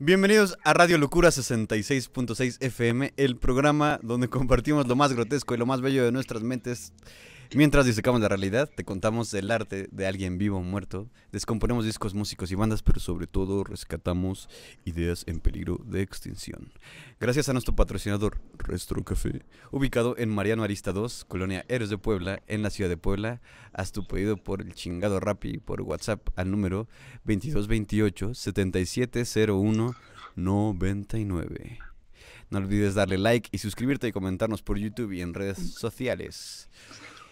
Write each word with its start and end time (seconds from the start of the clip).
Bienvenidos 0.00 0.56
a 0.62 0.74
Radio 0.74 0.96
Locura 0.96 1.30
66.6 1.30 2.58
FM, 2.60 3.14
el 3.16 3.36
programa 3.36 3.98
donde 4.00 4.28
compartimos 4.28 4.86
lo 4.86 4.94
más 4.94 5.12
grotesco 5.12 5.56
y 5.56 5.58
lo 5.58 5.66
más 5.66 5.80
bello 5.80 6.04
de 6.04 6.12
nuestras 6.12 6.44
mentes. 6.44 6.92
Mientras 7.54 7.86
disecamos 7.86 8.20
la 8.20 8.28
realidad, 8.28 8.68
te 8.68 8.84
contamos 8.84 9.32
el 9.32 9.50
arte 9.50 9.88
de 9.90 10.06
alguien 10.06 10.36
vivo 10.36 10.58
o 10.58 10.62
muerto, 10.62 11.08
descomponemos 11.32 11.86
discos, 11.86 12.12
músicos 12.12 12.50
y 12.52 12.54
bandas, 12.54 12.82
pero 12.82 13.00
sobre 13.00 13.26
todo 13.26 13.64
rescatamos 13.64 14.50
ideas 14.84 15.24
en 15.26 15.40
peligro 15.40 15.80
de 15.86 16.02
extinción. 16.02 16.70
Gracias 17.18 17.48
a 17.48 17.54
nuestro 17.54 17.74
patrocinador, 17.74 18.38
Restro 18.58 19.02
Café, 19.02 19.46
ubicado 19.70 20.14
en 20.18 20.28
Mariano 20.28 20.62
Arista 20.62 20.92
2, 20.92 21.24
Colonia 21.24 21.64
Héroes 21.68 21.88
de 21.88 21.96
Puebla, 21.96 22.42
en 22.48 22.62
la 22.62 22.68
ciudad 22.68 22.90
de 22.90 22.98
Puebla. 22.98 23.40
Haz 23.72 23.92
tu 23.92 24.06
pedido 24.06 24.36
por 24.36 24.60
el 24.60 24.74
chingado 24.74 25.18
Rappi 25.18 25.56
por 25.56 25.80
WhatsApp 25.80 26.28
al 26.36 26.50
número 26.50 26.86
2228 27.24 28.34
7701 28.34 29.94
99. 30.36 31.78
No 32.50 32.58
olvides 32.58 32.94
darle 32.94 33.16
like 33.16 33.48
y 33.52 33.58
suscribirte 33.58 34.06
y 34.06 34.12
comentarnos 34.12 34.60
por 34.60 34.76
YouTube 34.76 35.12
y 35.12 35.22
en 35.22 35.32
redes 35.32 35.74
sociales. 35.74 36.68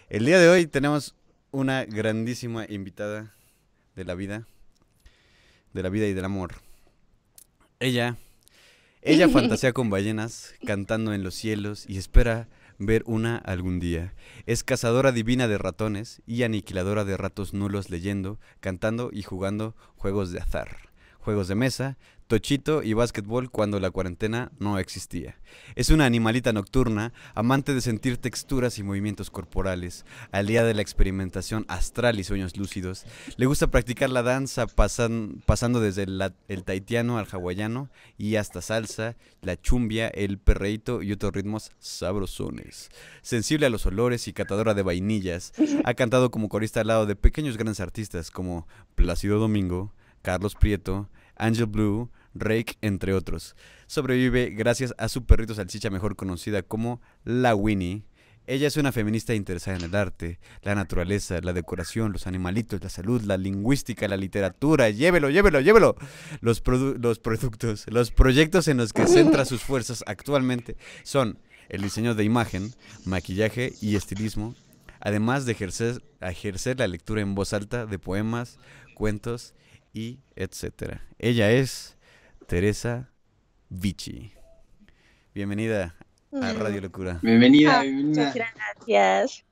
El 0.09 0.25
día 0.25 0.39
de 0.39 0.49
hoy 0.49 0.69
tenemos 0.69 1.17
una 1.51 1.85
grandísima 1.85 2.65
invitada 2.69 3.35
de 3.97 4.05
la 4.05 4.15
vida, 4.15 4.47
de 5.73 5.83
la 5.83 5.89
vida 5.89 6.07
y 6.07 6.13
del 6.13 6.25
amor. 6.25 6.55
Ella, 7.81 8.17
ella 9.03 9.29
fantasea 9.33 9.73
con 9.73 9.91
ballenas, 9.91 10.55
cantando 10.65 11.13
en 11.13 11.25
los 11.25 11.35
cielos 11.35 11.87
y 11.89 11.99
espera 11.99 12.47
ver 12.79 13.03
una 13.07 13.37
algún 13.39 13.81
día. 13.81 14.15
Es 14.47 14.63
cazadora 14.63 15.11
divina 15.11 15.49
de 15.49 15.59
ratones 15.59 16.23
y 16.25 16.45
aniquiladora 16.45 17.05
de 17.05 17.17
ratos 17.17 17.53
nulos 17.53 17.91
leyendo, 17.91 18.39
cantando 18.61 19.11
y 19.13 19.25
jugando 19.25 19.75
juegos 19.97 20.31
de 20.31 20.39
azar, 20.39 20.91
juegos 21.19 21.49
de 21.49 21.57
mesa, 21.57 21.99
tochito 22.27 22.83
y 22.83 22.93
básquetbol 22.93 23.51
cuando 23.51 23.79
la 23.81 23.91
cuarentena 23.91 24.51
no 24.59 24.79
existía. 24.79 25.39
Es 25.75 25.91
una 25.91 26.07
animalita 26.07 26.53
nocturna, 26.53 27.13
amante 27.35 27.73
de 27.75 27.81
sentir 27.81 28.17
texturas 28.19 28.79
y 28.79 28.83
movimientos 28.83 29.31
corporales, 29.31 30.05
al 30.33 30.47
día 30.47 30.65
de 30.65 30.75
la 30.75 30.83
experimentación 30.83 31.65
astral 31.69 32.19
y 32.19 32.25
sueños 32.25 32.57
lúcidos. 32.57 33.07
Le 33.37 33.47
gusta 33.47 33.69
practicar 33.69 34.11
la 34.11 34.23
danza 34.23 34.67
pasan- 34.67 35.43
pasando 35.47 35.81
desde 35.81 36.03
el, 36.03 36.21
el 36.49 36.65
taitiano 36.65 37.19
al 37.19 37.27
hawaiano 37.31 37.91
y 38.19 38.37
hasta 38.37 38.61
salsa, 38.61 39.17
la 39.43 39.61
chumbia, 39.61 40.09
el 40.09 40.39
perreíto 40.39 41.03
y 41.03 41.13
otros 41.13 41.33
ritmos 41.33 41.73
sabrosones. 41.79 42.91
Sensible 43.23 43.67
a 43.67 43.71
los 43.71 43.87
olores 43.87 44.27
y 44.29 44.33
catadora 44.33 44.75
de 44.75 44.83
vainillas, 44.83 45.53
ha 45.85 45.95
cantado 45.95 46.31
como 46.31 46.49
corista 46.49 46.81
al 46.81 46.89
lado 46.89 47.07
de 47.07 47.17
pequeños 47.17 47.57
grandes 47.57 47.81
artistas 47.81 48.31
como 48.31 48.67
Plácido 48.95 49.39
Domingo, 49.39 49.93
Carlos 50.23 50.55
Prieto, 50.55 51.09
Angel 51.37 51.67
Blue, 51.67 52.11
Rake, 52.41 52.77
entre 52.81 53.15
otros. 53.15 53.57
Sobrevive 53.87 54.51
gracias 54.51 54.95
a 54.99 55.09
su 55.09 55.25
perrito 55.25 55.55
salchicha 55.55 55.91
mejor 55.91 56.17
conocida 56.17 56.63
como 56.63 57.01
la 57.25 57.55
Winnie. 57.55 58.05
Ella 58.49 58.69
es 58.69 58.77
una 58.77 58.93
feminista 58.93 59.35
interesada 59.35 59.77
en 59.77 59.85
el 59.85 59.95
arte, 59.97 60.39
la 60.63 60.77
naturaleza, 60.77 61.41
la 61.41 61.53
decoración, 61.53 62.13
los 62.13 62.29
animalitos, 62.29 62.81
la 62.81 62.89
salud, 62.89 63.21
la 63.23 63.37
lingüística, 63.37 64.07
la 64.07 64.17
literatura. 64.17 64.89
Llévelo, 64.89 65.31
llévelo, 65.31 65.61
llévelo. 65.61 65.97
Los, 66.41 66.63
los 67.01 67.19
productos, 67.19 67.87
los 67.89 68.13
proyectos 68.13 68.69
en 68.69 68.77
los 68.77 68.93
que 68.93 69.09
centra 69.09 69.45
sus 69.45 69.63
fuerzas 69.63 70.05
actualmente 70.07 70.77
son 71.03 71.41
el 71.69 71.83
diseño 71.83 72.15
de 72.15 72.23
imagen, 72.23 72.73
maquillaje 73.05 73.73
y 73.81 73.97
estilismo, 73.97 74.55
además 75.01 75.45
de 75.45 75.53
ejercer, 75.53 76.03
ejercer 76.21 76.79
la 76.79 76.87
lectura 76.87 77.23
en 77.23 77.35
voz 77.35 77.53
alta 77.53 77.87
de 77.87 77.99
poemas, 77.99 78.59
cuentos 78.95 79.55
y 79.93 80.21
etcétera. 80.37 81.03
Ella 81.19 81.51
es 81.51 81.96
Teresa 82.47 83.11
Vichy. 83.69 84.33
Bienvenida 85.35 85.97
a 86.33 86.53
Radio 86.53 86.81
Locura. 86.81 87.19
Bienvenida, 87.23 87.81
Ah, 87.81 87.83
bienvenida. 87.83 88.29
Muchas 88.29 88.35
gracias. 88.87 89.45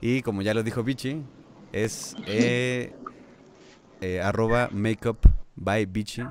Y 0.00 0.22
como 0.22 0.42
ya 0.42 0.52
lo 0.52 0.64
dijo 0.64 0.82
Vichy, 0.82 1.22
es 1.70 2.16
eh, 2.26 2.92
eh, 4.00 4.20
arroba 4.20 4.68
makeup 4.72 5.24
by 5.54 5.86
Vichy. 5.86 6.24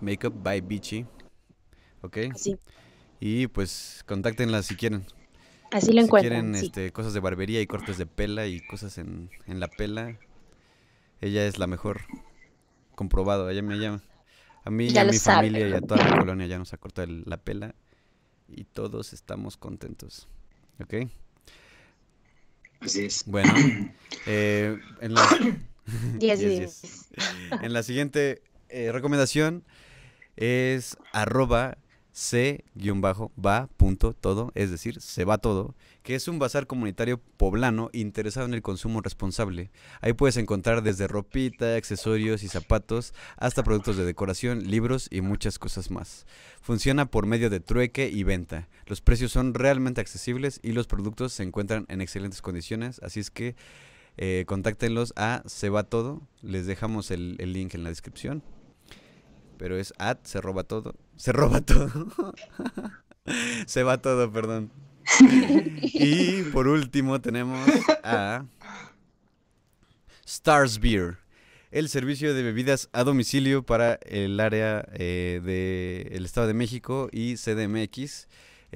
Makeup 0.00 0.34
by 0.42 0.60
Vichy. 0.60 1.06
¿Ok? 2.02 2.18
Así, 2.34 2.58
Y 3.20 3.46
pues 3.48 4.02
contáctenla 4.06 4.62
si 4.62 4.76
quieren. 4.76 5.06
así 5.70 5.92
lo 5.92 6.00
si 6.00 6.06
encuentran. 6.06 6.52
quieren 6.52 6.54
sí. 6.54 6.66
este, 6.66 6.92
cosas 6.92 7.14
de 7.14 7.20
barbería 7.20 7.60
y 7.60 7.66
cortes 7.66 7.98
de 7.98 8.06
pela 8.06 8.46
y 8.46 8.60
cosas 8.60 8.98
en, 8.98 9.30
en 9.46 9.60
la 9.60 9.68
pela, 9.68 10.18
ella 11.20 11.46
es 11.46 11.58
la 11.58 11.66
mejor. 11.66 12.02
Comprobado. 12.94 13.50
Ella 13.50 13.62
me 13.62 13.78
llama. 13.78 14.02
A 14.64 14.70
mí 14.70 14.88
y 14.92 14.94
Ya 14.94 15.02
a 15.02 15.04
lo 15.04 15.12
mi 15.12 15.18
sabe. 15.18 15.50
familia 15.50 15.68
y 15.68 15.74
a 15.74 15.82
toda 15.82 16.02
la 16.02 16.12
colonia 16.12 16.46
ya 16.46 16.58
nos 16.58 16.72
ha 16.72 16.78
cortado 16.78 17.08
el- 17.08 17.24
la 17.26 17.38
pela 17.38 17.74
y 18.48 18.64
todos 18.64 19.12
estamos 19.12 19.56
contentos. 19.56 20.28
¿Ok? 20.82 20.94
Así 22.80 23.04
es. 23.04 23.24
Bueno, 23.26 23.52
eh, 24.26 24.78
en, 25.00 25.14
la, 25.14 25.26
en 27.62 27.72
la 27.72 27.82
siguiente 27.82 28.42
eh, 28.68 28.92
recomendación 28.92 29.64
es 30.36 30.96
arroba 31.12 31.78
c-va.todo, 32.16 32.50
es 34.54 34.70
decir, 34.70 35.02
se 35.02 35.26
va 35.26 35.36
todo, 35.36 35.74
que 36.02 36.14
es 36.14 36.28
un 36.28 36.38
bazar 36.38 36.66
comunitario 36.66 37.20
poblano 37.36 37.90
interesado 37.92 38.46
en 38.46 38.54
el 38.54 38.62
consumo 38.62 39.02
responsable. 39.02 39.70
Ahí 40.00 40.14
puedes 40.14 40.38
encontrar 40.38 40.82
desde 40.82 41.08
ropita, 41.08 41.76
accesorios 41.76 42.42
y 42.42 42.48
zapatos, 42.48 43.12
hasta 43.36 43.62
productos 43.62 43.98
de 43.98 44.06
decoración, 44.06 44.64
libros 44.70 45.08
y 45.10 45.20
muchas 45.20 45.58
cosas 45.58 45.90
más. 45.90 46.24
Funciona 46.62 47.04
por 47.04 47.26
medio 47.26 47.50
de 47.50 47.60
trueque 47.60 48.08
y 48.08 48.22
venta. 48.22 48.66
Los 48.86 49.02
precios 49.02 49.30
son 49.30 49.52
realmente 49.52 50.00
accesibles 50.00 50.58
y 50.62 50.72
los 50.72 50.86
productos 50.86 51.34
se 51.34 51.42
encuentran 51.42 51.84
en 51.90 52.00
excelentes 52.00 52.40
condiciones, 52.40 52.98
así 53.02 53.20
es 53.20 53.30
que 53.30 53.56
eh, 54.16 54.44
contáctenlos 54.46 55.12
a 55.16 55.42
Se 55.44 55.68
va 55.68 55.82
todo. 55.84 56.22
Les 56.40 56.64
dejamos 56.64 57.10
el, 57.10 57.36
el 57.40 57.52
link 57.52 57.74
en 57.74 57.84
la 57.84 57.90
descripción. 57.90 58.42
Pero 59.58 59.78
es 59.78 59.92
at 59.98 60.18
se 60.24 60.40
roba 60.40 60.64
todo. 60.64 60.94
Se 61.16 61.32
roba 61.32 61.60
todo. 61.60 62.34
se 63.66 63.82
va 63.82 64.00
todo, 64.00 64.30
perdón. 64.30 64.70
y 65.82 66.42
por 66.44 66.68
último 66.68 67.20
tenemos 67.20 67.60
a 68.02 68.44
Stars 70.26 70.80
Beer, 70.80 71.18
el 71.70 71.88
servicio 71.88 72.34
de 72.34 72.42
bebidas 72.42 72.88
a 72.92 73.04
domicilio 73.04 73.64
para 73.64 73.94
el 74.02 74.40
área 74.40 74.84
eh, 74.94 75.40
del 76.12 76.24
Estado 76.24 76.48
de 76.48 76.54
México 76.54 77.08
y 77.12 77.36
CDMX. 77.36 78.26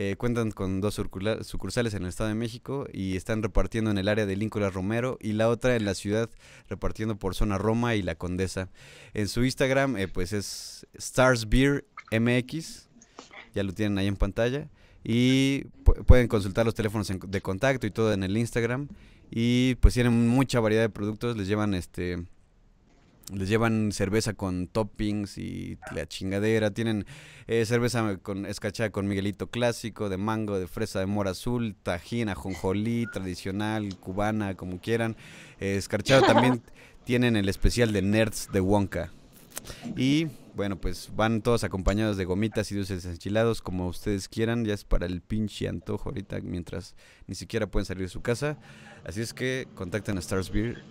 Eh, 0.02 0.16
cuentan 0.16 0.50
con 0.50 0.80
dos 0.80 0.94
sucursales 0.94 1.92
en 1.92 2.04
el 2.04 2.08
Estado 2.08 2.28
de 2.28 2.34
México 2.34 2.86
y 2.90 3.16
están 3.16 3.42
repartiendo 3.42 3.90
en 3.90 3.98
el 3.98 4.08
área 4.08 4.24
de 4.24 4.34
Lincoln 4.34 4.72
Romero 4.72 5.18
y 5.20 5.32
la 5.32 5.50
otra 5.50 5.76
en 5.76 5.84
la 5.84 5.92
ciudad 5.92 6.30
repartiendo 6.70 7.16
por 7.18 7.34
zona 7.34 7.58
Roma 7.58 7.94
y 7.96 8.00
la 8.00 8.14
Condesa. 8.14 8.70
En 9.12 9.28
su 9.28 9.44
Instagram 9.44 9.98
eh, 9.98 10.08
pues 10.08 10.32
es 10.32 10.86
Stars 10.94 11.50
Beer 11.50 11.84
MX, 12.18 12.88
ya 13.54 13.62
lo 13.62 13.74
tienen 13.74 13.98
ahí 13.98 14.06
en 14.06 14.16
pantalla 14.16 14.70
y 15.04 15.64
pu- 15.84 16.02
pueden 16.06 16.28
consultar 16.28 16.64
los 16.64 16.74
teléfonos 16.74 17.12
de 17.26 17.40
contacto 17.42 17.86
y 17.86 17.90
todo 17.90 18.14
en 18.14 18.22
el 18.22 18.34
Instagram 18.38 18.88
y 19.30 19.74
pues 19.82 19.92
tienen 19.92 20.28
mucha 20.28 20.60
variedad 20.60 20.84
de 20.84 20.88
productos, 20.88 21.36
les 21.36 21.46
llevan 21.46 21.74
este 21.74 22.24
les 23.32 23.48
llevan 23.48 23.92
cerveza 23.92 24.34
con 24.34 24.66
toppings 24.66 25.38
y 25.38 25.78
la 25.94 26.06
chingadera. 26.06 26.70
Tienen 26.70 27.06
eh, 27.46 27.64
cerveza 27.64 28.18
con 28.18 28.46
escachada 28.46 28.90
con 28.90 29.06
Miguelito 29.06 29.48
clásico, 29.48 30.08
de 30.08 30.16
mango, 30.16 30.58
de 30.58 30.66
fresa, 30.66 31.00
de 31.00 31.06
mora 31.06 31.30
azul, 31.30 31.76
tajín, 31.82 32.28
ajonjolí, 32.28 33.06
tradicional, 33.12 33.96
cubana, 33.98 34.54
como 34.54 34.80
quieran. 34.80 35.16
Eh, 35.60 35.76
escarchado 35.76 36.22
también 36.22 36.62
tienen 37.04 37.36
el 37.36 37.48
especial 37.48 37.92
de 37.92 38.02
Nerds 38.02 38.48
de 38.52 38.60
Wonka. 38.60 39.10
Y 39.96 40.28
bueno, 40.54 40.80
pues 40.80 41.10
van 41.14 41.42
todos 41.42 41.64
acompañados 41.64 42.16
de 42.16 42.24
gomitas 42.24 42.70
y 42.72 42.74
dulces 42.74 43.04
enchilados, 43.04 43.62
como 43.62 43.88
ustedes 43.88 44.28
quieran. 44.28 44.64
Ya 44.64 44.74
es 44.74 44.84
para 44.84 45.06
el 45.06 45.20
pinche 45.20 45.68
antojo 45.68 46.08
ahorita, 46.10 46.40
mientras 46.40 46.94
ni 47.26 47.34
siquiera 47.34 47.66
pueden 47.66 47.86
salir 47.86 48.04
de 48.04 48.08
su 48.08 48.22
casa. 48.22 48.58
Así 49.04 49.20
es 49.20 49.32
que 49.32 49.68
contacten 49.74 50.16
a 50.16 50.20
Stars 50.20 50.50
Beer 50.50 50.82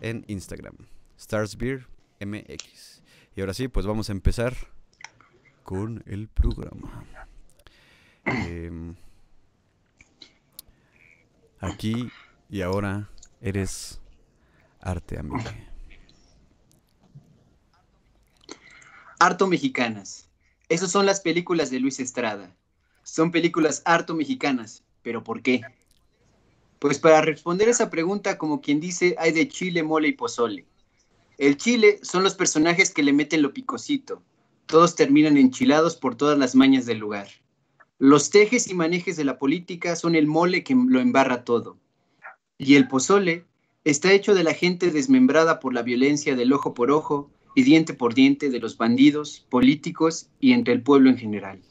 en 0.00 0.24
Instagram. 0.28 0.76
Stars 1.20 1.58
Beer 1.58 1.86
MX. 2.18 3.02
Y 3.36 3.42
ahora 3.42 3.52
sí, 3.52 3.68
pues 3.68 3.84
vamos 3.84 4.08
a 4.08 4.12
empezar 4.12 4.56
con 5.62 6.02
el 6.06 6.28
programa. 6.28 7.04
Em, 8.24 8.96
aquí 11.58 12.10
y 12.48 12.62
ahora 12.62 13.10
eres 13.42 14.00
arte, 14.80 15.18
amigo. 15.18 15.36
Harto 19.18 19.46
mexicanas. 19.46 20.26
Esas 20.70 20.90
son 20.90 21.04
las 21.04 21.20
películas 21.20 21.70
de 21.70 21.80
Luis 21.80 22.00
Estrada. 22.00 22.56
Son 23.02 23.30
películas 23.30 23.82
harto 23.84 24.14
mexicanas. 24.14 24.84
¿Pero 25.02 25.22
por 25.22 25.42
qué? 25.42 25.60
Pues 26.78 26.98
para 26.98 27.20
responder 27.20 27.68
esa 27.68 27.90
pregunta, 27.90 28.38
como 28.38 28.62
quien 28.62 28.80
dice, 28.80 29.16
hay 29.18 29.32
de 29.32 29.48
chile, 29.48 29.82
mole 29.82 30.08
y 30.08 30.12
pozole. 30.12 30.69
El 31.40 31.56
chile 31.56 32.00
son 32.02 32.22
los 32.22 32.34
personajes 32.34 32.90
que 32.90 33.02
le 33.02 33.14
meten 33.14 33.40
lo 33.40 33.54
picosito. 33.54 34.22
Todos 34.66 34.94
terminan 34.94 35.38
enchilados 35.38 35.96
por 35.96 36.14
todas 36.14 36.38
las 36.38 36.54
mañas 36.54 36.84
del 36.84 36.98
lugar. 36.98 37.28
Los 37.98 38.28
tejes 38.28 38.68
y 38.68 38.74
manejes 38.74 39.16
de 39.16 39.24
la 39.24 39.38
política 39.38 39.96
son 39.96 40.14
el 40.14 40.26
mole 40.26 40.62
que 40.64 40.74
lo 40.74 41.00
embarra 41.00 41.42
todo. 41.44 41.78
Y 42.58 42.74
el 42.74 42.88
pozole 42.88 43.46
está 43.84 44.12
hecho 44.12 44.34
de 44.34 44.44
la 44.44 44.52
gente 44.52 44.90
desmembrada 44.90 45.60
por 45.60 45.72
la 45.72 45.80
violencia 45.80 46.36
del 46.36 46.52
ojo 46.52 46.74
por 46.74 46.90
ojo 46.90 47.30
y 47.54 47.62
diente 47.62 47.94
por 47.94 48.12
diente 48.12 48.50
de 48.50 48.58
los 48.58 48.76
bandidos, 48.76 49.46
políticos 49.48 50.28
y 50.40 50.52
entre 50.52 50.74
el 50.74 50.82
pueblo 50.82 51.08
en 51.08 51.16
general, 51.16 51.62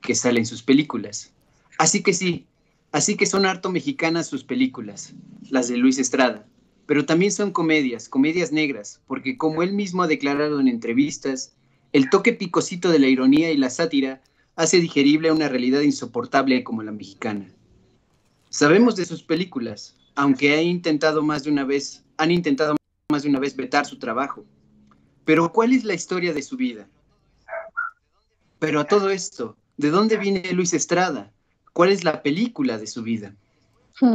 que 0.00 0.16
sale 0.16 0.40
en 0.40 0.46
sus 0.46 0.64
películas. 0.64 1.32
Así 1.78 2.02
que 2.02 2.14
sí, 2.14 2.48
así 2.90 3.16
que 3.16 3.26
son 3.26 3.46
harto 3.46 3.70
mexicanas 3.70 4.26
sus 4.26 4.42
películas, 4.42 5.14
las 5.50 5.68
de 5.68 5.76
Luis 5.76 6.00
Estrada, 6.00 6.48
pero 6.86 7.06
también 7.06 7.32
son 7.32 7.50
comedias, 7.50 8.08
comedias 8.08 8.52
negras, 8.52 9.00
porque 9.06 9.38
como 9.38 9.62
él 9.62 9.72
mismo 9.72 10.02
ha 10.02 10.06
declarado 10.06 10.60
en 10.60 10.68
entrevistas, 10.68 11.54
el 11.92 12.10
toque 12.10 12.32
picosito 12.32 12.90
de 12.90 12.98
la 12.98 13.08
ironía 13.08 13.50
y 13.50 13.56
la 13.56 13.70
sátira 13.70 14.20
hace 14.56 14.80
digerible 14.80 15.28
a 15.28 15.32
una 15.32 15.48
realidad 15.48 15.80
insoportable 15.80 16.62
como 16.64 16.82
la 16.82 16.92
mexicana. 16.92 17.48
Sabemos 18.50 18.96
de 18.96 19.04
sus 19.04 19.22
películas, 19.22 19.96
aunque 20.14 20.54
ha 20.54 20.62
intentado 20.62 21.22
más 21.22 21.44
de 21.44 21.50
una 21.50 21.64
vez, 21.64 22.04
han 22.18 22.30
intentado 22.30 22.76
más 23.10 23.22
de 23.22 23.28
una 23.28 23.40
vez 23.40 23.56
vetar 23.56 23.86
su 23.86 23.98
trabajo. 23.98 24.44
Pero 25.24 25.52
¿cuál 25.52 25.72
es 25.72 25.84
la 25.84 25.94
historia 25.94 26.32
de 26.32 26.42
su 26.42 26.56
vida? 26.56 26.86
Pero 28.58 28.80
a 28.80 28.84
todo 28.84 29.10
esto, 29.10 29.56
¿de 29.76 29.90
dónde 29.90 30.16
viene 30.16 30.52
Luis 30.52 30.74
Estrada? 30.74 31.32
¿Cuál 31.72 31.90
es 31.90 32.04
la 32.04 32.22
película 32.22 32.78
de 32.78 32.86
su 32.86 33.02
vida? 33.02 33.34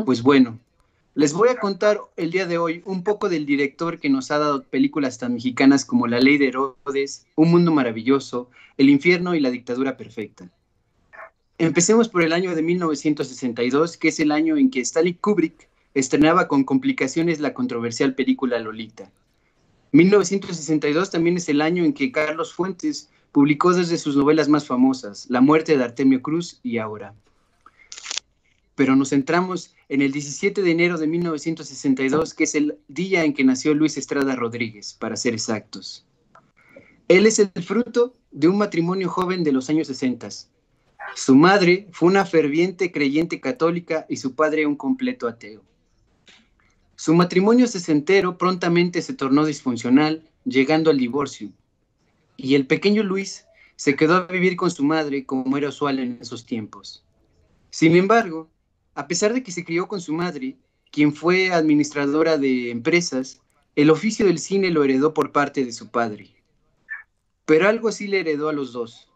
Pues 0.05 0.21
bueno, 0.21 0.59
les 1.15 1.33
voy 1.33 1.49
a 1.49 1.59
contar 1.59 1.99
el 2.17 2.31
día 2.31 2.45
de 2.45 2.57
hoy 2.57 2.81
un 2.85 3.03
poco 3.03 3.29
del 3.29 3.45
director 3.45 3.99
que 3.99 4.09
nos 4.09 4.31
ha 4.31 4.37
dado 4.37 4.63
películas 4.63 5.17
tan 5.17 5.33
mexicanas 5.33 5.83
como 5.83 6.07
La 6.07 6.19
Ley 6.19 6.37
de 6.37 6.49
Herodes, 6.49 7.25
Un 7.35 7.51
Mundo 7.51 7.71
Maravilloso, 7.71 8.49
El 8.77 8.89
Infierno 8.89 9.35
y 9.35 9.39
La 9.39 9.49
Dictadura 9.49 9.97
Perfecta. 9.97 10.49
Empecemos 11.57 12.07
por 12.07 12.23
el 12.23 12.31
año 12.31 12.55
de 12.55 12.61
1962, 12.61 13.97
que 13.97 14.09
es 14.09 14.19
el 14.19 14.31
año 14.31 14.55
en 14.55 14.69
que 14.69 14.79
Stanley 14.81 15.15
Kubrick 15.15 15.67
estrenaba 15.93 16.47
con 16.47 16.63
complicaciones 16.63 17.39
la 17.39 17.53
controversial 17.53 18.15
película 18.15 18.59
Lolita. 18.59 19.11
1962 19.91 21.09
también 21.09 21.37
es 21.37 21.49
el 21.49 21.61
año 21.61 21.83
en 21.83 21.93
que 21.93 22.11
Carlos 22.11 22.53
Fuentes 22.53 23.09
publicó 23.31 23.73
dos 23.73 23.89
de 23.89 23.97
sus 23.97 24.15
novelas 24.15 24.47
más 24.47 24.67
famosas, 24.67 25.25
La 25.29 25.41
muerte 25.41 25.75
de 25.75 25.83
Artemio 25.83 26.21
Cruz 26.21 26.59
y 26.63 26.77
Ahora. 26.77 27.13
Pero 28.79 28.95
nos 28.95 29.09
centramos 29.09 29.75
en 29.89 30.01
el 30.01 30.13
17 30.13 30.61
de 30.61 30.71
enero 30.71 30.97
de 30.97 31.05
1962, 31.05 32.33
que 32.33 32.45
es 32.45 32.55
el 32.55 32.77
día 32.87 33.25
en 33.25 33.33
que 33.33 33.43
nació 33.43 33.73
Luis 33.73 33.97
Estrada 33.97 34.37
Rodríguez, 34.37 34.93
para 34.93 35.17
ser 35.17 35.33
exactos. 35.33 36.05
Él 37.09 37.25
es 37.25 37.39
el 37.39 37.51
fruto 37.61 38.13
de 38.31 38.47
un 38.47 38.57
matrimonio 38.57 39.09
joven 39.09 39.43
de 39.43 39.51
los 39.51 39.69
años 39.69 39.87
60. 39.87 40.29
Su 41.13 41.35
madre 41.35 41.89
fue 41.91 42.07
una 42.07 42.23
ferviente 42.25 42.89
creyente 42.93 43.41
católica 43.41 44.05
y 44.07 44.15
su 44.15 44.33
padre 44.33 44.65
un 44.65 44.77
completo 44.77 45.27
ateo. 45.27 45.61
Su 46.95 47.13
matrimonio 47.13 47.67
sesentero 47.67 48.37
prontamente 48.37 49.01
se 49.01 49.13
tornó 49.13 49.43
disfuncional, 49.43 50.23
llegando 50.45 50.89
al 50.89 50.99
divorcio. 50.99 51.51
Y 52.37 52.55
el 52.55 52.65
pequeño 52.65 53.03
Luis 53.03 53.43
se 53.75 53.97
quedó 53.97 54.15
a 54.15 54.27
vivir 54.27 54.55
con 54.55 54.71
su 54.71 54.85
madre 54.85 55.25
como 55.25 55.57
era 55.57 55.67
usual 55.67 55.99
en 55.99 56.19
esos 56.21 56.45
tiempos. 56.45 57.03
Sin 57.71 57.97
embargo, 57.97 58.49
a 58.99 59.07
pesar 59.07 59.33
de 59.33 59.43
que 59.43 59.53
se 59.53 59.63
crió 59.63 59.87
con 59.87 60.01
su 60.01 60.11
madre, 60.11 60.57
quien 60.91 61.13
fue 61.13 61.53
administradora 61.53 62.37
de 62.37 62.69
empresas, 62.69 63.39
el 63.77 63.91
oficio 63.91 64.25
del 64.25 64.39
cine 64.39 64.71
lo 64.71 64.83
heredó 64.83 65.13
por 65.13 65.31
parte 65.31 65.63
de 65.63 65.71
su 65.71 65.89
padre. 65.89 66.35
Pero 67.45 67.69
algo 67.69 67.93
sí 67.93 68.07
le 68.07 68.19
heredó 68.19 68.49
a 68.49 68.53
los 68.53 68.73
dos. 68.73 69.07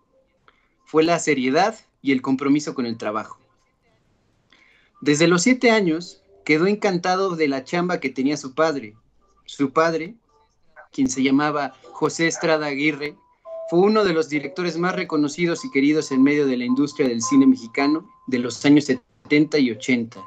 Fue 0.86 1.04
la 1.04 1.20
seriedad 1.20 1.78
y 2.02 2.14
el 2.14 2.22
compromiso 2.22 2.74
con 2.74 2.86
el 2.86 2.98
trabajo. 2.98 3.38
Desde 5.02 5.28
los 5.28 5.42
siete 5.42 5.70
años, 5.70 6.22
quedó 6.46 6.68
encantado 6.68 7.36
de 7.36 7.50
la 7.50 7.66
chamba 7.66 8.00
que 8.00 8.10
tenía 8.10 8.38
su 8.38 8.56
padre. 8.56 8.96
Su 9.44 9.74
padre, 9.74 10.16
quien 10.94 11.10
se 11.10 11.24
llamaba 11.24 11.74
José 11.92 12.28
Estrada 12.28 12.68
Aguirre, 12.68 13.18
fue 13.70 13.80
uno 13.80 14.06
de 14.06 14.14
los 14.14 14.30
directores 14.30 14.78
más 14.78 14.96
reconocidos 14.96 15.66
y 15.66 15.72
queridos 15.72 16.14
en 16.14 16.24
medio 16.24 16.48
de 16.48 16.56
la 16.56 16.64
industria 16.64 17.10
del 17.10 17.22
cine 17.22 17.46
mexicano 17.46 18.10
de 18.28 18.40
los 18.40 18.64
años 18.64 18.86
70 18.86 19.13
y 19.30 19.72
80. 19.72 20.24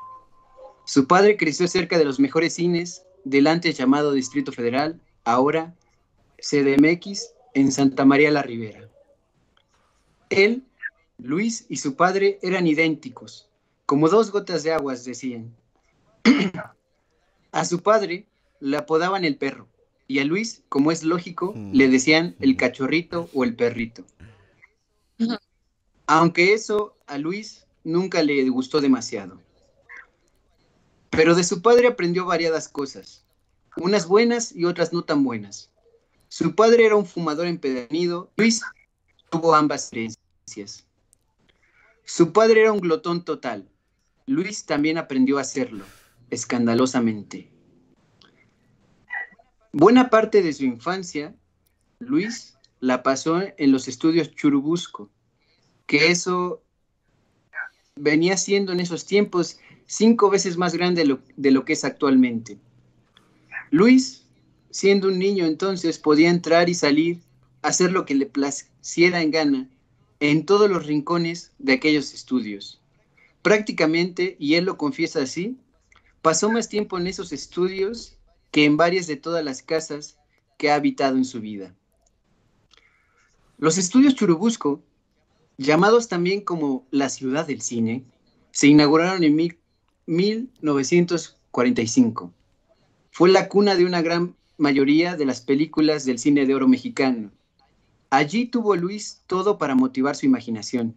Su 0.84 1.06
padre 1.06 1.36
creció 1.36 1.68
cerca 1.68 1.98
de 1.98 2.04
los 2.04 2.18
mejores 2.18 2.54
cines 2.54 3.04
del 3.24 3.46
antes 3.46 3.76
llamado 3.76 4.12
Distrito 4.12 4.52
Federal, 4.52 5.00
ahora 5.24 5.74
CDMX, 6.38 7.32
en 7.54 7.72
Santa 7.72 8.04
María 8.04 8.30
la 8.30 8.42
Ribera. 8.42 8.88
Él, 10.30 10.64
Luis 11.18 11.66
y 11.68 11.76
su 11.76 11.94
padre 11.94 12.38
eran 12.42 12.66
idénticos, 12.66 13.48
como 13.86 14.08
dos 14.08 14.30
gotas 14.30 14.62
de 14.62 14.72
aguas, 14.72 15.04
decían. 15.04 15.54
a 17.52 17.64
su 17.64 17.82
padre 17.82 18.26
le 18.60 18.76
apodaban 18.76 19.24
el 19.24 19.36
perro 19.36 19.68
y 20.08 20.18
a 20.18 20.24
Luis, 20.24 20.62
como 20.68 20.92
es 20.92 21.02
lógico, 21.02 21.54
le 21.72 21.88
decían 21.88 22.36
el 22.40 22.56
cachorrito 22.56 23.28
o 23.34 23.44
el 23.44 23.56
perrito. 23.56 24.04
Aunque 26.06 26.52
eso 26.52 26.96
a 27.06 27.18
Luis 27.18 27.65
nunca 27.86 28.20
le 28.22 28.48
gustó 28.48 28.80
demasiado. 28.80 29.40
Pero 31.10 31.34
de 31.34 31.44
su 31.44 31.62
padre 31.62 31.86
aprendió 31.86 32.26
variadas 32.26 32.68
cosas, 32.68 33.24
unas 33.76 34.08
buenas 34.08 34.52
y 34.54 34.64
otras 34.64 34.92
no 34.92 35.04
tan 35.04 35.22
buenas. 35.22 35.70
Su 36.28 36.54
padre 36.56 36.84
era 36.84 36.96
un 36.96 37.06
fumador 37.06 37.46
empedernido, 37.46 38.32
Luis 38.36 38.60
tuvo 39.30 39.54
ambas 39.54 39.90
creencias. 39.90 40.84
Su 42.04 42.32
padre 42.32 42.62
era 42.62 42.72
un 42.72 42.80
glotón 42.80 43.24
total, 43.24 43.68
Luis 44.26 44.66
también 44.66 44.98
aprendió 44.98 45.38
a 45.38 45.42
hacerlo, 45.42 45.84
escandalosamente. 46.30 47.52
Buena 49.72 50.10
parte 50.10 50.42
de 50.42 50.52
su 50.52 50.64
infancia, 50.64 51.36
Luis 52.00 52.58
la 52.80 53.04
pasó 53.04 53.42
en 53.56 53.70
los 53.70 53.86
estudios 53.86 54.34
Churubusco, 54.34 55.08
que 55.86 56.10
eso 56.10 56.65
venía 57.96 58.36
siendo 58.36 58.72
en 58.72 58.80
esos 58.80 59.06
tiempos 59.06 59.58
cinco 59.86 60.30
veces 60.30 60.56
más 60.56 60.74
grande 60.74 61.02
de 61.02 61.08
lo, 61.08 61.20
de 61.36 61.50
lo 61.50 61.64
que 61.64 61.72
es 61.72 61.84
actualmente. 61.84 62.58
Luis, 63.70 64.24
siendo 64.70 65.08
un 65.08 65.18
niño 65.18 65.46
entonces, 65.46 65.98
podía 65.98 66.30
entrar 66.30 66.68
y 66.68 66.74
salir, 66.74 67.20
hacer 67.62 67.92
lo 67.92 68.04
que 68.04 68.14
le 68.14 68.26
placiera 68.26 69.22
en 69.22 69.30
gana 69.30 69.68
en 70.20 70.46
todos 70.46 70.70
los 70.70 70.86
rincones 70.86 71.52
de 71.58 71.74
aquellos 71.74 72.14
estudios. 72.14 72.80
Prácticamente, 73.42 74.36
y 74.38 74.54
él 74.54 74.64
lo 74.64 74.76
confiesa 74.76 75.22
así, 75.22 75.58
pasó 76.22 76.50
más 76.50 76.68
tiempo 76.68 76.98
en 76.98 77.06
esos 77.06 77.32
estudios 77.32 78.16
que 78.50 78.64
en 78.64 78.76
varias 78.76 79.06
de 79.06 79.16
todas 79.16 79.44
las 79.44 79.62
casas 79.62 80.18
que 80.58 80.70
ha 80.70 80.76
habitado 80.76 81.16
en 81.16 81.24
su 81.24 81.40
vida. 81.40 81.74
Los 83.58 83.78
estudios 83.78 84.14
Churubusco, 84.14 84.82
llamados 85.58 86.08
también 86.08 86.40
como 86.42 86.86
la 86.90 87.08
ciudad 87.08 87.46
del 87.46 87.62
cine, 87.62 88.04
se 88.50 88.66
inauguraron 88.68 89.24
en 89.24 89.56
1945. 90.06 92.32
Fue 93.10 93.30
la 93.30 93.48
cuna 93.48 93.74
de 93.76 93.84
una 93.84 94.00
gran 94.02 94.36
mayoría 94.58 95.16
de 95.16 95.26
las 95.26 95.40
películas 95.40 96.04
del 96.04 96.18
cine 96.18 96.44
de 96.46 96.54
oro 96.54 96.68
mexicano. 96.68 97.32
Allí 98.10 98.46
tuvo 98.46 98.76
Luis 98.76 99.22
todo 99.26 99.58
para 99.58 99.74
motivar 99.74 100.14
su 100.16 100.26
imaginación, 100.26 100.94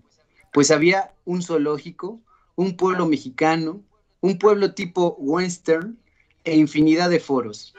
pues 0.53 0.69
había 0.71 1.13
un 1.25 1.41
zoológico, 1.41 2.19
un 2.55 2.77
pueblo 2.77 3.07
mexicano, 3.07 3.81
un 4.21 4.37
pueblo 4.37 4.73
tipo 4.73 5.15
western 5.19 5.97
e 6.43 6.55
infinidad 6.55 7.09
de 7.09 7.19
foros. 7.19 7.73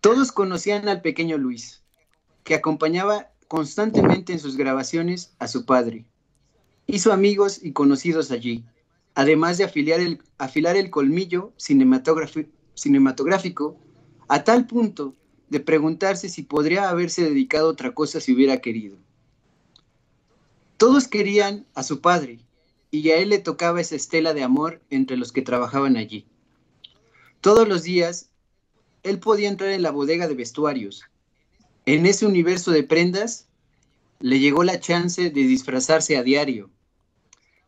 Todos 0.00 0.32
conocían 0.32 0.88
al 0.88 1.02
pequeño 1.02 1.38
Luis, 1.38 1.82
que 2.44 2.54
acompañaba 2.54 3.30
constantemente 3.54 4.32
en 4.32 4.40
sus 4.40 4.56
grabaciones 4.56 5.32
a 5.38 5.46
su 5.46 5.64
padre. 5.64 6.04
Hizo 6.88 7.12
amigos 7.12 7.60
y 7.62 7.70
conocidos 7.70 8.32
allí, 8.32 8.64
además 9.14 9.58
de 9.58 9.64
el, 9.64 10.20
afilar 10.38 10.74
el 10.74 10.90
colmillo 10.90 11.52
cinematográfico 11.56 13.76
a 14.26 14.42
tal 14.42 14.66
punto 14.66 15.14
de 15.50 15.60
preguntarse 15.60 16.28
si 16.28 16.42
podría 16.42 16.88
haberse 16.88 17.22
dedicado 17.22 17.68
otra 17.68 17.94
cosa 17.94 18.18
si 18.18 18.34
hubiera 18.34 18.56
querido. 18.56 18.96
Todos 20.76 21.06
querían 21.06 21.64
a 21.76 21.84
su 21.84 22.00
padre 22.00 22.40
y 22.90 23.10
a 23.10 23.18
él 23.18 23.28
le 23.28 23.38
tocaba 23.38 23.80
esa 23.80 23.94
estela 23.94 24.34
de 24.34 24.42
amor 24.42 24.82
entre 24.90 25.16
los 25.16 25.30
que 25.30 25.42
trabajaban 25.42 25.96
allí. 25.96 26.26
Todos 27.40 27.68
los 27.68 27.84
días, 27.84 28.30
él 29.04 29.20
podía 29.20 29.48
entrar 29.48 29.70
en 29.70 29.82
la 29.82 29.92
bodega 29.92 30.26
de 30.26 30.34
vestuarios. 30.34 31.04
En 31.86 32.06
ese 32.06 32.26
universo 32.26 32.70
de 32.70 32.82
prendas, 32.82 33.46
le 34.20 34.38
llegó 34.38 34.64
la 34.64 34.80
chance 34.80 35.30
de 35.30 35.42
disfrazarse 35.42 36.16
a 36.16 36.22
diario. 36.22 36.70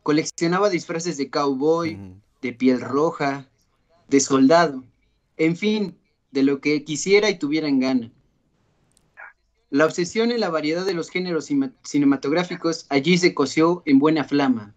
Coleccionaba 0.02 0.70
disfraces 0.70 1.18
de 1.18 1.28
cowboy, 1.28 1.98
de 2.40 2.52
piel 2.54 2.80
roja, 2.80 3.46
de 4.08 4.20
soldado, 4.20 4.84
en 5.36 5.56
fin, 5.56 5.98
de 6.30 6.42
lo 6.44 6.60
que 6.62 6.82
quisiera 6.84 7.28
y 7.28 7.38
tuviera 7.38 7.68
en 7.68 7.80
gana. 7.80 8.12
La 9.68 9.84
obsesión 9.84 10.30
en 10.30 10.40
la 10.40 10.48
variedad 10.48 10.86
de 10.86 10.94
los 10.94 11.10
géneros 11.10 11.50
cinematográficos 11.82 12.86
allí 12.88 13.18
se 13.18 13.34
coció 13.34 13.82
en 13.84 13.98
buena 13.98 14.24
flama. 14.24 14.74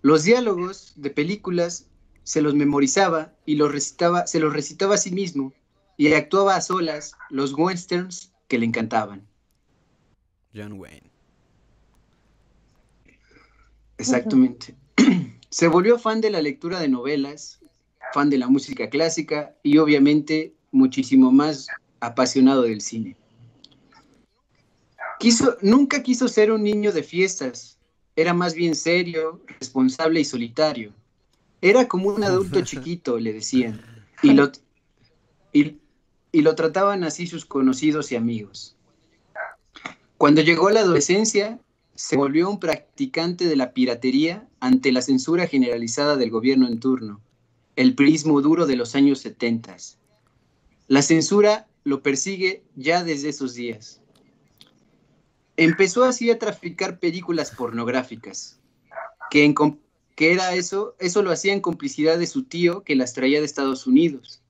Los 0.00 0.24
diálogos 0.24 0.94
de 0.96 1.10
películas 1.10 1.86
se 2.22 2.40
los 2.40 2.54
memorizaba 2.54 3.34
y 3.44 3.56
los 3.56 3.70
recitaba, 3.70 4.26
se 4.26 4.40
los 4.40 4.54
recitaba 4.54 4.94
a 4.94 4.98
sí 4.98 5.10
mismo 5.10 5.52
y 6.00 6.14
actuaba 6.14 6.56
a 6.56 6.62
solas 6.62 7.12
los 7.28 7.52
westerns 7.52 8.32
que 8.48 8.58
le 8.58 8.64
encantaban. 8.64 9.28
John 10.54 10.80
Wayne. 10.80 11.10
Exactamente. 13.98 14.74
Se 15.50 15.68
volvió 15.68 15.98
fan 15.98 16.22
de 16.22 16.30
la 16.30 16.40
lectura 16.40 16.80
de 16.80 16.88
novelas, 16.88 17.60
fan 18.14 18.30
de 18.30 18.38
la 18.38 18.48
música 18.48 18.88
clásica 18.88 19.54
y 19.62 19.76
obviamente 19.76 20.54
muchísimo 20.70 21.30
más 21.30 21.66
apasionado 22.00 22.62
del 22.62 22.80
cine. 22.80 23.14
Quiso, 25.18 25.58
nunca 25.60 26.02
quiso 26.02 26.28
ser 26.28 26.50
un 26.50 26.62
niño 26.62 26.92
de 26.92 27.02
fiestas, 27.02 27.78
era 28.16 28.32
más 28.32 28.54
bien 28.54 28.74
serio, 28.74 29.44
responsable 29.60 30.20
y 30.20 30.24
solitario. 30.24 30.94
Era 31.60 31.86
como 31.86 32.08
un 32.08 32.24
adulto 32.24 32.58
chiquito, 32.62 33.18
le 33.18 33.34
decían, 33.34 33.82
y 34.22 34.32
lo, 34.32 34.50
y, 35.52 35.76
y 36.32 36.42
lo 36.42 36.54
trataban 36.54 37.04
así 37.04 37.26
sus 37.26 37.44
conocidos 37.44 38.12
y 38.12 38.16
amigos. 38.16 38.76
Cuando 40.16 40.42
llegó 40.42 40.68
a 40.68 40.72
la 40.72 40.80
adolescencia, 40.80 41.60
se 41.94 42.16
volvió 42.16 42.48
un 42.48 42.60
practicante 42.60 43.46
de 43.46 43.56
la 43.56 43.72
piratería 43.72 44.48
ante 44.60 44.92
la 44.92 45.02
censura 45.02 45.46
generalizada 45.46 46.16
del 46.16 46.30
gobierno 46.30 46.66
en 46.66 46.80
turno, 46.80 47.20
el 47.76 47.94
prismo 47.94 48.40
duro 48.40 48.66
de 48.66 48.76
los 48.76 48.94
años 48.94 49.20
70. 49.20 49.76
La 50.88 51.02
censura 51.02 51.68
lo 51.84 52.02
persigue 52.02 52.62
ya 52.76 53.04
desde 53.04 53.30
esos 53.30 53.54
días. 53.54 54.00
Empezó 55.56 56.04
así 56.04 56.30
a 56.30 56.38
traficar 56.38 56.98
películas 56.98 57.50
pornográficas, 57.50 58.60
que, 59.30 59.54
que 60.16 60.32
era 60.32 60.54
eso, 60.54 60.96
eso 60.98 61.22
lo 61.22 61.30
hacía 61.30 61.52
en 61.52 61.60
complicidad 61.60 62.18
de 62.18 62.26
su 62.26 62.44
tío 62.44 62.82
que 62.82 62.96
las 62.96 63.14
traía 63.14 63.40
de 63.40 63.46
Estados 63.46 63.86
Unidos. 63.86 64.42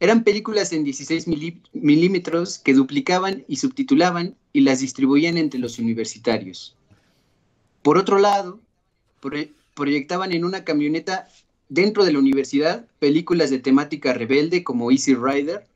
Eran 0.00 0.24
películas 0.24 0.72
en 0.72 0.82
16 0.82 1.26
milímetros 1.74 2.58
que 2.58 2.72
duplicaban 2.72 3.44
y 3.48 3.56
subtitulaban 3.56 4.34
y 4.54 4.62
las 4.62 4.80
distribuían 4.80 5.36
entre 5.36 5.60
los 5.60 5.78
universitarios. 5.78 6.74
Por 7.82 7.98
otro 7.98 8.18
lado, 8.18 8.60
proyectaban 9.74 10.32
en 10.32 10.46
una 10.46 10.64
camioneta 10.64 11.28
dentro 11.68 12.06
de 12.06 12.14
la 12.14 12.18
universidad 12.18 12.86
películas 12.98 13.50
de 13.50 13.58
temática 13.58 14.14
rebelde 14.14 14.64
como 14.64 14.90
Easy 14.90 15.14
Rider, 15.14 15.66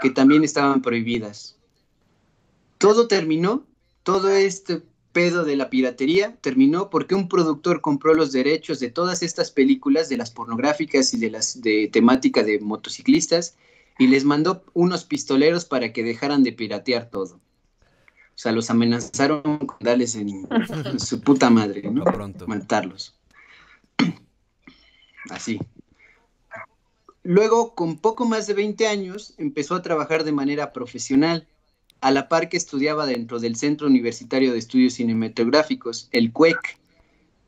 que 0.00 0.10
también 0.10 0.44
estaban 0.44 0.80
prohibidas. 0.80 1.56
Todo 2.78 3.08
terminó, 3.08 3.64
todo 4.04 4.30
este 4.30 4.82
pedo 5.12 5.44
de 5.44 5.56
la 5.56 5.70
piratería 5.70 6.36
terminó 6.40 6.88
porque 6.88 7.16
un 7.16 7.28
productor 7.28 7.80
compró 7.80 8.14
los 8.14 8.30
derechos 8.30 8.78
de 8.78 8.90
todas 8.90 9.24
estas 9.24 9.50
películas, 9.50 10.08
de 10.08 10.16
las 10.16 10.30
pornográficas 10.30 11.12
y 11.14 11.18
de 11.18 11.30
las 11.30 11.60
de 11.60 11.88
temática 11.92 12.44
de 12.44 12.60
motociclistas, 12.60 13.56
y 13.98 14.06
les 14.06 14.24
mandó 14.24 14.64
unos 14.72 15.04
pistoleros 15.04 15.64
para 15.64 15.92
que 15.92 16.02
dejaran 16.02 16.42
de 16.42 16.52
piratear 16.52 17.10
todo. 17.10 17.40
O 18.34 18.38
sea, 18.42 18.52
los 18.52 18.70
amenazaron 18.70 19.42
con 19.42 19.76
darles 19.80 20.16
en, 20.16 20.48
su 20.98 21.20
puta 21.20 21.50
madre, 21.50 21.82
¿no? 21.90 22.04
Pronto. 22.04 22.46
Matarlos. 22.46 23.14
Así. 25.30 25.58
Luego, 27.22 27.74
con 27.74 27.98
poco 27.98 28.24
más 28.24 28.46
de 28.46 28.54
20 28.54 28.86
años, 28.88 29.34
empezó 29.38 29.76
a 29.76 29.82
trabajar 29.82 30.24
de 30.24 30.32
manera 30.32 30.72
profesional, 30.72 31.46
a 32.00 32.10
la 32.10 32.28
par 32.28 32.48
que 32.48 32.56
estudiaba 32.56 33.06
dentro 33.06 33.38
del 33.38 33.54
Centro 33.54 33.86
Universitario 33.86 34.52
de 34.52 34.58
Estudios 34.58 34.94
Cinematográficos, 34.94 36.08
el 36.10 36.32
CUEC, 36.32 36.78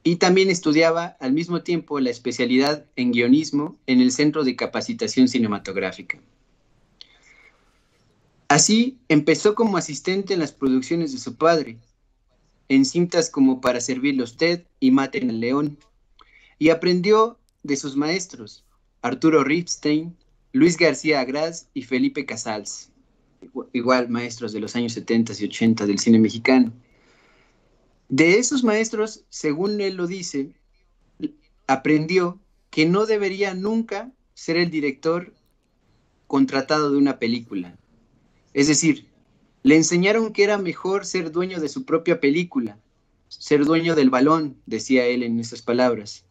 y 0.05 0.17
también 0.17 0.49
estudiaba 0.49 1.17
al 1.19 1.33
mismo 1.33 1.63
tiempo 1.63 1.99
la 1.99 2.11
especialidad 2.11 2.85
en 2.95 3.11
guionismo 3.11 3.77
en 3.87 4.01
el 4.01 4.13
Centro 4.13 4.45
de 4.45 4.55
Capacitación 4.55 5.27
Cinematográfica. 5.27 6.21
Así 8.49 8.99
empezó 9.09 9.55
como 9.55 9.77
asistente 9.77 10.35
en 10.35 10.41
las 10.41 10.53
producciones 10.53 11.13
de 11.13 11.19
su 11.19 11.37
padre, 11.37 11.79
en 12.69 12.85
cintas 12.85 13.31
como 13.31 13.61
Para 13.61 13.81
servirle 13.81 14.23
a 14.23 14.25
usted 14.25 14.65
y 14.81 14.91
Maten 14.91 15.31
al 15.31 15.41
león, 15.41 15.79
y 16.59 16.71
aprendió 16.71 17.39
de 17.63 17.77
sus 17.77 17.97
maestros, 17.97 18.65
Arturo 19.03 19.45
Ripstein, 19.45 20.17
Luis 20.53 20.77
García 20.77 21.21
Agraz 21.21 21.69
y 21.75 21.83
Felipe 21.83 22.27
Casals, 22.27 22.91
igual 23.73 24.09
maestros 24.09 24.53
de 24.53 24.61
los 24.61 24.77
años 24.77 24.93
70 24.93 25.33
y 25.39 25.45
80 25.45 25.87
del 25.87 25.99
cine 25.99 26.19
mexicano. 26.19 26.73
De 28.09 28.39
esos 28.39 28.63
maestros, 28.63 29.25
según 29.31 29.81
él 29.81 29.97
lo 29.97 30.07
dice, 30.07 30.53
aprendió 31.67 32.39
que 32.71 32.87
no 32.87 33.07
debería 33.07 33.55
nunca 33.55 34.13
ser 34.35 34.57
el 34.57 34.71
director 34.71 35.33
contratado 36.27 36.91
de 36.91 36.99
una 36.99 37.19
película, 37.19 37.77
es 38.55 38.69
decir, 38.69 39.07
le 39.65 39.77
enseñaron 39.77 40.33
que 40.33 40.45
era 40.45 40.59
mejor 40.59 41.05
ser 41.05 41.33
dueño 41.33 41.61
de 41.61 41.69
su 41.69 41.85
propia 41.85 42.21
película, 42.21 42.79
ser 43.29 43.65
dueño 43.65 43.95
del 43.95 44.11
balón, 44.11 44.57
decía 44.67 45.07
él 45.07 45.23
en 45.23 45.41
esas 45.41 45.61
palabras, 45.61 46.25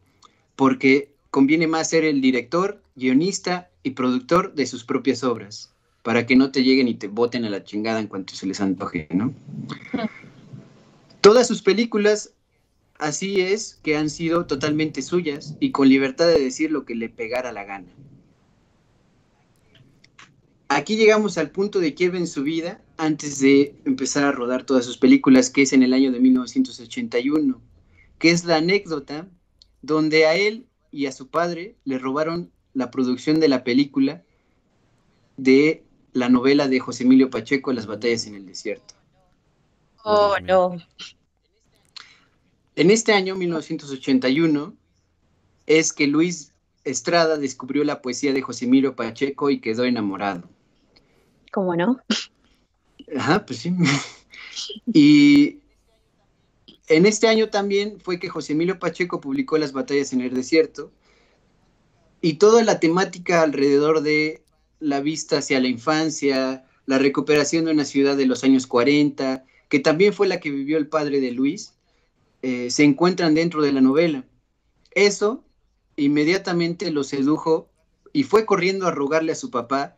porque 0.55 1.11
conviene 1.29 1.67
más 1.67 1.89
ser 1.89 2.05
el 2.05 2.21
director, 2.21 2.81
guionista 2.95 3.69
y 3.83 3.91
productor 3.91 4.53
de 4.53 4.65
sus 4.65 4.83
propias 4.83 5.23
obras, 5.23 5.73
para 6.01 6.25
que 6.25 6.35
no 6.35 6.51
te 6.51 6.63
lleguen 6.63 6.87
y 6.87 6.95
te 6.95 7.07
boten 7.07 7.43
a 7.45 7.49
la 7.49 7.63
chingada 7.63 7.99
en 7.99 8.07
cuanto 8.07 8.35
se 8.35 8.45
les 8.45 8.61
antoje, 8.61 9.07
¿no? 9.11 9.33
Todas 11.21 11.47
sus 11.47 11.61
películas, 11.61 12.33
así 12.99 13.41
es, 13.41 13.79
que 13.83 13.97
han 13.97 14.09
sido 14.09 14.45
totalmente 14.45 15.01
suyas 15.01 15.55
y 15.59 15.71
con 15.71 15.89
libertad 15.89 16.27
de 16.27 16.39
decir 16.39 16.71
lo 16.71 16.85
que 16.85 16.95
le 16.95 17.09
pegara 17.09 17.51
la 17.51 17.63
gana. 17.63 17.87
Aquí 20.75 20.95
llegamos 20.95 21.37
al 21.37 21.51
punto 21.51 21.79
de 21.79 21.93
quiebre 21.93 22.17
en 22.17 22.25
su 22.25 22.41
vida 22.41 22.81
antes 22.97 23.39
de 23.39 23.75
empezar 23.85 24.23
a 24.23 24.31
rodar 24.31 24.63
todas 24.63 24.83
sus 24.83 24.97
películas, 24.97 25.51
que 25.51 25.61
es 25.61 25.71
en 25.71 25.83
el 25.83 25.93
año 25.93 26.11
de 26.11 26.19
1981, 26.19 27.61
que 28.17 28.31
es 28.31 28.43
la 28.43 28.55
anécdota 28.55 29.27
donde 29.83 30.25
a 30.25 30.35
él 30.35 30.65
y 30.89 31.05
a 31.05 31.11
su 31.11 31.27
padre 31.27 31.75
le 31.85 31.99
robaron 31.99 32.51
la 32.73 32.89
producción 32.89 33.39
de 33.39 33.49
la 33.49 33.63
película 33.63 34.23
de 35.37 35.83
la 36.11 36.29
novela 36.29 36.67
de 36.67 36.79
José 36.79 37.03
Emilio 37.03 37.29
Pacheco, 37.29 37.71
Las 37.71 37.85
batallas 37.85 38.25
en 38.25 38.33
el 38.33 38.47
desierto. 38.47 38.95
Oh, 40.03 40.35
no. 40.41 40.77
En 42.75 42.89
este 42.89 43.13
año, 43.13 43.35
1981, 43.35 44.75
es 45.67 45.93
que 45.93 46.07
Luis 46.07 46.51
Estrada 46.83 47.37
descubrió 47.37 47.83
la 47.83 48.01
poesía 48.01 48.33
de 48.33 48.41
José 48.41 48.65
Emilio 48.65 48.95
Pacheco 48.95 49.51
y 49.51 49.61
quedó 49.61 49.85
enamorado. 49.85 50.49
¿Cómo 51.53 51.75
no? 51.75 51.99
Ajá, 53.15 53.45
pues 53.45 53.59
sí. 53.59 53.71
y 54.93 55.59
en 56.87 57.05
este 57.05 57.27
año 57.27 57.49
también 57.49 57.99
fue 58.01 58.19
que 58.19 58.27
José 58.27 58.53
Emilio 58.53 58.79
Pacheco 58.79 59.21
publicó 59.21 59.59
Las 59.59 59.71
batallas 59.71 60.13
en 60.13 60.21
el 60.21 60.33
desierto 60.33 60.91
y 62.21 62.35
toda 62.35 62.63
la 62.63 62.79
temática 62.79 63.43
alrededor 63.43 64.01
de 64.01 64.43
la 64.79 64.99
vista 65.01 65.37
hacia 65.37 65.59
la 65.59 65.67
infancia, 65.67 66.65
la 66.87 66.97
recuperación 66.97 67.65
de 67.65 67.71
una 67.71 67.85
ciudad 67.85 68.17
de 68.17 68.25
los 68.25 68.43
años 68.43 68.65
40, 68.65 69.45
que 69.69 69.79
también 69.79 70.13
fue 70.13 70.27
la 70.27 70.39
que 70.39 70.49
vivió 70.49 70.77
el 70.77 70.87
padre 70.87 71.19
de 71.19 71.31
Luis, 71.31 71.73
eh, 72.41 72.71
se 72.71 72.83
encuentran 72.83 73.35
dentro 73.35 73.61
de 73.61 73.73
la 73.73 73.81
novela. 73.81 74.25
Eso 74.91 75.43
inmediatamente 75.97 76.89
lo 76.91 77.03
sedujo 77.03 77.69
y 78.11 78.23
fue 78.23 78.45
corriendo 78.45 78.87
a 78.87 78.91
rogarle 78.91 79.33
a 79.33 79.35
su 79.35 79.51
papá 79.51 79.97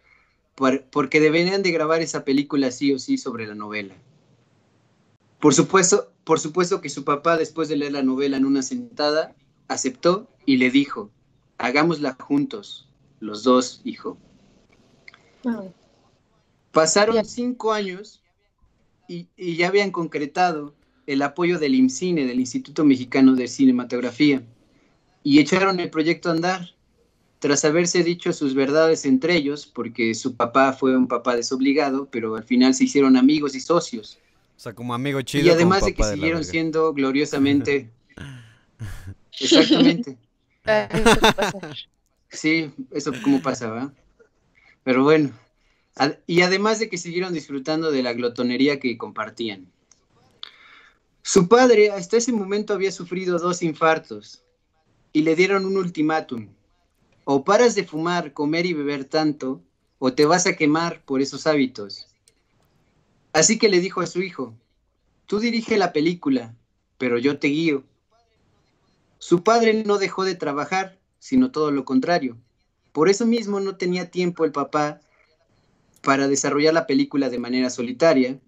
porque 0.56 1.20
deberían 1.20 1.64
de 1.64 1.72
grabar 1.72 2.02
esa 2.02 2.24
película 2.24 2.72
sí 2.72 2.94
o 2.94 3.00
sí 3.00 3.18
sobre 3.18 3.48
la 3.48 3.56
novela. 3.56 3.96
Por 5.40 5.54
supuesto, 5.54 6.12
por 6.24 6.40
supuesto 6.40 6.82
que 6.82 6.90
su 6.90 7.04
papá, 7.04 7.38
después 7.38 7.70
de 7.70 7.76
leer 7.76 7.92
la 7.92 8.04
novela 8.04 8.38
en 8.38 8.46
una 8.46 8.64
sentada, 8.64 9.36
aceptó 9.68 10.28
y 10.46 10.58
le 10.58 10.72
dijo, 10.72 11.12
hagámosla 11.58 12.18
juntos, 12.20 12.90
los 13.20 13.44
dos, 13.44 13.82
hijo. 13.84 14.18
Pasaron 16.72 17.24
cinco 17.26 17.74
años 17.74 18.24
y, 19.08 19.28
y, 19.38 19.56
ya 19.56 19.68
habían 19.68 19.92
concretado 19.92 20.74
el 21.06 21.22
apoyo 21.22 21.60
del 21.60 21.76
IMCINE, 21.76 22.26
del 22.26 22.40
Instituto 22.40 22.84
Mexicano 22.84 23.36
de 23.36 23.48
Cinematografía, 23.48 24.42
y 25.22 25.40
echaron 25.40 25.80
el 25.80 25.90
proyecto 25.90 26.30
a 26.30 26.34
andar. 26.34 26.75
Tras 27.46 27.64
haberse 27.64 28.04
dicho 28.04 28.34
sus 28.34 28.56
verdades 28.56 29.06
entre 29.06 29.36
ellos, 29.36 29.68
porque 29.68 30.16
su 30.16 30.36
papá 30.36 30.74
fue 30.74 30.98
un 30.98 31.08
papá 31.08 31.36
desobligado, 31.36 32.10
pero 32.10 32.36
al 32.36 32.44
final 32.44 32.74
se 32.74 32.86
hicieron 32.86 33.16
amigos 33.16 33.54
y 33.54 33.60
socios. 33.60 34.18
O 34.58 34.60
sea, 34.60 34.74
como 34.74 34.96
amigo 34.96 35.22
chido. 35.22 35.46
Y 35.46 35.50
además 35.52 35.86
de 35.86 35.94
que 35.94 36.04
siguieron 36.04 36.44
siendo 36.44 36.92
gloriosamente. 36.92 37.92
Exactamente. 39.40 40.18
sí, 42.30 42.72
eso 42.90 43.12
como 43.24 43.40
pasaba. 43.44 43.94
Pero 44.84 45.04
bueno. 45.04 45.30
Y 46.26 46.42
además 46.42 46.80
de 46.80 46.90
que 46.90 46.98
siguieron 46.98 47.32
disfrutando 47.32 47.92
de 47.92 48.02
la 48.02 48.14
glotonería 48.14 48.80
que 48.80 48.98
compartían. 48.98 49.68
Su 51.22 51.48
padre 51.48 51.92
hasta 51.92 52.18
ese 52.18 52.32
momento 52.32 52.74
había 52.74 52.92
sufrido 52.92 53.38
dos 53.38 53.62
infartos 53.62 54.42
y 55.14 55.22
le 55.22 55.36
dieron 55.36 55.64
un 55.68 55.78
ultimátum. 55.78 56.48
O 57.26 57.44
paras 57.44 57.76
de 57.76 57.84
fumar, 57.84 58.32
comer 58.34 58.66
y 58.66 58.74
beber 58.74 59.04
tanto, 59.04 59.62
o 60.00 60.14
te 60.14 60.26
vas 60.26 60.48
a 60.48 60.56
quemar 60.56 61.02
por 61.04 61.22
esos 61.22 61.46
hábitos. 61.48 62.08
Así 63.34 63.58
que 63.58 63.68
le 63.68 63.82
dijo 63.82 64.00
a 64.00 64.08
su 64.08 64.22
hijo, 64.22 64.54
tú 65.26 65.40
dirige 65.40 65.78
la 65.78 65.92
película, 65.92 66.56
pero 66.98 67.18
yo 67.18 67.38
te 67.38 67.48
guío. 67.48 67.84
Su 69.18 69.44
padre 69.44 69.84
no 69.84 69.98
dejó 69.98 70.24
de 70.24 70.36
trabajar, 70.36 70.98
sino 71.20 71.52
todo 71.52 71.72
lo 71.72 71.84
contrario. 71.84 72.38
Por 72.94 73.10
eso 73.10 73.26
mismo 73.26 73.60
no 73.60 73.76
tenía 73.76 74.10
tiempo 74.10 74.46
el 74.46 74.54
papá 74.54 75.02
para 76.02 76.28
desarrollar 76.28 76.74
la 76.74 76.88
película 76.88 77.30
de 77.30 77.40
manera 77.40 77.70
solitaria, 77.70 78.40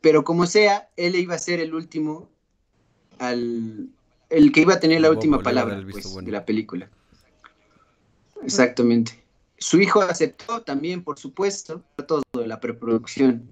pero 0.00 0.24
como 0.24 0.46
sea, 0.46 0.90
él 0.96 1.14
iba 1.14 1.34
a 1.34 1.38
ser 1.38 1.60
el 1.60 1.74
último, 1.74 2.28
al, 3.18 3.88
el 4.28 4.52
que 4.52 4.60
iba 4.60 4.74
a 4.74 4.80
tener 4.80 5.00
la 5.00 5.10
última 5.10 5.42
palabra 5.42 5.82
pues, 5.90 6.12
de 6.14 6.30
la 6.30 6.44
película. 6.44 6.90
Exactamente. 8.42 9.22
Su 9.58 9.80
hijo 9.80 10.00
aceptó 10.00 10.62
también, 10.62 11.04
por 11.04 11.18
supuesto, 11.18 11.82
todo, 12.06 12.22
la 12.32 12.60
preproducción. 12.60 13.50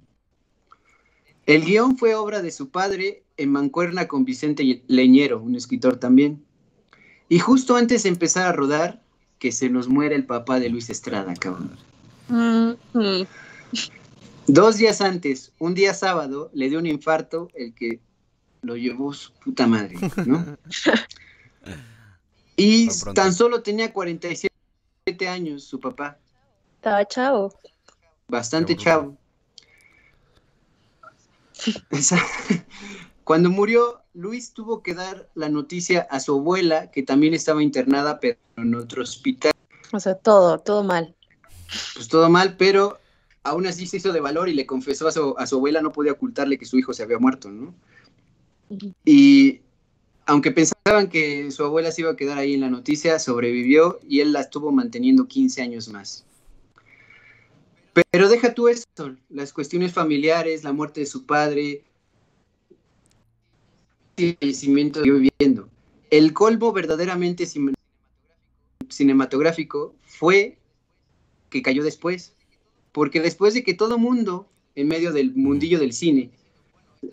El 1.46 1.64
guion 1.64 1.96
fue 1.96 2.14
obra 2.14 2.42
de 2.42 2.50
su 2.50 2.70
padre 2.70 3.24
en 3.36 3.52
mancuerna 3.52 4.08
con 4.08 4.24
Vicente 4.24 4.82
Leñero, 4.86 5.40
un 5.40 5.54
escritor 5.54 5.96
también. 5.96 6.44
Y 7.28 7.38
justo 7.38 7.76
antes 7.76 8.02
de 8.02 8.08
empezar 8.08 8.46
a 8.46 8.52
rodar, 8.52 9.02
que 9.38 9.52
se 9.52 9.68
nos 9.70 9.88
muere 9.88 10.14
el 10.14 10.26
papá 10.26 10.60
de 10.60 10.68
Luis 10.68 10.90
Estrada, 10.90 11.34
cabrón. 11.34 11.76
Dos 14.46 14.76
días 14.78 15.00
antes, 15.00 15.52
un 15.58 15.74
día 15.74 15.94
sábado, 15.94 16.50
le 16.54 16.70
dio 16.70 16.78
un 16.78 16.86
infarto, 16.86 17.50
el 17.54 17.74
que 17.74 18.00
lo 18.62 18.76
llevó 18.76 19.12
su 19.12 19.32
puta 19.32 19.66
madre, 19.66 19.96
¿no? 20.26 20.56
y 22.56 22.88
tan 23.14 23.32
solo 23.32 23.62
tenía 23.62 23.92
47 23.92 24.47
años 25.28 25.64
su 25.64 25.80
papá. 25.80 26.18
Estaba 26.76 27.04
chavo. 27.06 27.54
Bastante 28.28 28.76
chavo. 28.76 29.16
Cuando 33.24 33.50
murió, 33.50 34.02
Luis 34.14 34.52
tuvo 34.52 34.82
que 34.82 34.94
dar 34.94 35.28
la 35.34 35.48
noticia 35.48 36.06
a 36.10 36.20
su 36.20 36.36
abuela, 36.36 36.90
que 36.90 37.02
también 37.02 37.34
estaba 37.34 37.62
internada, 37.62 38.20
pero 38.20 38.38
en 38.56 38.74
otro 38.74 39.02
hospital. 39.02 39.52
O 39.92 40.00
sea, 40.00 40.14
todo, 40.14 40.58
todo 40.58 40.82
mal. 40.84 41.14
Pues 41.94 42.08
todo 42.08 42.28
mal, 42.28 42.56
pero 42.56 42.98
aún 43.42 43.66
así 43.66 43.86
se 43.86 43.98
hizo 43.98 44.12
de 44.12 44.20
valor 44.20 44.48
y 44.48 44.54
le 44.54 44.66
confesó 44.66 45.08
a 45.08 45.12
su, 45.12 45.34
a 45.38 45.46
su 45.46 45.56
abuela, 45.56 45.82
no 45.82 45.92
podía 45.92 46.12
ocultarle 46.12 46.58
que 46.58 46.64
su 46.64 46.78
hijo 46.78 46.92
se 46.92 47.02
había 47.02 47.18
muerto, 47.18 47.50
¿no? 47.50 47.74
Y 49.04 49.60
aunque 50.28 50.52
pensaban 50.52 51.08
que 51.08 51.50
su 51.50 51.64
abuela 51.64 51.90
se 51.90 52.02
iba 52.02 52.10
a 52.10 52.16
quedar 52.16 52.36
ahí 52.36 52.52
en 52.52 52.60
la 52.60 52.68
noticia, 52.68 53.18
sobrevivió 53.18 53.98
y 54.06 54.20
él 54.20 54.34
la 54.34 54.42
estuvo 54.42 54.70
manteniendo 54.70 55.26
15 55.26 55.62
años 55.62 55.88
más. 55.88 56.26
Pero 58.10 58.28
deja 58.28 58.52
tú 58.52 58.68
esto, 58.68 59.16
las 59.30 59.54
cuestiones 59.54 59.94
familiares, 59.94 60.64
la 60.64 60.74
muerte 60.74 61.00
de 61.00 61.06
su 61.06 61.24
padre, 61.24 61.82
el 64.18 64.36
fallecimiento 64.38 65.02
que 65.02 65.10
viviendo. 65.10 65.70
El 66.10 66.34
colmo 66.34 66.74
verdaderamente 66.74 67.48
cinematográfico 68.90 69.94
fue 70.04 70.58
que 71.48 71.62
cayó 71.62 71.82
después, 71.82 72.34
porque 72.92 73.22
después 73.22 73.54
de 73.54 73.64
que 73.64 73.72
todo 73.72 73.96
mundo, 73.96 74.46
en 74.74 74.88
medio 74.88 75.10
del 75.10 75.34
mundillo 75.34 75.78
del 75.78 75.94
cine, 75.94 76.32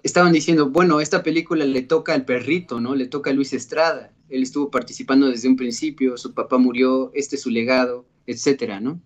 estaban 0.04 0.34
diciendo, 0.34 0.70
bueno, 0.70 1.02
esta 1.02 1.24
película 1.24 1.66
le 1.66 1.82
toca 1.82 2.14
al 2.14 2.26
perrito, 2.26 2.80
¿no? 2.80 2.96
Le 2.96 3.08
toca 3.08 3.30
a 3.30 3.34
Luis 3.34 3.54
Estrada. 3.54 4.12
Él 4.30 4.44
estuvo 4.44 4.72
participando 4.72 5.28
desde 5.28 5.48
un 5.48 5.56
principio, 5.56 6.18
su 6.18 6.34
papá 6.34 6.58
murió, 6.58 7.12
este 7.14 7.36
es 7.36 7.42
su 7.42 7.50
legado, 7.50 8.06
etcétera, 8.26 8.80
¿no? 8.80 9.02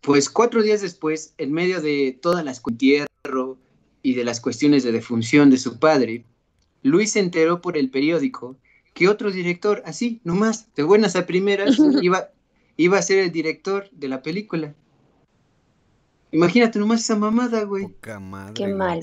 Pues 0.00 0.30
cuatro 0.30 0.62
días 0.62 0.80
después, 0.80 1.34
en 1.36 1.52
medio 1.52 1.82
de 1.82 2.18
todas 2.20 2.44
las 2.44 2.62
entierro 2.66 3.58
y 4.02 4.14
de 4.14 4.24
las 4.24 4.40
cuestiones 4.40 4.82
de 4.82 4.92
defunción 4.92 5.50
de 5.50 5.58
su 5.58 5.78
padre, 5.78 6.24
Luis 6.82 7.12
se 7.12 7.20
enteró 7.20 7.60
por 7.60 7.76
el 7.76 7.90
periódico 7.90 8.56
que 8.94 9.08
otro 9.08 9.30
director, 9.30 9.82
así, 9.84 10.20
nomás, 10.24 10.74
de 10.74 10.82
buenas 10.82 11.16
a 11.16 11.26
primeras, 11.26 11.78
iba, 12.02 12.30
iba 12.76 12.98
a 12.98 13.02
ser 13.02 13.18
el 13.18 13.30
director 13.30 13.90
de 13.92 14.08
la 14.08 14.22
película. 14.22 14.74
Imagínate 16.32 16.78
nomás 16.78 17.00
esa 17.00 17.16
mamada, 17.16 17.64
güey. 17.64 17.88
qué 18.02 18.18
mal, 18.18 18.54
qué 18.54 18.66
mal. 18.66 19.02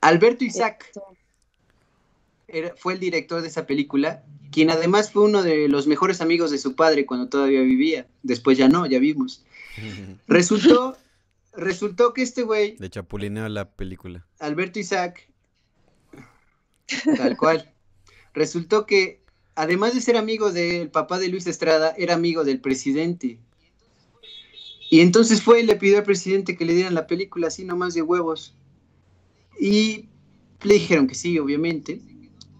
Alberto 0.00 0.44
Isaac 0.44 0.92
fue 2.76 2.94
el 2.94 3.00
director 3.00 3.42
de 3.42 3.48
esa 3.48 3.66
película, 3.66 4.24
quien 4.50 4.70
además 4.70 5.10
fue 5.10 5.24
uno 5.24 5.42
de 5.42 5.68
los 5.68 5.86
mejores 5.86 6.20
amigos 6.20 6.50
de 6.50 6.58
su 6.58 6.74
padre 6.74 7.06
cuando 7.06 7.28
todavía 7.28 7.60
vivía. 7.60 8.06
Después 8.22 8.56
ya 8.56 8.68
no, 8.68 8.86
ya 8.86 8.98
vimos. 8.98 9.44
Resultó, 10.28 10.96
resultó 11.52 12.12
que 12.12 12.22
este 12.22 12.42
güey. 12.42 12.76
De 12.76 12.90
chapulineo 12.90 13.48
la 13.48 13.70
película. 13.70 14.26
Alberto 14.38 14.78
Isaac. 14.78 15.28
Tal 17.16 17.36
cual. 17.36 17.72
Resultó 18.34 18.86
que, 18.86 19.22
además 19.54 19.94
de 19.94 20.00
ser 20.00 20.16
amigo 20.16 20.52
del 20.52 20.90
papá 20.90 21.18
de 21.18 21.28
Luis 21.28 21.46
Estrada, 21.46 21.94
era 21.98 22.14
amigo 22.14 22.44
del 22.44 22.60
presidente. 22.60 23.38
Y 24.90 25.00
entonces 25.00 25.42
fue 25.42 25.60
y 25.60 25.66
le 25.66 25.76
pidió 25.76 25.98
al 25.98 26.04
presidente 26.04 26.56
que 26.56 26.64
le 26.64 26.74
dieran 26.74 26.94
la 26.94 27.06
película 27.06 27.48
así 27.48 27.64
nomás 27.64 27.94
de 27.94 28.02
huevos. 28.02 28.54
Y 29.60 30.08
le 30.62 30.74
dijeron 30.74 31.06
que 31.06 31.14
sí, 31.14 31.38
obviamente. 31.38 32.00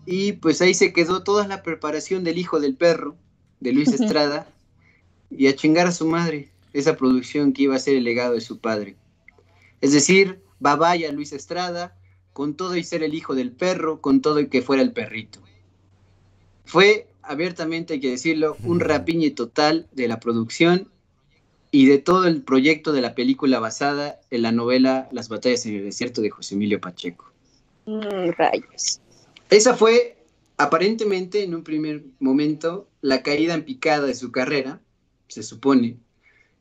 Y 0.04 0.32
pues 0.32 0.60
ahí 0.60 0.74
se 0.74 0.92
quedó 0.92 1.22
toda 1.22 1.46
la 1.46 1.62
preparación 1.62 2.24
del 2.24 2.38
hijo 2.38 2.60
del 2.60 2.76
perro, 2.76 3.16
de 3.60 3.72
Luis 3.72 3.88
Estrada, 3.92 4.48
y 5.30 5.46
a 5.46 5.56
chingar 5.56 5.86
a 5.86 5.92
su 5.92 6.06
madre, 6.06 6.50
esa 6.72 6.96
producción 6.96 7.52
que 7.52 7.62
iba 7.62 7.76
a 7.76 7.80
ser 7.80 7.96
el 7.96 8.04
legado 8.04 8.34
de 8.34 8.40
su 8.40 8.58
padre. 8.58 8.96
Es 9.80 9.92
decir, 9.92 10.40
Babaya 10.60 11.12
Luis 11.12 11.32
Estrada, 11.32 11.96
con 12.32 12.54
todo 12.54 12.76
y 12.76 12.84
ser 12.84 13.02
el 13.02 13.14
hijo 13.14 13.34
del 13.34 13.52
perro, 13.52 14.00
con 14.00 14.20
todo 14.20 14.40
y 14.40 14.48
que 14.48 14.62
fuera 14.62 14.82
el 14.82 14.92
perrito. 14.92 15.40
Fue, 16.64 17.08
abiertamente 17.22 17.94
hay 17.94 18.00
que 18.00 18.10
decirlo, 18.10 18.56
un 18.64 18.80
rapiñe 18.80 19.30
total 19.30 19.88
de 19.92 20.08
la 20.08 20.20
producción 20.20 20.90
y 21.70 21.86
de 21.86 21.98
todo 21.98 22.26
el 22.26 22.42
proyecto 22.42 22.92
de 22.92 23.00
la 23.00 23.14
película 23.14 23.60
basada 23.60 24.20
en 24.30 24.42
la 24.42 24.52
novela 24.52 25.08
Las 25.12 25.28
batallas 25.28 25.66
en 25.66 25.76
el 25.76 25.84
desierto 25.84 26.22
de 26.22 26.30
José 26.30 26.54
Emilio 26.54 26.80
Pacheco. 26.80 27.30
Mm, 27.86 28.30
rayos. 28.36 29.00
Esa 29.50 29.74
fue, 29.74 30.16
aparentemente, 30.56 31.42
en 31.42 31.54
un 31.54 31.64
primer 31.64 32.04
momento, 32.20 32.88
la 33.00 33.22
caída 33.22 33.54
en 33.54 33.64
picada 33.64 34.06
de 34.06 34.14
su 34.14 34.30
carrera, 34.30 34.80
se 35.28 35.42
supone, 35.42 35.96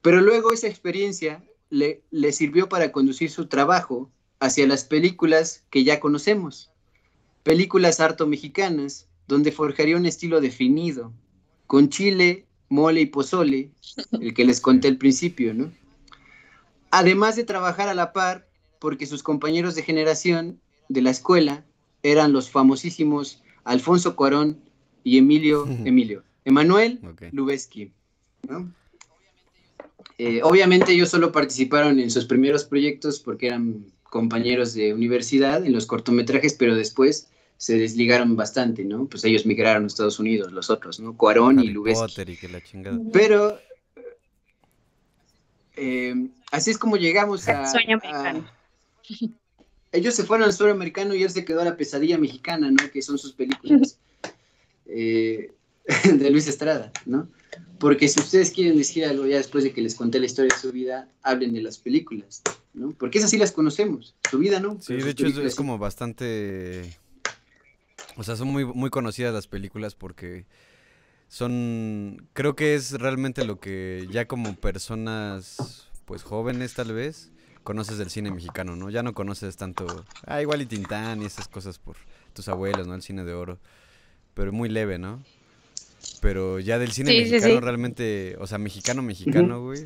pero 0.02 0.22
luego 0.22 0.52
esa 0.52 0.68
experiencia 0.68 1.44
le, 1.70 2.02
le 2.12 2.32
sirvió 2.32 2.70
para 2.70 2.92
conducir 2.92 3.30
su 3.30 3.48
trabajo 3.48 4.10
hacia 4.40 4.68
las 4.68 4.84
películas 4.84 5.64
que 5.70 5.84
ya 5.84 6.00
conocemos, 6.00 6.70
películas 7.44 8.00
harto 8.00 8.28
mexicanas, 8.28 9.08
donde 9.28 9.52
forjaría 9.52 9.98
un 9.98 10.06
estilo 10.06 10.42
definido, 10.42 11.12
con 11.66 11.90
chile, 11.90 12.47
mole 12.70 13.02
y 13.02 13.06
pozole, 13.06 13.72
el 14.20 14.34
que 14.34 14.46
les 14.46 14.62
conté 14.62 14.88
al 14.88 14.98
principio, 14.98 15.54
¿no? 15.54 15.72
Además 16.92 17.36
de 17.36 17.44
trabajar 17.44 17.90
a 17.90 17.94
la 17.94 18.14
par, 18.14 18.48
porque 18.80 19.06
sus 19.06 19.24
compañeros 19.24 19.76
de 19.76 19.84
generación 19.84 20.60
de 20.90 21.02
la 21.02 21.12
escuela 21.12 21.66
eran 22.04 22.32
los 22.34 22.50
famosísimos 22.50 23.42
Alfonso 23.64 24.16
Cuarón 24.16 24.60
y 25.04 25.18
Emilio, 25.18 25.68
Emilio, 25.86 26.24
Emanuel 26.46 27.00
Ok. 27.04 27.24
Lubezki, 27.32 27.92
¿no? 28.48 28.72
Eh, 30.20 30.42
obviamente 30.42 30.94
ellos 30.94 31.10
solo 31.10 31.32
participaron 31.32 32.00
en 32.00 32.10
sus 32.10 32.26
primeros 32.26 32.64
proyectos 32.64 33.20
porque 33.20 33.48
eran 33.48 33.86
compañeros 34.04 34.74
de 34.74 34.94
universidad 34.94 35.64
en 35.64 35.74
los 35.74 35.86
cortometrajes, 35.86 36.56
pero 36.56 36.76
después 36.76 37.30
se 37.58 37.78
desligaron 37.78 38.36
bastante, 38.36 38.84
¿no? 38.84 39.06
Pues 39.06 39.24
ellos 39.26 39.46
migraron 39.46 39.84
a 39.84 39.88
Estados 39.88 40.20
Unidos, 40.20 40.52
los 40.52 40.70
otros, 40.70 41.00
¿no? 41.00 41.18
Cuarón 41.18 41.58
y 41.58 41.64
Harry 41.64 41.70
Lubezki. 41.70 42.02
Potter 42.02 42.30
y 42.30 42.38
que 42.38 42.50
la 42.50 42.62
chingada. 42.64 43.00
Pero 43.12 43.60
eh, 45.76 46.30
así 46.52 46.72
es 46.72 46.78
como 46.78 46.98
llegamos 46.98 47.48
a, 47.48 47.72
Sueño 47.72 48.00
a- 48.04 48.08
americano. 48.08 48.52
Ellos 49.94 50.16
se 50.16 50.24
fueron 50.24 50.46
al 50.46 50.54
sueño 50.54 50.74
americano 50.74 51.16
y 51.16 51.24
él 51.24 51.30
se 51.30 51.46
quedó 51.46 51.62
a 51.62 51.66
la 51.66 51.78
pesadilla 51.78 52.18
mexicana, 52.18 52.70
¿no? 52.70 52.92
Que 52.92 53.02
son 53.02 53.18
sus 53.18 53.32
películas 53.32 53.98
eh, 54.86 55.54
de 56.04 56.30
Luis 56.30 56.48
Estrada, 56.48 56.92
¿no? 57.06 57.30
Porque 57.80 58.08
si 58.08 58.20
ustedes 58.20 58.52
quieren 58.52 58.78
decir 58.78 59.06
algo 59.06 59.26
ya 59.26 59.38
después 59.38 59.64
de 59.64 59.72
que 59.72 59.82
les 59.82 59.96
conté 59.96 60.20
la 60.20 60.26
historia 60.26 60.54
de 60.54 60.60
su 60.60 60.72
vida, 60.72 61.08
hablen 61.22 61.54
de 61.54 61.62
las 61.62 61.78
películas, 61.78 62.42
¿no? 62.74 62.92
Porque 62.92 63.20
esas 63.20 63.30
sí 63.32 63.38
las 63.38 63.52
conocemos, 63.52 64.16
su 64.30 64.40
vida 64.40 64.60
no. 64.60 64.74
Sí, 64.82 64.94
pero 64.94 65.06
de 65.06 65.12
hecho 65.12 65.28
es, 65.42 65.56
como 65.56 65.78
bastante... 65.78 66.98
O 68.18 68.24
sea, 68.24 68.36
son 68.36 68.48
muy, 68.50 68.66
muy 68.66 68.90
conocidas 68.90 69.34
las 69.34 69.48
películas 69.48 69.96
porque 69.96 70.46
son... 71.28 72.28
Creo 72.34 72.56
que 72.56 72.76
es 72.76 72.92
realmente 72.94 73.46
lo 73.46 73.60
que 73.60 74.08
ya 74.12 74.28
como 74.28 74.56
personas, 74.56 75.88
pues 76.06 76.24
jóvenes 76.24 76.74
tal 76.74 76.94
vez, 76.94 77.32
conoces 77.64 77.98
del 77.98 78.10
cine 78.10 78.32
mexicano, 78.32 78.76
¿no? 78.76 78.90
Ya 78.90 79.04
no 79.04 79.14
conoces 79.14 79.56
tanto... 79.58 80.06
Ah, 80.26 80.42
igual 80.42 80.62
y 80.62 80.66
Tintán 80.66 81.22
y 81.22 81.26
esas 81.26 81.48
cosas 81.48 81.80
por 81.80 81.96
tus 82.34 82.48
abuelos, 82.48 82.88
¿no? 82.88 82.96
El 82.96 83.02
cine 83.02 83.24
de 83.24 83.34
oro. 83.34 83.60
Pero 84.34 84.52
muy 84.52 84.70
leve, 84.70 84.98
¿no? 84.98 85.24
Pero 86.22 86.60
ya 86.60 86.80
del 86.80 86.92
cine 86.92 87.12
Sí, 87.12 87.18
mexicano 87.18 87.56
sí. 87.56 87.60
realmente, 87.60 88.36
o 88.40 88.48
sea, 88.48 88.58
mexicano, 88.58 89.02
mexicano, 89.02 89.62
güey. 89.64 89.86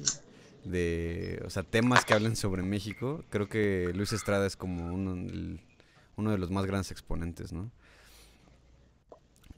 De, 0.63 1.41
o 1.45 1.49
sea, 1.49 1.63
temas 1.63 2.05
que 2.05 2.13
hablen 2.13 2.35
sobre 2.35 2.61
México. 2.61 3.23
Creo 3.29 3.49
que 3.49 3.91
Luis 3.95 4.13
Estrada 4.13 4.45
es 4.45 4.55
como 4.55 4.93
uno, 4.93 5.13
el- 5.13 5.59
uno 6.17 6.31
de 6.31 6.37
los 6.37 6.51
más 6.51 6.65
grandes 6.67 6.91
exponentes, 6.91 7.51
¿no? 7.51 7.71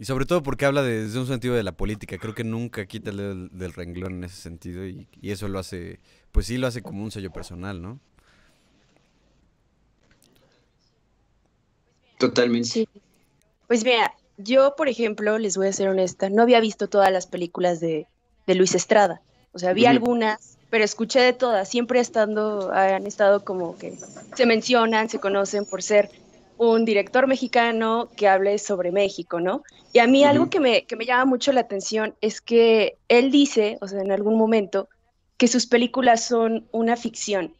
Y 0.03 0.05
sobre 0.05 0.25
todo 0.25 0.43
porque 0.43 0.65
habla 0.65 0.81
de- 0.83 1.03
desde 1.05 1.17
un 1.17 1.27
sentido 1.27 1.55
de 1.55 1.63
la 1.63 1.71
política. 1.71 2.17
Creo 2.17 2.35
que 2.35 2.43
nunca 2.43 2.85
quita 2.85 3.09
el 3.11 3.15
dedo 3.15 3.29
del, 3.29 3.49
del 3.57 3.71
renglón 3.71 4.15
en 4.15 4.25
ese 4.25 4.35
sentido. 4.35 4.85
Y, 4.85 5.07
y 5.21 5.31
eso 5.31 5.47
lo 5.47 5.59
hace, 5.59 6.01
pues 6.33 6.45
sí 6.47 6.57
lo 6.57 6.67
hace 6.67 6.81
como 6.81 7.05
un 7.05 7.09
sello 7.09 7.31
personal, 7.31 7.81
¿no? 7.81 8.01
Totalmente. 12.17 12.67
Sí. 12.67 12.89
Pues 13.69 13.85
mira, 13.85 14.13
yo, 14.35 14.75
por 14.75 14.89
ejemplo, 14.89 15.37
les 15.39 15.55
voy 15.55 15.67
a 15.67 15.71
ser 15.71 15.87
honesta, 15.87 16.29
no 16.29 16.41
había 16.41 16.59
visto 16.59 16.89
todas 16.89 17.09
las 17.09 17.25
películas 17.25 17.79
de, 17.79 18.05
de 18.45 18.55
Luis 18.55 18.75
Estrada. 18.75 19.21
O 19.53 19.59
sea, 19.59 19.71
vi 19.71 19.85
algunas, 19.85 20.57
pero 20.69 20.83
escuché 20.83 21.21
de 21.21 21.31
todas. 21.31 21.69
Siempre 21.69 22.01
estando, 22.01 22.73
han 22.73 23.07
estado 23.07 23.45
como 23.45 23.77
que 23.77 23.97
se 24.35 24.45
mencionan, 24.45 25.07
se 25.07 25.19
conocen 25.19 25.63
por 25.65 25.81
ser 25.81 26.09
un 26.57 26.85
director 26.85 27.27
mexicano 27.27 28.09
que 28.15 28.27
hable 28.27 28.57
sobre 28.57 28.91
México, 28.91 29.39
¿no? 29.39 29.63
Y 29.91 29.99
a 29.99 30.07
mí 30.07 30.23
algo 30.23 30.49
que 30.49 30.59
me, 30.59 30.85
que 30.85 30.95
me 30.95 31.05
llama 31.05 31.25
mucho 31.25 31.51
la 31.51 31.61
atención 31.61 32.15
es 32.21 32.41
que 32.41 32.97
él 33.07 33.31
dice, 33.31 33.77
o 33.81 33.87
sea, 33.87 34.01
en 34.01 34.11
algún 34.11 34.37
momento, 34.37 34.87
que 35.37 35.47
sus 35.47 35.65
películas 35.67 36.25
son 36.25 36.67
una 36.71 36.95
ficción 36.95 37.53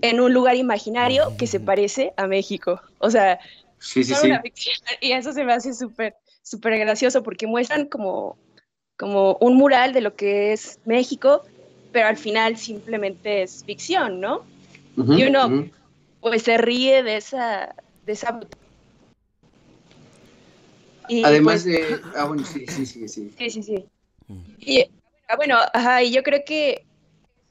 en 0.00 0.20
un 0.20 0.32
lugar 0.32 0.56
imaginario 0.56 1.36
que 1.38 1.46
se 1.46 1.60
parece 1.60 2.12
a 2.16 2.26
México. 2.26 2.80
O 2.98 3.10
sea, 3.10 3.38
Sí, 3.84 4.02
sí, 4.02 4.14
son 4.14 4.22
sí. 4.22 4.26
una 4.28 4.40
ficción. 4.40 4.76
Y 5.00 5.12
eso 5.12 5.32
se 5.32 5.44
me 5.44 5.52
hace 5.52 5.74
súper, 5.74 6.16
súper 6.42 6.78
gracioso 6.78 7.22
porque 7.22 7.46
muestran 7.46 7.86
como, 7.86 8.38
como 8.96 9.36
un 9.40 9.56
mural 9.56 9.92
de 9.92 10.00
lo 10.00 10.14
que 10.16 10.52
es 10.52 10.80
México, 10.86 11.42
pero 11.92 12.08
al 12.08 12.16
final 12.16 12.56
simplemente 12.56 13.42
es 13.42 13.62
ficción, 13.64 14.20
¿no? 14.20 14.44
Y 14.96 15.24
uno-. 15.24 15.68
Pues 16.20 16.42
se 16.42 16.56
ríe 16.56 17.02
de 17.02 17.18
esa... 17.18 17.74
De 18.04 18.12
esa... 18.12 18.40
Y, 21.08 21.24
Además 21.24 21.62
pues, 21.62 21.64
de... 21.64 22.00
Ah, 22.16 22.24
bueno, 22.24 22.44
sí, 22.44 22.66
sí, 22.66 22.86
sí, 22.86 23.08
sí. 23.08 23.34
Sí, 23.36 23.50
sí, 23.50 23.62
sí. 23.62 23.84
Mm. 24.28 24.40
Y, 24.58 24.82
ah, 25.28 25.36
bueno, 25.36 25.58
ajá, 25.72 26.02
y 26.02 26.12
yo 26.12 26.22
creo 26.22 26.42
que 26.46 26.86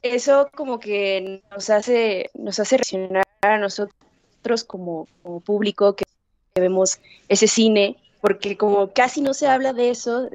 eso 0.02 0.48
como 0.54 0.80
que 0.80 1.42
nos 1.50 1.70
hace, 1.70 2.30
nos 2.34 2.58
hace 2.58 2.76
reaccionar 2.76 3.24
a 3.42 3.58
nosotros 3.58 4.64
como, 4.66 5.08
como 5.22 5.40
público 5.40 5.94
que, 5.94 6.04
que 6.54 6.60
vemos 6.60 6.98
ese 7.28 7.46
cine, 7.46 7.96
porque 8.20 8.56
como 8.56 8.92
casi 8.92 9.20
no 9.20 9.34
se 9.34 9.46
habla 9.46 9.72
de 9.72 9.90
eso, 9.90 10.28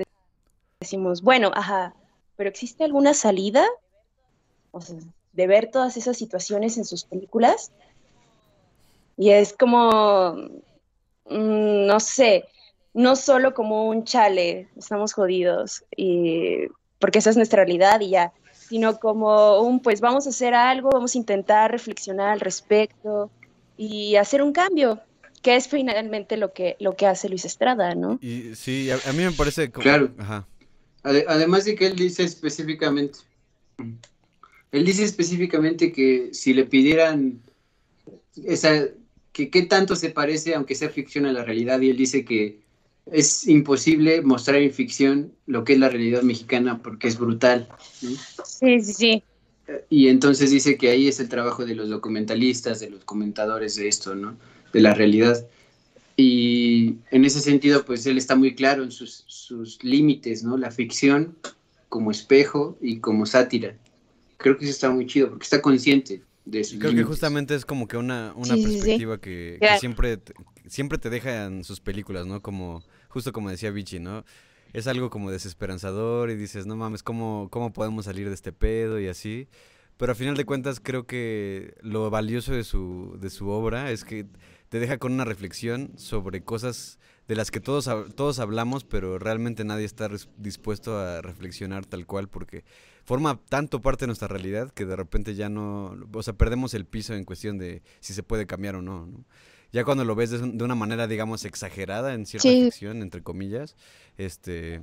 decimos, 0.80 1.22
bueno, 1.22 1.52
ajá, 1.54 1.94
pero 2.36 2.50
¿existe 2.50 2.84
alguna 2.84 3.14
salida? 3.14 3.68
O 4.72 4.80
sea, 4.82 4.96
de 5.34 5.48
ver 5.48 5.70
todas 5.72 5.98
esas 5.98 6.18
situaciones 6.18 6.78
en 6.78 6.86
sus 6.86 7.04
películas. 7.04 7.72
Y 9.22 9.32
es 9.32 9.52
como, 9.52 10.32
mm, 11.26 11.86
no 11.86 12.00
sé, 12.00 12.46
no 12.94 13.18
solo 13.18 13.54
como 13.54 13.90
un 13.90 14.06
chale, 14.06 14.70
estamos 14.78 15.12
jodidos, 15.12 15.84
y, 15.98 16.68
porque 17.00 17.20
esa 17.20 17.30
es 17.30 17.36
nuestra 17.36 17.66
realidad 17.66 18.00
y 18.00 18.12
ya, 18.12 18.32
sino 18.54 18.98
como 18.98 19.60
un, 19.60 19.82
pues 19.82 20.00
vamos 20.00 20.26
a 20.26 20.30
hacer 20.30 20.54
algo, 20.54 20.90
vamos 20.90 21.16
a 21.16 21.18
intentar 21.18 21.70
reflexionar 21.70 22.30
al 22.30 22.40
respecto 22.40 23.30
y 23.78 24.16
hacer 24.16 24.42
un 24.42 24.54
cambio, 24.54 25.02
que 25.42 25.58
es 25.58 25.68
finalmente 25.68 26.38
lo 26.38 26.54
que, 26.54 26.78
lo 26.80 26.96
que 26.96 27.06
hace 27.06 27.28
Luis 27.28 27.44
Estrada, 27.44 27.96
¿no? 27.96 28.20
Y 28.22 28.56
sí, 28.56 28.90
a, 28.90 28.96
a 29.06 29.12
mí 29.12 29.24
me 29.24 29.32
parece 29.34 29.70
como... 29.70 29.84
Claro. 29.84 30.12
Ajá. 30.18 30.48
Ade- 31.04 31.26
Además 31.28 31.66
de 31.66 31.76
que 31.76 31.88
él 31.88 31.96
dice 31.98 32.24
específicamente, 32.24 33.20
él 34.72 34.86
dice 34.86 35.04
específicamente 35.04 35.92
que 35.92 36.30
si 36.34 36.54
le 36.54 36.64
pidieran 36.66 37.42
esa, 38.46 38.86
que 39.32 39.50
qué 39.50 39.64
tanto 39.64 39.96
se 39.96 40.10
parece, 40.10 40.56
aunque 40.56 40.76
sea 40.76 40.90
ficción, 40.90 41.26
a 41.26 41.34
la 41.34 41.44
realidad, 41.44 41.80
y 41.82 41.90
él 41.90 41.98
dice 41.98 42.26
que 42.26 42.60
es 43.12 43.48
imposible 43.48 44.22
mostrar 44.22 44.58
en 44.58 44.72
ficción 44.72 45.34
lo 45.48 45.64
que 45.64 45.74
es 45.74 45.80
la 45.80 45.90
realidad 45.90 46.22
mexicana 46.22 46.82
porque 46.82 47.08
es 47.08 47.18
brutal. 47.18 47.68
¿no? 48.02 48.10
Sí, 48.44 48.82
sí, 48.82 48.94
sí. 48.94 49.24
Y 49.90 50.08
entonces 50.08 50.52
dice 50.52 50.78
que 50.78 50.90
ahí 50.90 51.08
es 51.08 51.20
el 51.20 51.30
trabajo 51.30 51.66
de 51.66 51.76
los 51.76 51.90
documentalistas, 51.90 52.80
de 52.80 52.90
los 52.90 53.04
comentadores 53.04 53.76
de 53.76 53.88
esto, 53.88 54.16
¿no? 54.16 54.36
De 54.74 54.82
la 54.82 54.94
realidad. 54.94 55.46
Y 56.18 56.96
en 57.12 57.24
ese 57.24 57.40
sentido, 57.40 57.86
pues 57.86 58.06
él 58.06 58.18
está 58.18 58.36
muy 58.36 58.56
claro 58.56 58.84
en 58.84 58.92
sus, 58.92 59.24
sus 59.28 59.84
límites, 59.84 60.44
¿no? 60.44 60.58
La 60.58 60.72
ficción 60.72 61.38
como 61.88 62.12
espejo 62.12 62.78
y 62.82 63.00
como 63.00 63.26
sátira. 63.26 63.76
Creo 64.38 64.58
que 64.58 64.66
eso 64.66 64.74
está 64.74 64.90
muy 64.90 65.06
chido 65.06 65.30
porque 65.30 65.44
está 65.44 65.62
consciente 65.62 66.22
de 66.46 66.64
sus 66.64 66.80
Creo 66.80 66.94
que 66.94 67.04
justamente 67.04 67.56
es 67.56 67.66
como 67.66 67.88
que 67.88 67.98
una, 67.98 68.34
una 68.36 68.56
Sí, 68.56 68.64
sí, 68.64 68.72
sí. 68.72 68.78
perspectiva 68.78 69.18
que, 69.20 69.54
que 69.54 69.58
Claro. 69.60 69.80
siempre, 69.80 70.18
te, 70.18 70.34
siempre 70.68 70.98
te 70.98 71.10
deja 71.10 71.46
en 71.46 71.64
sus 71.64 71.80
películas, 71.80 72.26
¿no? 72.26 72.42
Como, 72.42 72.84
justo 73.10 73.32
como 73.34 73.50
decía 73.50 73.72
Vichy, 73.72 74.00
¿no? 74.00 74.24
Es 74.74 74.88
algo 74.88 75.10
como 75.10 75.32
desesperanzador 75.32 76.30
y 76.30 76.36
dices, 76.36 76.66
no 76.66 76.76
mames, 76.76 77.04
¿cómo, 77.04 77.48
¿cómo 77.52 77.74
podemos 77.74 78.06
salir 78.06 78.28
de 78.28 78.36
este 78.36 78.52
pedo 78.52 79.00
y 79.00 79.08
así? 79.08 79.48
Pero 79.98 80.12
a 80.14 80.16
final 80.16 80.38
de 80.38 80.46
cuentas 80.46 80.80
creo 80.80 81.06
que 81.06 81.74
lo 81.82 82.10
valioso 82.10 82.54
de 82.54 82.64
su, 82.64 83.18
de 83.20 83.30
su 83.30 83.50
obra 83.50 83.92
es 83.92 84.06
que 84.06 84.26
te 84.70 84.80
deja 84.80 84.98
con 84.98 85.12
una 85.12 85.26
reflexión 85.26 85.92
sobre 85.98 86.42
cosas 86.44 87.00
de 87.28 87.36
las 87.36 87.52
que 87.52 87.60
todos, 87.60 87.90
todos 88.16 88.40
hablamos, 88.40 88.86
pero 88.86 89.20
realmente 89.20 89.64
nadie 89.66 89.86
está 89.86 90.10
dispuesto 90.38 90.98
a 90.98 91.22
reflexionar 91.22 91.86
tal 91.86 92.06
cual 92.06 92.30
porque 92.30 92.64
forma 93.10 93.40
tanto 93.50 93.82
parte 93.82 94.04
de 94.04 94.08
nuestra 94.08 94.28
realidad 94.36 94.72
que 94.78 94.86
de 94.86 94.96
repente 94.96 95.34
ya 95.36 95.50
no, 95.50 95.96
o 96.14 96.24
sea, 96.24 96.34
perdemos 96.42 96.74
el 96.74 96.86
piso 96.86 97.14
en 97.16 97.26
cuestión 97.26 97.58
de 97.58 97.82
si 98.00 98.14
se 98.14 98.24
puede 98.24 98.46
cambiar 98.46 98.76
o 98.76 98.82
no, 98.82 99.06
¿no? 99.08 99.26
Ya 99.72 99.84
cuando 99.84 100.04
lo 100.04 100.16
ves 100.16 100.30
de, 100.32 100.40
de 100.40 100.64
una 100.64 100.76
manera, 100.76 101.08
digamos, 101.08 101.46
exagerada 101.46 102.14
en 102.14 102.26
cierta 102.26 102.44
Sí. 102.44 102.60
ficción, 102.62 103.02
entre 103.02 103.22
comillas, 103.24 103.76
este, 104.18 104.82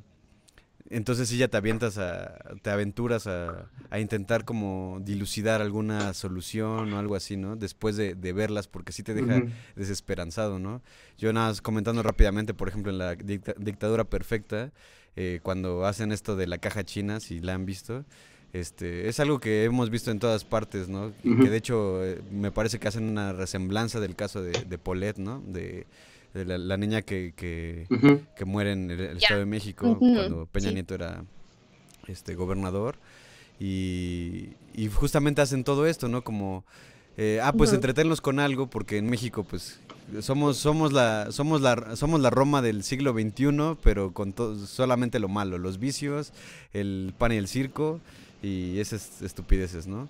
entonces 0.89 1.29
sí 1.29 1.37
ya 1.37 1.49
te 1.49 1.57
avientas 1.57 1.99
a, 1.99 2.39
te 2.62 2.71
aventuras 2.71 3.27
a, 3.27 3.71
a 3.91 3.99
intentar 3.99 4.45
como 4.45 4.99
dilucidar 5.03 5.61
alguna 5.61 6.15
solución 6.15 6.93
o 6.93 6.99
algo 6.99 7.17
así, 7.17 7.37
¿no? 7.37 7.57
Después 7.57 7.97
de, 7.97 8.15
de 8.15 8.33
verlas, 8.33 8.69
porque 8.69 8.93
sí 8.93 9.03
te 9.03 9.15
deja 9.15 9.45
desesperanzado, 9.75 10.59
¿no? 10.61 10.83
Yo 11.19 11.33
nada 11.33 11.49
más 11.49 11.61
comentando 11.61 12.03
rápidamente, 12.05 12.55
por 12.55 12.69
ejemplo, 12.69 12.93
en 12.93 12.99
la 12.99 13.17
dicta- 13.17 13.55
dictadura 13.59 14.05
perfecta, 14.05 14.73
eh, 15.16 15.40
cuando 15.42 15.87
hacen 15.87 16.12
esto 16.12 16.37
de 16.37 16.46
la 16.46 16.59
caja 16.59 16.85
china, 16.85 17.20
si 17.20 17.40
la 17.40 17.55
han 17.55 17.66
visto, 17.66 18.05
este, 18.52 19.09
es 19.09 19.18
algo 19.20 19.40
que 19.40 19.64
hemos 19.64 19.90
visto 19.90 20.11
en 20.11 20.18
todas 20.18 20.44
partes, 20.44 20.88
¿no? 20.88 21.12
Que 21.22 21.50
de 21.50 21.57
hecho 21.57 22.05
eh, 22.05 22.20
me 22.31 22.50
parece 22.52 22.79
que 22.79 22.88
hacen 22.88 23.05
una 23.05 23.33
resemblanza 23.33 24.00
del 24.00 24.14
caso 24.14 24.42
de, 24.42 24.52
de 24.64 24.79
Paulette, 24.79 25.18
¿no? 25.18 25.42
De, 25.46 25.87
de 26.33 26.44
la, 26.44 26.59
la 26.59 26.76
niña 26.76 27.02
que, 27.02 27.33
que, 27.37 27.87
muere 28.44 28.72
en 28.72 28.90
el, 28.90 29.00
el. 29.00 29.16
Estado 29.16 29.40
de 29.40 29.46
México 29.46 29.98
cuando 29.98 30.46
Peña 30.46 30.68
sí. 30.68 30.74
Nieto 30.74 30.94
era 30.94 31.24
este 32.07 32.35
gobernador 32.35 32.96
y, 33.59 34.50
y 34.74 34.88
justamente 34.88 35.40
hacen 35.42 35.64
todo 35.64 35.87
esto, 35.87 36.09
¿no? 36.09 36.22
Como 36.22 36.64
eh, 37.16 37.40
ah, 37.42 37.52
pues 37.52 37.70
Ujú. 37.70 37.76
entretenerlos 37.76 38.20
con 38.20 38.38
algo 38.38 38.68
porque 38.68 38.98
en 38.98 39.09
México 39.09 39.44
pues 39.44 39.81
somos 40.21 40.57
somos 40.57 40.92
la 40.92 41.33
somos 41.33 41.61
la 41.61 41.97
somos 41.97 42.21
la 42.21 42.31
Roma 42.31 42.62
del 42.62 42.83
siglo 42.83 43.12
XXI, 43.12 43.77
pero 43.83 44.12
con 44.12 44.35
solamente 44.66 45.19
lo 45.19 45.29
malo, 45.29 45.59
los 45.59 45.79
vicios, 45.79 46.33
el 46.73 47.14
pan 47.16 47.33
y 47.33 47.37
el 47.37 47.49
circo 47.49 48.01
y 48.42 48.79
esas 48.79 49.23
estupideces, 49.23 49.87
¿no? 49.87 50.09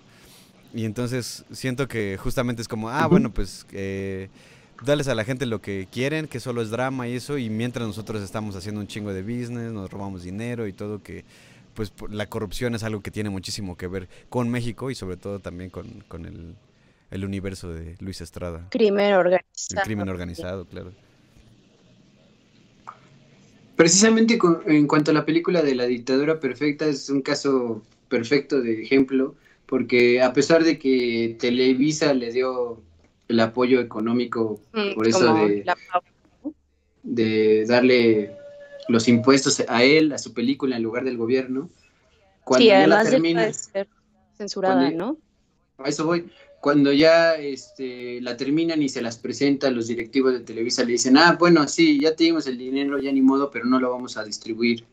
Y 0.73 0.85
entonces 0.85 1.45
siento 1.51 1.87
que 1.87 2.17
justamente 2.17 2.61
es 2.61 2.67
como, 2.67 2.89
ah, 2.89 3.07
bueno, 3.07 3.33
pues 3.33 3.65
eh, 3.71 4.29
darles 4.83 5.07
a 5.07 5.15
la 5.15 5.23
gente 5.23 5.45
lo 5.45 5.61
que 5.61 5.87
quieren, 5.91 6.27
que 6.27 6.39
solo 6.39 6.61
es 6.61 6.69
drama 6.69 7.07
y 7.07 7.15
eso, 7.15 7.37
y 7.37 7.49
mientras 7.49 7.87
nosotros 7.87 8.21
estamos 8.21 8.55
haciendo 8.55 8.81
un 8.81 8.87
chingo 8.87 9.13
de 9.13 9.21
business, 9.23 9.71
nos 9.71 9.89
robamos 9.89 10.23
dinero 10.23 10.67
y 10.67 10.73
todo, 10.73 11.01
que 11.01 11.25
pues 11.73 11.93
la 12.09 12.25
corrupción 12.27 12.75
es 12.75 12.83
algo 12.83 13.01
que 13.01 13.11
tiene 13.11 13.29
muchísimo 13.29 13.77
que 13.77 13.87
ver 13.87 14.09
con 14.29 14.49
México 14.49 14.91
y 14.91 14.95
sobre 14.95 15.15
todo 15.15 15.39
también 15.39 15.69
con, 15.69 16.03
con 16.07 16.25
el, 16.25 16.55
el 17.11 17.25
universo 17.25 17.73
de 17.73 17.95
Luis 17.99 18.21
Estrada. 18.21 18.67
Crimen 18.69 19.13
organizado. 19.13 19.79
El 19.81 19.81
crimen 19.83 20.09
organizado, 20.09 20.65
claro. 20.65 20.91
Precisamente 23.75 24.37
con- 24.37 24.61
en 24.65 24.87
cuanto 24.87 25.11
a 25.11 25.13
la 25.13 25.25
película 25.25 25.61
de 25.61 25.75
la 25.75 25.85
dictadura 25.85 26.39
perfecta, 26.39 26.85
es 26.87 27.09
un 27.09 27.21
caso 27.21 27.83
perfecto 28.09 28.59
de 28.61 28.81
ejemplo, 28.81 29.35
porque 29.67 30.21
a 30.21 30.33
pesar 30.33 30.63
de 30.63 30.79
que 30.79 31.35
Televisa 31.39 32.13
le 32.13 32.31
dio 32.31 32.81
el 33.27 33.39
apoyo 33.39 33.79
económico 33.81 34.59
Mm, 34.73 34.95
por 34.95 35.07
eso 35.07 35.33
de, 35.33 35.63
la 35.65 35.77
de 37.03 37.65
darle 37.67 38.31
los 38.87 39.07
impuestos 39.07 39.61
a 39.67 39.83
él, 39.83 40.11
a 40.13 40.17
su 40.17 40.33
película, 40.33 40.77
en 40.77 40.83
lugar 40.83 41.03
del 41.03 41.17
gobierno, 41.17 41.69
cuando 42.43 42.63
Sí, 42.63 42.67
ya 42.69 42.87
la 42.87 43.03
termina, 43.03 43.41
puede 43.41 43.53
ser 43.53 43.87
censurada, 44.37 44.75
Cuando- 44.89 44.97
¿no? 44.97 45.17
a 45.83 45.89
eso 45.89 46.05
voy, 46.05 46.31
cuando 46.67 46.91
ya 46.91 47.35
este, 47.35 48.19
la 48.19 48.35
terminan 48.35 48.83
y 48.83 48.89
se 48.89 49.01
las 49.01 49.17
presenta, 49.17 49.71
los 49.71 49.87
directivos 49.87 50.33
de 50.33 50.41
Televisa 50.41 50.83
le 50.83 50.91
dicen, 50.91 51.15
ah, 51.15 51.37
bueno, 51.39 51.65
sí, 51.65 51.97
ya 52.01 52.13
te 52.13 52.25
dimos 52.25 52.45
el 52.45 52.57
dinero, 52.57 52.99
ya 52.99 53.09
ni 53.13 53.21
modo, 53.21 53.49
pero 53.49 53.63
no 53.63 53.79
lo 53.79 53.89
vamos 53.89 54.17
a 54.17 54.25
distribuir. 54.25 54.83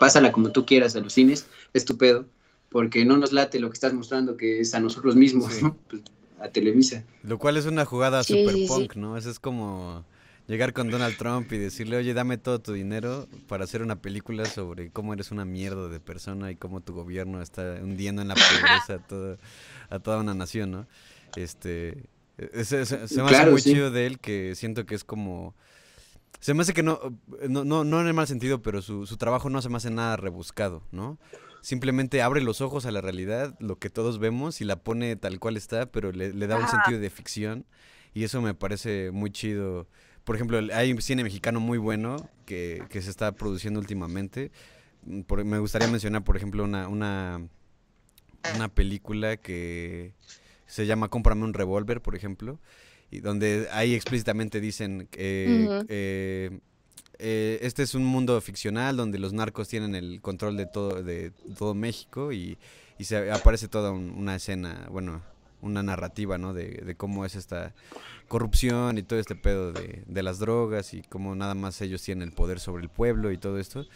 Pásala 0.00 0.32
como 0.32 0.50
tú 0.50 0.66
quieras 0.66 0.96
a 0.96 1.00
los 1.00 1.12
cines, 1.12 1.46
es 1.74 1.84
tu 1.84 1.96
pedo, 1.96 2.24
porque 2.70 3.04
no 3.04 3.16
nos 3.16 3.32
late 3.32 3.60
lo 3.60 3.70
que 3.70 3.74
estás 3.74 3.92
mostrando, 3.92 4.36
que 4.36 4.58
es 4.58 4.74
a 4.74 4.80
nosotros 4.80 5.14
mismos, 5.14 5.54
Sí. 5.54 5.62
¿no? 5.62 5.76
Pues, 5.88 6.02
a 6.40 6.48
Televisa. 6.48 7.04
Lo 7.22 7.38
cual 7.38 7.56
es 7.56 7.66
una 7.66 7.84
jugada 7.84 8.24
Sí, 8.24 8.40
super 8.40 8.54
sí, 8.56 8.62
sí. 8.62 8.66
punk, 8.66 8.96
¿no? 8.96 9.16
Eso 9.16 9.30
es 9.30 9.38
como 9.38 10.04
llegar 10.48 10.72
con 10.72 10.90
Donald 10.90 11.16
Trump 11.16 11.52
y 11.52 11.58
decirle, 11.58 11.96
oye, 11.98 12.14
dame 12.14 12.38
todo 12.38 12.60
tu 12.60 12.72
dinero 12.72 13.28
para 13.46 13.64
hacer 13.64 13.82
una 13.82 14.00
película 14.02 14.44
sobre 14.46 14.90
cómo 14.90 15.12
eres 15.12 15.30
una 15.30 15.44
mierda 15.44 15.88
de 15.88 16.00
persona 16.00 16.50
y 16.50 16.56
cómo 16.56 16.80
tu 16.80 16.94
gobierno 16.94 17.40
está 17.40 17.78
hundiendo 17.80 18.22
en 18.22 18.28
la 18.28 18.34
pobreza 18.34 18.94
a 18.94 18.98
toda, 19.06 19.36
a 19.90 19.98
toda 20.00 20.18
una 20.18 20.34
nación, 20.34 20.70
¿no? 20.72 20.86
Este, 21.36 22.06
ese- 22.38 22.84
se 22.86 23.22
me 23.22 23.30
hace 23.30 23.50
muy 23.50 23.60
sí. 23.60 23.72
chido 23.74 23.90
de 23.90 24.06
él 24.06 24.18
que 24.18 24.54
siento 24.56 24.84
que 24.86 24.94
es 24.96 25.04
como... 25.04 25.54
Se 26.40 26.54
me 26.54 26.62
hace 26.62 26.72
que 26.72 26.82
no, 26.84 27.00
no, 27.48 27.64
no, 27.64 27.84
no 27.84 28.00
en 28.00 28.06
el 28.06 28.14
mal 28.14 28.26
sentido, 28.28 28.62
pero 28.62 28.80
su, 28.80 29.06
su 29.06 29.16
trabajo 29.16 29.50
no 29.50 29.60
se 29.60 29.68
me 29.68 29.76
hace 29.76 29.90
nada 29.90 30.16
rebuscado, 30.16 30.82
¿no? 30.92 31.18
Simplemente 31.62 32.22
abre 32.22 32.40
los 32.40 32.60
ojos 32.60 32.86
a 32.86 32.92
la 32.92 33.00
realidad, 33.00 33.56
lo 33.58 33.76
que 33.76 33.90
todos 33.90 34.20
vemos, 34.20 34.60
y 34.60 34.64
la 34.64 34.76
pone 34.76 35.16
tal 35.16 35.40
cual 35.40 35.56
está, 35.56 35.86
pero 35.90 36.12
le, 36.12 36.32
le 36.32 36.46
da 36.46 36.56
un 36.56 36.68
sentido 36.68 37.00
de 37.00 37.10
ficción. 37.10 37.66
Y 38.14 38.22
eso 38.22 38.40
me 38.40 38.54
parece 38.54 39.10
muy 39.12 39.30
chido. 39.32 39.88
Por 40.28 40.36
ejemplo, 40.36 40.60
hay 40.74 40.92
un 40.92 41.00
cine 41.00 41.22
mexicano 41.24 41.58
muy 41.58 41.78
bueno 41.78 42.28
que, 42.44 42.84
que 42.90 43.00
se 43.00 43.08
está 43.08 43.32
produciendo 43.32 43.80
últimamente. 43.80 44.50
Mm, 45.06 45.22
por- 45.22 45.42
me 45.42 45.58
gustaría 45.58 45.88
mencionar, 45.88 46.22
por 46.22 46.36
ejemplo, 46.36 46.64
una, 46.64 46.86
una, 46.86 47.48
una 48.54 48.68
película 48.68 49.38
que 49.38 50.12
se 50.66 50.84
llama 50.84 51.08
Cómprame 51.08 51.44
un 51.44 51.54
revólver, 51.54 52.02
por 52.02 52.14
ejemplo, 52.14 52.60
y 53.10 53.20
donde 53.20 53.68
ahí 53.72 53.94
explícitamente 53.94 54.60
dicen 54.60 55.08
eh, 55.14 56.60
eh, 57.18 57.58
este 57.62 57.82
es 57.82 57.94
un 57.94 58.04
mundo 58.04 58.38
ficcional 58.42 58.98
donde 58.98 59.18
los 59.18 59.32
narcos 59.32 59.66
tienen 59.68 59.94
el 59.94 60.20
control 60.20 60.58
de 60.58 60.66
todo, 60.66 61.02
de 61.02 61.30
todo 61.56 61.72
México 61.74 62.32
y, 62.34 62.58
y 62.98 63.04
se 63.04 63.30
aparece 63.32 63.66
toda 63.66 63.92
un- 63.92 64.10
una 64.10 64.36
escena, 64.36 64.88
bueno, 64.90 65.22
una 65.62 65.82
narrativa, 65.82 66.38
¿no? 66.38 66.54
De, 66.54 66.68
de 66.84 66.94
cómo 66.94 67.24
es 67.24 67.34
esta 67.34 67.74
corrupción 68.28 68.98
y 68.98 69.02
todo 69.02 69.18
este 69.18 69.34
pedo 69.34 69.72
de, 69.72 70.02
de 70.06 70.22
las 70.22 70.38
drogas 70.38 70.94
y 70.94 71.02
cómo 71.02 71.34
nada 71.34 71.54
más 71.54 71.80
ellos 71.80 72.02
tienen 72.02 72.28
el 72.28 72.34
poder 72.34 72.60
sobre 72.60 72.82
el 72.82 72.88
pueblo 72.88 73.32
y 73.32 73.38
todo 73.38 73.58
esto. 73.58 73.86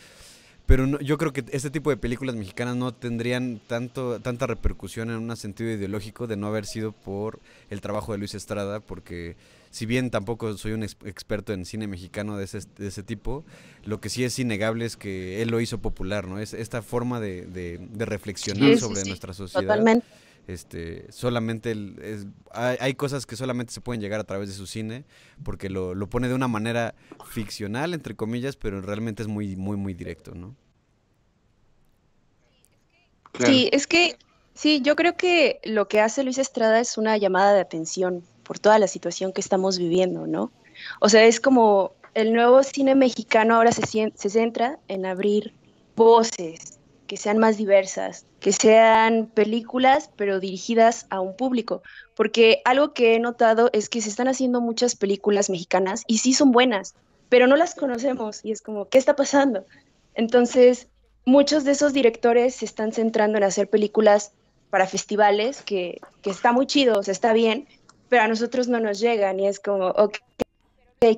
Pero 0.64 0.86
no- 0.86 1.00
yo 1.00 1.18
creo 1.18 1.32
que 1.32 1.44
este 1.50 1.70
tipo 1.70 1.90
de 1.90 1.96
películas 1.96 2.36
mexicanas 2.36 2.76
no 2.76 2.94
tendrían 2.94 3.60
tanto 3.66 4.20
tanta 4.20 4.46
repercusión 4.46 5.10
en 5.10 5.16
un 5.16 5.36
sentido 5.36 5.70
ideológico 5.70 6.26
de 6.26 6.36
no 6.36 6.46
haber 6.46 6.66
sido 6.66 6.92
por 6.92 7.40
el 7.68 7.80
trabajo 7.80 8.12
de 8.12 8.18
Luis 8.18 8.34
Estrada, 8.34 8.78
porque 8.80 9.34
si 9.70 9.86
bien 9.86 10.10
tampoco 10.10 10.56
soy 10.56 10.72
un 10.72 10.84
ex- 10.84 10.96
experto 11.04 11.52
en 11.52 11.64
cine 11.64 11.88
mexicano 11.88 12.36
de 12.36 12.44
ese, 12.44 12.60
de 12.78 12.86
ese 12.86 13.02
tipo, 13.02 13.44
lo 13.84 14.00
que 14.00 14.08
sí 14.08 14.22
es 14.22 14.38
innegable 14.38 14.84
es 14.84 14.96
que 14.96 15.42
él 15.42 15.50
lo 15.50 15.60
hizo 15.60 15.78
popular, 15.78 16.28
¿no? 16.28 16.38
Es 16.38 16.54
esta 16.54 16.80
forma 16.80 17.18
de, 17.20 17.80
reflexionar 17.98 18.68
Sí, 18.68 18.74
sí, 18.74 18.80
sobre 18.80 19.00
sí, 19.02 19.08
nuestra 19.08 19.32
sociedad. 19.34 19.62
Totalmente. 19.62 20.06
Este, 20.48 21.10
solamente 21.12 21.70
el- 21.70 21.98
es- 22.02 22.26
hay, 22.52 22.76
hay 22.80 22.94
cosas 22.94 23.26
que 23.26 23.36
solamente 23.36 23.72
se 23.72 23.80
pueden 23.80 24.00
llegar 24.00 24.18
a 24.20 24.24
través 24.24 24.48
de 24.48 24.54
su 24.54 24.66
cine, 24.66 25.04
porque 25.44 25.70
lo, 25.70 25.94
lo 25.94 26.08
pone 26.08 26.28
de 26.28 26.34
una 26.34 26.48
manera 26.48 26.94
ficcional, 27.30 27.94
entre 27.94 28.16
comillas, 28.16 28.56
pero 28.56 28.80
realmente 28.80 29.22
es 29.22 29.28
muy, 29.28 29.54
muy, 29.56 29.76
muy 29.76 29.94
directo, 29.94 30.34
¿no? 30.34 30.56
Claro. 33.32 33.52
Sí, 33.52 33.68
es 33.72 33.86
que 33.86 34.16
sí, 34.54 34.82
yo 34.82 34.96
creo 34.96 35.16
que 35.16 35.60
lo 35.64 35.88
que 35.88 36.00
hace 36.00 36.22
Luis 36.24 36.38
Estrada 36.38 36.80
es 36.80 36.98
una 36.98 37.16
llamada 37.16 37.54
de 37.54 37.60
atención 37.60 38.22
por 38.42 38.58
toda 38.58 38.78
la 38.78 38.88
situación 38.88 39.32
que 39.32 39.40
estamos 39.40 39.78
viviendo, 39.78 40.26
¿no? 40.26 40.50
O 41.00 41.08
sea, 41.08 41.24
es 41.24 41.40
como 41.40 41.92
el 42.14 42.32
nuevo 42.34 42.62
cine 42.62 42.94
mexicano 42.94 43.54
ahora 43.54 43.72
se, 43.72 43.86
se 44.14 44.28
centra 44.30 44.78
en 44.88 45.06
abrir 45.06 45.54
voces 45.96 46.78
que 47.12 47.18
sean 47.18 47.36
más 47.36 47.58
diversas, 47.58 48.24
que 48.40 48.52
sean 48.52 49.26
películas, 49.26 50.08
pero 50.16 50.40
dirigidas 50.40 51.06
a 51.10 51.20
un 51.20 51.36
público. 51.36 51.82
Porque 52.14 52.62
algo 52.64 52.94
que 52.94 53.14
he 53.14 53.18
notado 53.18 53.68
es 53.74 53.90
que 53.90 54.00
se 54.00 54.08
están 54.08 54.28
haciendo 54.28 54.62
muchas 54.62 54.96
películas 54.96 55.50
mexicanas 55.50 56.04
y 56.06 56.16
sí 56.16 56.32
son 56.32 56.52
buenas, 56.52 56.94
pero 57.28 57.46
no 57.46 57.56
las 57.56 57.74
conocemos 57.74 58.42
y 58.42 58.50
es 58.50 58.62
como, 58.62 58.88
¿qué 58.88 58.96
está 58.96 59.14
pasando? 59.14 59.66
Entonces, 60.14 60.88
muchos 61.26 61.64
de 61.64 61.72
esos 61.72 61.92
directores 61.92 62.54
se 62.54 62.64
están 62.64 62.92
centrando 62.92 63.36
en 63.36 63.44
hacer 63.44 63.68
películas 63.68 64.32
para 64.70 64.86
festivales, 64.86 65.60
que, 65.60 66.00
que 66.22 66.30
está 66.30 66.52
muy 66.52 66.66
chido, 66.66 66.98
o 66.98 67.02
sea, 67.02 67.12
está 67.12 67.34
bien, 67.34 67.68
pero 68.08 68.22
a 68.22 68.28
nosotros 68.28 68.68
no 68.68 68.80
nos 68.80 69.00
llegan 69.00 69.38
y 69.38 69.48
es 69.48 69.60
como, 69.60 69.88
ok, 69.88 70.16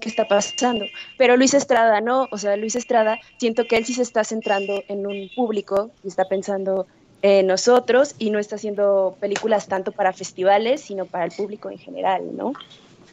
¿qué 0.01 0.09
está 0.09 0.27
pasando? 0.27 0.85
Pero 1.19 1.37
Luis 1.37 1.55
Estrada 1.55 2.01
no, 2.01 2.29
o 2.31 2.39
sea, 2.39 2.57
Luis 2.57 2.75
Estrada, 2.77 3.19
siento 3.39 3.67
que 3.67 3.77
él 3.77 3.85
sí 3.85 3.95
se 3.95 4.03
está 4.03 4.25
centrando 4.25 4.83
en 4.89 5.07
un 5.07 5.31
público 5.37 5.91
y 6.03 6.09
está 6.09 6.25
pensando 6.27 6.87
en 7.23 7.47
nosotros 7.47 8.15
y 8.19 8.31
no 8.31 8.39
está 8.39 8.57
haciendo 8.57 9.17
películas 9.21 9.67
tanto 9.69 9.93
para 9.93 10.13
festivales, 10.13 10.81
sino 10.83 11.07
para 11.07 11.25
el 11.25 11.33
público 11.33 11.71
en 11.71 11.79
general, 11.79 12.23
¿no? 12.37 12.53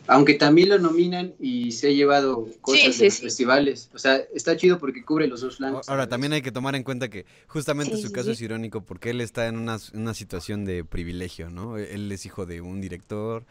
Aunque 0.07 0.33
también 0.33 0.69
lo 0.69 0.79
nominan 0.79 1.33
y 1.39 1.71
se 1.71 1.87
ha 1.87 1.91
llevado 1.91 2.47
cosas 2.61 2.95
Sí, 2.95 2.99
de 2.99 3.05
los 3.05 3.13
sí. 3.15 3.21
festivales. 3.21 3.89
O 3.93 3.99
sea, 3.99 4.17
está 4.33 4.57
chido 4.57 4.79
porque 4.79 5.05
cubre 5.05 5.27
los 5.27 5.41
dos 5.41 5.57
flancos. 5.57 5.87
Ahora, 5.87 6.01
¿sabes? 6.03 6.09
también 6.09 6.33
hay 6.33 6.41
que 6.41 6.51
tomar 6.51 6.75
en 6.75 6.83
cuenta 6.83 7.07
que 7.09 7.25
justamente 7.47 7.95
Sí, 7.95 8.01
su 8.01 8.11
caso 8.11 8.25
sí. 8.27 8.31
es 8.31 8.41
irónico 8.41 8.81
porque 8.81 9.11
él 9.11 9.21
está 9.21 9.47
en 9.47 9.57
una, 9.57 9.77
una 9.93 10.13
situación 10.13 10.65
de 10.65 10.83
privilegio, 10.83 11.49
¿no? 11.49 11.77
Él 11.77 12.11
es 12.11 12.25
hijo 12.25 12.45
de 12.45 12.61
un 12.61 12.81
director, 12.81 13.45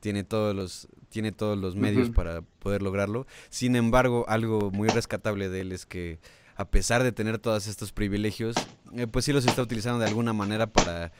tiene 0.00 0.24
todos 0.24 0.54
los, 0.54 0.88
tiene 1.08 1.32
todos 1.32 1.58
los 1.58 1.76
medios 1.76 2.10
para 2.10 2.42
poder 2.42 2.82
lograrlo. 2.82 3.26
Sin 3.50 3.76
embargo, 3.76 4.24
algo 4.28 4.70
muy 4.70 4.88
rescatable 4.88 5.48
de 5.48 5.60
él 5.60 5.72
es 5.72 5.86
que 5.86 6.18
a 6.56 6.64
pesar 6.68 7.04
de 7.04 7.12
tener 7.12 7.38
todos 7.38 7.66
estos 7.68 7.92
privilegios, 7.92 8.56
eh, 8.96 9.06
pues 9.06 9.24
sí 9.24 9.32
los 9.32 9.46
está 9.46 9.62
utilizando 9.62 10.00
de 10.00 10.06
alguna 10.06 10.32
manera 10.32 10.66
para, 10.66 11.12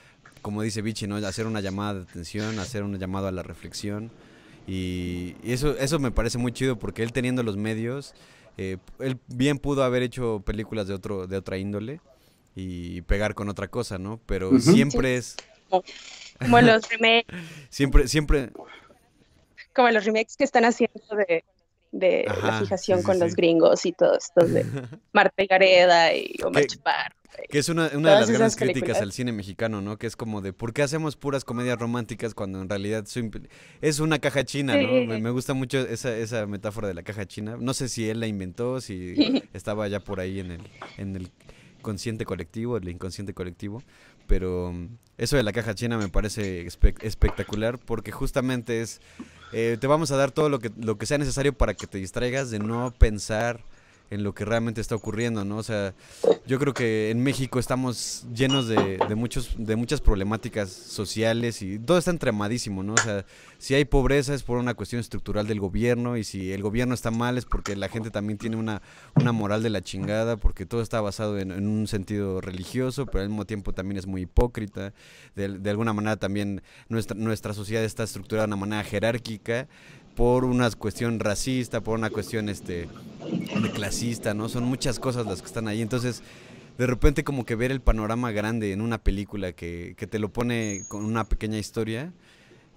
como 0.43 0.63
dice 0.63 0.83
Vichy, 0.83 1.07
¿no? 1.07 1.17
hacer 1.17 1.47
una 1.47 1.61
llamada 1.61 1.95
de 1.95 2.03
atención, 2.03 2.59
hacer 2.59 2.83
un 2.83 2.99
llamado 2.99 3.29
a 3.29 3.33
la 3.33 3.43
reflexión. 3.43 4.11
Y, 4.67 5.37
y 5.43 5.53
eso, 5.53 5.77
eso 5.79 5.99
me 5.99 6.11
parece 6.11 6.39
muy 6.39 6.53
chido 6.53 6.79
porque 6.79 7.03
él 7.03 7.13
teniendo 7.13 7.43
los 7.43 7.57
medios, 7.57 8.15
eh, 8.59 8.79
él 8.99 9.19
bien 9.29 9.59
pudo 9.59 9.85
haber 9.85 10.03
hecho 10.03 10.43
películas 10.45 10.89
de, 10.89 10.95
otro, 10.95 11.29
de 11.29 11.37
otra 11.37 11.57
índole 11.57 12.01
y 12.57 13.03
pegar 13.03 13.35
con 13.35 13.49
otra 13.49 13.69
cosa, 13.69 13.99
¿no? 13.99 14.21
Pero 14.27 14.59
siempre 14.59 15.17
es... 15.17 15.37
Como 16.39 16.61
los 16.61 16.89
remakes, 16.91 17.27
Siempre, 17.71 18.09
siempre... 18.09 18.51
como 19.75 19.91
los 19.91 20.05
remakes 20.05 20.37
que 20.37 20.45
están 20.45 20.65
haciendo 20.65 21.01
de, 21.29 21.45
de 21.93 22.25
Ajá, 22.29 22.47
la 22.47 22.61
fijación 22.61 22.99
sí, 22.99 23.03
sí, 23.03 23.07
con 23.07 23.19
los 23.19 23.35
gringos 23.35 23.87
y 23.87 23.93
todos 23.93 24.25
estos 24.25 24.53
de 24.53 24.65
Marta 25.13 25.45
Gareda 25.49 26.15
y 26.15 26.37
Omar 26.45 26.67
Chaparro. 26.67 27.19
Que 27.49 27.59
es 27.59 27.69
una, 27.69 27.91
una 27.95 28.15
de 28.15 28.21
las 28.21 28.31
grandes 28.31 28.57
críticas 28.57 29.01
al 29.01 29.13
cine 29.13 29.33
mexicano, 29.33 29.81
¿no? 29.81 29.97
Que 29.97 30.07
es 30.07 30.17
como 30.17 30.41
de, 30.41 30.53
¿por 30.53 30.73
qué 30.73 30.83
hacemos 30.83 31.17
puras 31.17 31.45
comedias 31.45 31.79
románticas 31.79 32.35
cuando 32.35 32.61
en 32.61 32.69
realidad 32.69 33.05
es 33.81 34.01
una 34.01 34.19
caja 34.19 34.45
china, 34.45 34.77
¿no? 34.77 35.19
Me 35.21 35.31
gusta 35.31 35.55
mucho 35.55 35.79
esa, 35.79 36.17
esa 36.17 36.47
metáfora 36.47 36.89
de 36.89 36.95
la 36.95 37.03
caja 37.03 37.27
china. 37.27 37.57
No 37.59 37.75
sé 37.75 37.89
si 37.89 38.09
él 38.09 38.21
la 38.21 38.27
inventó, 38.27 38.81
si 38.81 39.43
estaba 39.53 39.87
ya 39.89 40.01
por 40.01 40.21
ahí 40.21 40.41
en 40.41 40.53
el, 40.53 40.61
en 40.97 41.17
el 41.17 41.31
consciente 41.83 42.25
colectivo, 42.25 42.77
el 42.77 42.89
inconsciente 42.89 43.35
colectivo, 43.35 43.83
pero 44.27 44.73
mm, 44.73 44.89
eso 45.17 45.37
de 45.37 45.43
la 45.43 45.53
caja 45.53 45.75
china 45.75 45.99
me 45.99 46.09
parece 46.09 46.67
espe- 46.67 46.97
espectacular 47.03 47.79
porque 47.79 48.13
justamente 48.13 48.83
es, 48.83 49.01
eh, 49.53 49.77
te 49.81 49.87
vamos 49.87 50.11
a 50.11 50.17
dar 50.17 50.31
todo 50.31 50.49
lo 50.49 50.59
que, 50.59 50.71
lo 50.79 50.99
que 50.99 51.07
sea 51.07 51.19
necesario 51.19 51.53
para 51.53 51.75
que 51.75 51.87
te 51.87 51.99
distraigas 51.99 52.51
de 52.51 52.59
no 52.59 52.93
pensar 52.99 53.65
en 54.11 54.23
lo 54.23 54.35
que 54.35 54.45
realmente 54.45 54.81
está 54.81 54.95
ocurriendo, 54.95 55.45
¿no? 55.45 55.59
O 55.59 55.63
sea, 55.63 55.95
yo 56.47 56.59
creo 56.59 56.73
que 56.73 57.11
en 57.11 57.23
México 57.23 57.59
estamos 57.59 58.27
llenos 58.35 58.67
de, 58.69 58.99
muchos, 59.15 59.55
de 59.59 59.77
muchas 59.77 60.01
problemáticas 60.01 60.71
sociales 60.71 61.61
y 61.61 61.79
todo 61.79 61.99
está 61.99 62.11
entremadísimo, 62.11 62.83
¿no? 62.83 62.95
O 62.95 63.01
sea, 63.01 63.27
si 63.59 63.75
hay 63.75 63.85
pobreza 63.85 64.35
es 64.35 64.43
por 64.43 64.59
una 64.59 64.75
cuestión 64.75 65.01
estructural 65.01 65.47
del 65.47 65.61
gobierno 65.61 66.17
y 66.17 66.25
si 66.25 66.53
el 66.53 66.63
gobierno 66.63 66.95
está 66.95 67.11
mal 67.11 67.37
es 67.37 67.45
porque 67.45 67.77
la 67.77 67.89
gente 67.89 68.11
también 68.11 68.39
tiene 68.39 68.57
una, 68.57 68.81
una 69.15 69.33
moral 69.33 69.63
de 69.63 69.71
la 69.71 69.83
chingada, 69.83 70.37
porque 70.37 70.65
todo 70.65 70.81
está 70.81 71.01
basado 71.01 71.39
en, 71.39 71.51
en 71.51 71.67
un 71.67 71.87
sentido 71.87 72.41
religioso, 72.41 73.05
pero 73.07 73.23
al 73.23 73.29
mismo 73.29 73.45
tiempo 73.45 73.75
también 73.75 73.99
es 73.99 74.07
muy 74.07 74.23
hipócrita. 74.23 74.95
De, 75.37 75.59
de 75.59 75.71
alguna 75.71 75.93
manera 75.93 76.17
también 76.17 76.63
nuestra, 76.89 77.15
nuestra 77.17 77.53
sociedad 77.53 77.85
está 77.85 78.05
estructurada 78.05 78.47
de 78.47 78.55
una 78.55 78.57
manera 78.57 78.85
jerárquica 78.85 79.69
por 80.19 80.45
una 80.45 80.69
cuestión 80.73 81.21
racista, 81.21 81.81
por 81.81 81.97
una 81.97 82.11
cuestión 82.11 82.49
este 82.49 82.89
de 83.63 83.71
clasista, 83.73 84.35
¿no? 84.35 84.49
Son 84.49 84.65
muchas 84.65 84.99
cosas 84.99 85.25
las 85.27 85.41
que 85.41 85.47
están 85.47 85.69
ahí. 85.69 85.81
Entonces, 85.81 86.25
de 86.77 86.89
repente 86.89 87.23
como 87.23 87.45
que 87.47 87.55
ver 87.55 87.71
el 87.71 87.81
panorama 87.81 88.33
grande 88.33 88.73
en 88.73 88.81
una 88.81 88.99
película 88.99 89.53
que, 89.53 89.95
que 89.97 90.09
te 90.09 90.19
lo 90.19 90.33
pone 90.33 90.83
con 90.89 91.05
una 91.05 91.23
pequeña 91.23 91.57
historia, 91.57 92.13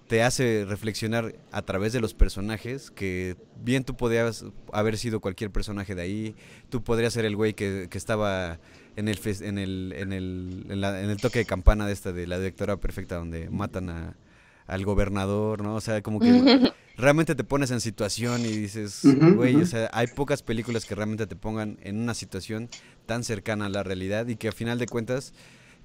te 0.06 0.22
hace 0.22 0.64
reflexionar 0.68 1.34
a 1.50 1.62
través 1.62 1.92
de 1.92 2.00
los 2.00 2.14
personajes, 2.14 2.92
que 2.92 3.34
bien 3.60 3.82
tú 3.82 3.96
podías 3.96 4.44
haber 4.72 4.96
sido 4.96 5.18
cualquier 5.18 5.50
personaje 5.50 5.96
de 5.96 6.02
ahí, 6.02 6.36
tú 6.70 6.84
podrías 6.84 7.12
ser 7.12 7.24
el 7.24 7.34
güey 7.34 7.54
que, 7.54 7.88
que 7.90 7.98
estaba 7.98 8.60
en 8.94 9.08
el, 9.08 9.18
en, 9.40 9.58
el, 9.58 9.92
en, 9.96 10.12
el, 10.12 10.66
en, 10.68 10.80
la- 10.80 11.02
en 11.02 11.10
el 11.10 11.16
toque 11.16 11.40
de 11.40 11.44
campana 11.44 11.88
de 11.88 11.92
esta 11.92 12.12
de 12.12 12.28
la 12.28 12.38
directora 12.38 12.76
perfecta 12.76 13.16
donde 13.16 13.50
matan 13.50 13.90
a, 13.90 14.14
al 14.66 14.84
gobernador, 14.84 15.62
¿no? 15.62 15.74
O 15.76 15.80
sea, 15.80 16.02
como 16.02 16.20
que 16.20 16.44
realmente 16.96 17.34
te 17.34 17.44
pones 17.44 17.70
en 17.70 17.80
situación 17.80 18.44
y 18.46 18.54
dices, 18.54 19.18
güey, 19.26 19.62
o 19.62 19.66
sea, 19.66 19.90
hay 19.92 20.06
pocas 20.08 20.42
películas 20.42 20.86
que 20.86 20.94
realmente 20.94 21.26
te 21.26 21.36
pongan 21.36 21.78
en 21.82 22.00
una 22.00 22.14
situación 22.14 22.70
tan 23.06 23.24
cercana 23.24 23.66
a 23.66 23.70
la 23.70 23.82
realidad 23.82 24.26
y 24.28 24.36
que 24.36 24.48
a 24.48 24.52
final 24.52 24.78
de 24.78 24.88
cuentas 24.88 25.32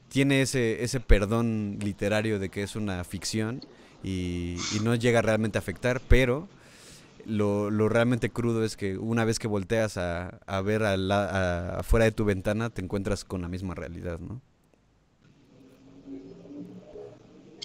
tiene 0.10 0.42
ese, 0.42 0.84
ese 0.84 1.00
perdón 1.00 1.80
literario 1.82 2.40
de 2.40 2.50
que 2.50 2.64
es 2.64 2.76
una 2.76 3.04
ficción 3.04 3.62
y, 4.04 4.68
y 4.72 4.80
no 4.80 4.96
llega 4.96 5.22
realmente 5.22 5.58
a 5.58 5.62
afectar, 5.62 6.02
pero 6.08 6.48
lo, 7.26 7.72
lo 7.72 7.90
realmente 7.90 8.30
crudo 8.32 8.64
es 8.64 8.78
que 8.78 8.98
una 8.98 9.26
vez 9.26 9.40
que 9.40 9.48
volteas 9.48 9.98
a, 9.98 10.40
a 10.48 10.62
ver 10.62 10.84
a 10.84 10.96
la- 10.98 11.26
a- 11.26 11.80
afuera 11.80 12.06
de 12.06 12.12
tu 12.12 12.26
ventana 12.26 12.70
te 12.70 12.82
encuentras 12.82 13.26
con 13.26 13.42
la 13.42 13.50
misma 13.50 13.76
realidad, 13.76 14.20
¿no? 14.20 14.42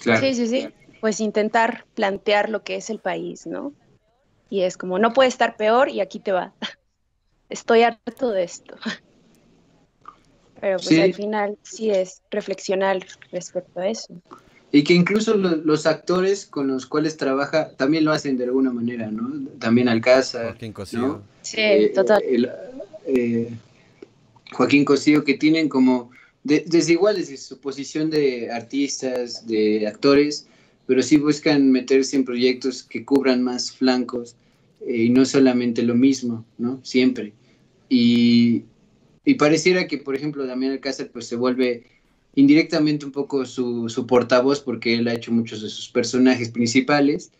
Claro. 0.01 0.21
Sí, 0.21 0.33
sí, 0.33 0.47
sí. 0.47 0.67
Pues 1.03 1.19
intentar 1.19 1.83
plantear 1.95 2.47
lo 2.49 2.63
que 2.63 2.77
es 2.77 2.89
el 2.89 2.97
país, 2.97 3.45
¿no? 3.45 3.73
Y 4.49 4.61
es 4.61 4.77
como, 4.77 4.99
no 4.99 5.11
puede 5.11 5.27
estar 5.27 5.57
peor 5.57 5.89
y 5.89 5.99
aquí 5.99 6.17
te 6.21 6.31
va. 6.31 6.53
Estoy 7.49 7.81
harto 7.83 8.31
de 8.31 8.43
esto. 8.45 8.77
Pero 10.61 10.77
pues 10.77 10.87
Sí. 10.87 11.01
al 11.01 11.13
final 11.13 11.57
sí 11.61 11.89
es 11.89 12.21
reflexionar 12.31 13.05
respecto 13.33 13.81
a 13.81 13.89
eso. 13.89 14.13
Y 14.71 14.85
que 14.85 14.93
incluso 14.93 15.35
lo- 15.35 15.57
los 15.57 15.85
actores 15.85 16.45
con 16.45 16.67
los 16.69 16.85
cuales 16.85 17.17
trabaja 17.17 17.71
también 17.75 18.05
lo 18.05 18.13
hacen 18.13 18.37
de 18.37 18.45
alguna 18.45 18.71
manera, 18.71 19.11
¿no? 19.11 19.45
También 19.59 19.89
Alcázar, 19.89 20.51
Joaquín 20.51 20.71
Cosío. 20.71 20.99
¿no? 21.01 21.21
Sí, 21.41 21.57
eh, 21.59 21.91
total. 21.93 22.23
el, 22.25 22.49
eh, 23.07 23.49
Joaquín 24.53 24.85
Cosío, 24.85 25.25
que 25.25 25.33
tienen 25.33 25.67
como 25.67 26.11
de- 26.45 26.63
desiguales 26.65 27.29
en 27.29 27.39
su 27.39 27.59
posición 27.59 28.09
de 28.09 28.49
artistas, 28.53 29.45
de 29.45 29.85
actores, 29.85 30.47
pero 30.85 31.01
sí 31.01 31.17
buscan 31.17 31.71
meterse 31.71 32.15
en 32.17 32.25
proyectos 32.25 32.83
que 32.83 33.05
cubran 33.05 33.43
más 33.43 33.71
flancos 33.71 34.37
eh, 34.79 35.03
y 35.05 35.09
no 35.09 35.25
solamente 35.25 35.83
lo 35.83 35.95
mismo, 35.95 36.45
¿no? 36.57 36.81
Siempre. 36.83 37.35
Y, 37.89 38.65
y 39.25 39.35
pareciera 39.35 39.87
que, 39.87 39.97
por 39.99 40.15
ejemplo, 40.15 40.45
Damián 40.45 40.73
Alcázar 40.73 41.11
pues 41.11 41.27
se 41.27 41.35
vuelve 41.35 41.85
indirectamente 42.35 43.05
un 43.05 43.11
poco 43.11 43.45
su, 43.45 43.89
su 43.89 44.07
portavoz 44.07 44.61
porque 44.61 44.95
él 44.95 45.07
ha 45.07 45.13
hecho 45.13 45.31
muchos 45.31 45.61
de 45.61 45.69
sus 45.69 45.89
personajes 45.89 46.49
principales 46.49 47.31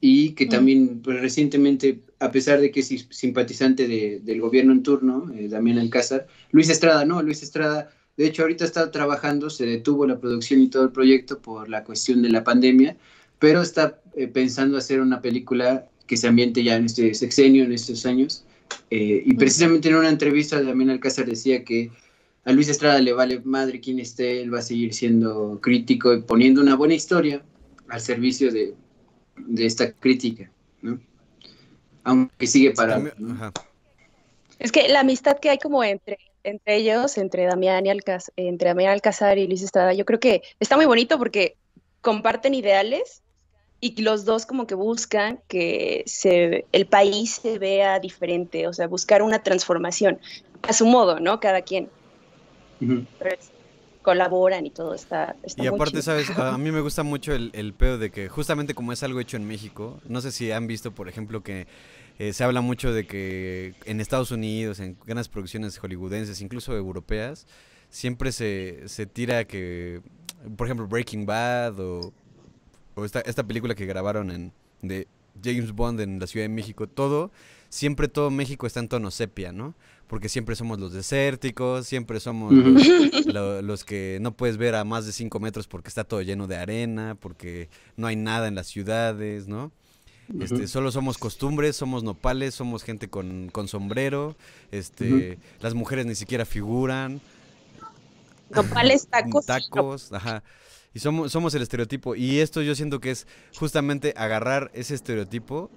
y 0.00 0.34
que 0.34 0.46
Mm. 0.46 0.48
también 0.48 1.02
pues, 1.02 1.20
recientemente, 1.20 2.04
a 2.20 2.30
pesar 2.30 2.60
de 2.60 2.70
que 2.70 2.80
es 2.80 2.88
sim- 2.88 3.08
simpatizante 3.10 3.88
de- 3.88 4.20
del 4.20 4.40
gobierno 4.40 4.72
en 4.72 4.82
turno, 4.82 5.32
eh, 5.34 5.48
Damián 5.48 5.78
Alcázar, 5.78 6.26
Luis 6.50 6.68
Estrada, 6.70 7.04
no, 7.04 7.22
Luis 7.22 7.42
Estrada, 7.42 7.90
de 8.18 8.26
hecho 8.26 8.42
ahorita 8.42 8.64
está 8.64 8.90
trabajando, 8.90 9.48
se 9.48 9.64
detuvo 9.64 10.04
la 10.04 10.18
producción 10.18 10.60
y 10.60 10.68
todo 10.68 10.82
el 10.82 10.90
proyecto 10.90 11.38
por 11.38 11.68
la 11.68 11.84
cuestión 11.84 12.20
de 12.20 12.28
la 12.30 12.42
pandemia, 12.42 12.96
pero 13.38 13.62
está 13.62 14.00
eh, 14.16 14.26
pensando 14.26 14.76
hacer 14.76 15.00
una 15.00 15.22
película 15.22 15.86
que 16.08 16.16
se 16.16 16.26
ambiente 16.26 16.64
ya 16.64 16.74
en 16.74 16.86
este 16.86 17.14
sexenio, 17.14 17.64
en 17.64 17.72
estos 17.72 18.04
años, 18.06 18.44
eh, 18.90 19.22
y 19.24 19.34
precisamente 19.34 19.88
en 19.88 19.94
una 19.94 20.08
entrevista 20.08 20.60
Damián 20.60 20.90
Alcázar 20.90 21.26
decía 21.26 21.62
que 21.62 21.92
a 22.44 22.50
Luis 22.50 22.68
Estrada 22.68 23.00
le 23.00 23.12
vale 23.12 23.40
madre 23.44 23.80
quien 23.80 24.00
esté, 24.00 24.42
él 24.42 24.52
va 24.52 24.58
a 24.58 24.62
seguir 24.62 24.92
siendo 24.94 25.60
crítico 25.62 26.12
y 26.12 26.22
poniendo 26.22 26.60
una 26.60 26.74
buena 26.74 26.94
historia 26.94 27.44
al 27.88 28.00
servicio 28.00 28.50
de, 28.50 28.74
de 29.36 29.64
esta 29.64 29.92
crítica, 29.92 30.50
¿no? 30.82 30.98
Aunque 32.02 32.48
sigue 32.48 32.72
parado. 32.72 33.10
También-. 33.10 33.52
Es 34.58 34.72
que 34.72 34.88
la 34.88 35.00
amistad 35.00 35.38
que 35.38 35.50
hay 35.50 35.58
como 35.58 35.84
entre, 35.84 36.18
entre 36.48 36.76
ellos, 36.76 37.18
entre 37.18 37.44
Damián 37.46 37.86
y 37.86 37.90
Alcázar, 37.90 38.32
entre 38.36 38.68
Damián 38.68 38.92
Alcázar 38.92 39.38
y 39.38 39.46
Luis 39.46 39.62
Estrada, 39.62 39.92
yo 39.94 40.04
creo 40.04 40.20
que 40.20 40.42
está 40.60 40.76
muy 40.76 40.86
bonito 40.86 41.18
porque 41.18 41.56
comparten 42.00 42.54
ideales 42.54 43.22
y 43.80 44.00
los 44.02 44.24
dos 44.24 44.46
como 44.46 44.66
que 44.66 44.74
buscan 44.74 45.42
que 45.48 46.04
se, 46.06 46.68
el 46.72 46.88
país 46.88 47.36
se 47.42 47.58
vea 47.58 48.00
diferente, 48.00 48.66
o 48.68 48.72
sea, 48.72 48.88
buscar 48.88 49.22
una 49.22 49.42
transformación 49.42 50.20
a 50.62 50.72
su 50.72 50.86
modo, 50.86 51.20
¿no? 51.20 51.40
Cada 51.40 51.62
quien. 51.62 51.90
Ujú. 52.80 53.06
Pero 53.18 53.34
es- 53.34 53.52
colaboran 54.02 54.64
y 54.64 54.70
todo 54.70 54.94
está, 54.94 55.36
está 55.42 55.62
Y 55.62 55.66
muy 55.66 55.76
aparte. 55.76 56.00
¿sabes? 56.02 56.30
A 56.30 56.54
a 56.54 56.58
mí 56.58 56.70
me 56.70 56.80
gusta 56.80 57.02
mucho 57.02 57.34
el, 57.34 57.50
el 57.52 57.74
pedo 57.74 57.98
de 57.98 58.10
que 58.10 58.28
justamente 58.28 58.74
como 58.74 58.92
es 58.92 59.02
algo 59.02 59.20
hecho 59.20 59.36
en 59.36 59.46
México, 59.46 60.00
no 60.08 60.20
sé 60.20 60.32
si 60.32 60.50
han 60.52 60.66
visto, 60.66 60.92
por 60.92 61.08
ejemplo, 61.08 61.42
que 61.42 61.66
eh, 62.18 62.32
se 62.32 62.44
habla 62.44 62.60
mucho 62.60 62.92
de 62.92 63.06
que 63.06 63.74
en 63.84 64.00
Estados 64.00 64.30
Unidos, 64.30 64.80
en 64.80 64.96
grandes 65.04 65.28
producciones 65.28 65.78
hollywoodenses, 65.78 66.40
incluso 66.40 66.76
europeas, 66.76 67.46
siempre 67.90 68.32
se, 68.32 68.82
se 68.86 69.06
tira 69.06 69.44
que, 69.46 70.00
por 70.56 70.66
ejemplo, 70.66 70.86
Breaking 70.86 71.26
Bad 71.26 71.78
o, 71.80 72.12
o 72.94 73.04
esta, 73.04 73.20
esta 73.20 73.44
película 73.46 73.74
que 73.74 73.86
grabaron 73.86 74.30
en 74.30 74.52
de 74.82 75.06
James 75.42 75.72
Bond 75.72 76.00
en 76.00 76.18
la 76.18 76.26
Ciudad 76.26 76.44
de 76.44 76.48
México, 76.48 76.88
todo, 76.88 77.30
siempre 77.68 78.08
todo 78.08 78.30
México 78.30 78.66
está 78.66 78.80
en 78.80 78.88
tono 78.88 79.10
sepia, 79.12 79.52
¿no? 79.52 79.74
Porque 80.08 80.28
siempre 80.28 80.56
somos 80.56 80.80
los 80.80 80.92
desérticos, 80.92 81.86
siempre 81.86 82.18
somos 82.18 82.54
Ujú. 82.54 82.70
los, 82.70 83.26
lo- 83.26 83.62
los 83.62 83.84
que 83.84 84.18
no 84.20 84.36
puedes 84.36 84.56
ver 84.56 84.74
a 84.74 84.84
más 84.84 85.06
de 85.06 85.12
5 85.12 85.38
metros 85.38 85.68
porque 85.68 85.88
está 85.88 86.02
todo 86.04 86.22
lleno 86.22 86.46
de 86.48 86.56
arena, 86.56 87.16
porque 87.20 87.68
no 87.96 88.06
hay 88.08 88.16
nada 88.16 88.48
en 88.48 88.54
las 88.56 88.66
ciudades, 88.66 89.46
¿no? 89.46 89.70
Este, 90.40 90.68
solo 90.68 90.90
somos 90.92 91.16
costumbres, 91.16 91.76
somos 91.76 92.02
nopales, 92.02 92.54
somos 92.54 92.82
gente 92.82 93.08
con, 93.08 93.48
con 93.50 93.66
sombrero, 93.66 94.36
este, 94.70 95.38
las 95.60 95.74
mujeres 95.74 96.06
ni 96.06 96.14
siquiera 96.14 96.44
figuran, 96.44 97.20
Nopales, 98.50 99.06
tacos. 99.08 99.46
tacos, 99.46 100.12
ajá. 100.12 100.42
Y 100.94 101.00
somos, 101.00 101.32
somos 101.32 101.54
el 101.54 101.62
estereotipo. 101.62 102.14
Y 102.14 102.38
esto 102.40 102.62
yo 102.62 102.74
siento 102.74 102.98
que 102.98 103.10
es 103.10 103.26
justamente 103.58 104.14
agarrar 104.16 104.70
ese 104.74 104.94
estereotipo 104.94 105.70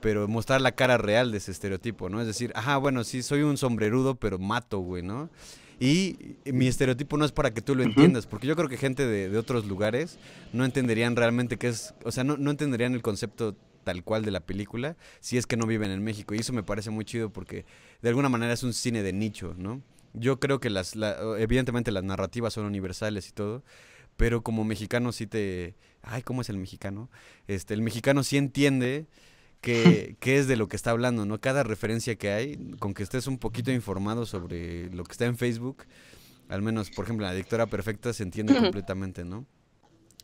pero 0.00 0.26
mostrar 0.26 0.60
la 0.60 0.72
cara 0.72 0.98
real 0.98 1.30
de 1.30 1.38
ese 1.38 1.52
estereotipo, 1.52 2.08
¿no? 2.08 2.20
Es 2.20 2.26
decir, 2.26 2.52
ajá, 2.56 2.76
bueno, 2.76 3.04
sí, 3.04 3.22
soy 3.22 3.42
un 3.42 3.56
sombrerudo, 3.56 4.16
pero 4.16 4.36
mato, 4.36 4.80
güey, 4.80 5.02
¿no? 5.02 5.30
Y 5.78 6.36
mi 6.44 6.66
estereotipo 6.66 7.16
no 7.16 7.24
es 7.24 7.32
para 7.32 7.54
que 7.54 7.62
tú 7.62 7.74
lo 7.74 7.82
entiendas, 7.84 8.26
porque 8.26 8.48
yo 8.48 8.56
creo 8.56 8.68
que 8.68 8.76
gente 8.76 9.06
de, 9.06 9.30
de 9.30 9.38
otros 9.38 9.64
lugares 9.66 10.18
no 10.52 10.64
entenderían 10.64 11.14
realmente 11.14 11.56
qué 11.56 11.68
es, 11.68 11.94
o 12.04 12.10
sea, 12.10 12.24
no, 12.24 12.36
no 12.36 12.50
entenderían 12.50 12.94
el 12.94 13.02
concepto 13.02 13.56
tal 13.82 14.02
cual 14.04 14.24
de 14.24 14.30
la 14.30 14.40
película 14.40 14.96
si 15.20 15.36
es 15.38 15.46
que 15.46 15.56
no 15.56 15.66
viven 15.66 15.90
en 15.90 16.02
México. 16.02 16.34
Y 16.34 16.38
eso 16.38 16.52
me 16.52 16.62
parece 16.62 16.90
muy 16.90 17.04
chido 17.04 17.30
porque 17.30 17.64
de 18.00 18.08
alguna 18.08 18.28
manera 18.28 18.52
es 18.52 18.62
un 18.62 18.72
cine 18.72 19.02
de 19.02 19.12
nicho, 19.12 19.54
¿no? 19.56 19.82
Yo 20.14 20.38
creo 20.40 20.60
que 20.60 20.70
las, 20.70 20.94
la- 20.96 21.16
evidentemente 21.38 21.90
las 21.92 22.04
narrativas 22.04 22.52
son 22.52 22.66
universales 22.66 23.28
y 23.28 23.32
todo, 23.32 23.62
pero 24.16 24.42
como 24.42 24.64
mexicano 24.64 25.10
sí 25.12 25.26
te... 25.26 25.74
Ay, 26.02 26.22
¿cómo 26.22 26.42
es 26.42 26.48
el 26.50 26.58
mexicano? 26.58 27.10
Este, 27.46 27.74
el 27.74 27.80
mexicano 27.82 28.22
sí 28.24 28.36
entiende 28.36 29.06
que, 29.60 30.16
que 30.20 30.38
es 30.38 30.48
de 30.48 30.56
lo 30.56 30.68
que 30.68 30.76
está 30.76 30.90
hablando, 30.90 31.24
¿no? 31.24 31.40
Cada 31.40 31.62
referencia 31.62 32.16
que 32.16 32.30
hay, 32.30 32.56
con 32.78 32.92
que 32.94 33.02
estés 33.02 33.26
un 33.26 33.38
poquito 33.38 33.72
informado 33.72 34.26
sobre 34.26 34.90
lo 34.90 35.04
que 35.04 35.12
está 35.12 35.24
en 35.26 35.36
Facebook, 35.38 35.84
al 36.48 36.60
menos, 36.60 36.90
por 36.90 37.04
ejemplo, 37.06 37.24
la 37.26 37.32
dictora 37.32 37.66
perfecta 37.66 38.12
se 38.12 38.22
entiende 38.24 38.52
completamente, 38.64 39.24
¿no? 39.24 39.46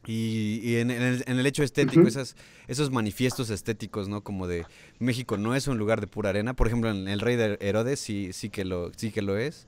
Y, 0.09 0.61
y 0.65 0.77
en, 0.79 0.91
en 0.91 1.03
el, 1.03 1.25
en 1.27 1.39
el 1.39 1.47
hecho 1.47 1.63
estético, 1.63 2.01
Ujú. 2.01 2.09
esas, 2.09 2.35
esos 2.67 2.91
manifiestos 2.91 3.51
estéticos, 3.51 4.09
¿no? 4.09 4.25
Como 4.25 4.47
de 4.49 4.67
México 4.99 5.37
no 5.37 5.55
es 5.55 5.69
un 5.69 5.77
lugar 5.77 6.01
de 6.01 6.07
pura 6.07 6.31
arena. 6.31 6.55
Por 6.55 6.67
ejemplo, 6.67 6.91
en 6.91 7.09
El 7.09 7.21
Rey 7.21 7.37
de 7.37 7.59
Herodes 7.61 8.01
sí, 8.01 8.33
sí, 8.33 8.49
que, 8.49 8.65
lo, 8.65 8.91
sí 8.97 9.13
que 9.13 9.21
lo 9.21 9.37
es, 9.37 9.67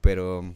pero, 0.00 0.54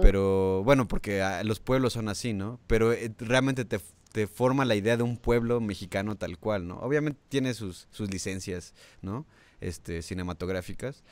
pero 0.00 0.62
bueno, 0.64 0.88
porque 0.88 1.22
ah, 1.22 1.44
los 1.44 1.60
pueblos 1.60 1.92
son 1.92 2.08
así, 2.08 2.32
¿no? 2.32 2.58
Pero 2.66 2.92
eh, 2.92 3.12
realmente 3.18 3.64
te, 3.64 3.80
te 4.12 4.26
forma 4.26 4.64
la 4.64 4.74
idea 4.74 4.96
de 4.96 5.02
un 5.04 5.16
pueblo 5.18 5.60
mexicano 5.60 6.16
tal 6.16 6.38
cual, 6.38 6.66
¿no? 6.66 6.78
Obviamente 6.80 7.20
tiene 7.28 7.54
sus, 7.54 7.86
sus 7.90 8.10
licencias, 8.10 8.74
¿no? 9.02 9.24
Este, 9.60 10.02
cinematográficas. 10.02 11.02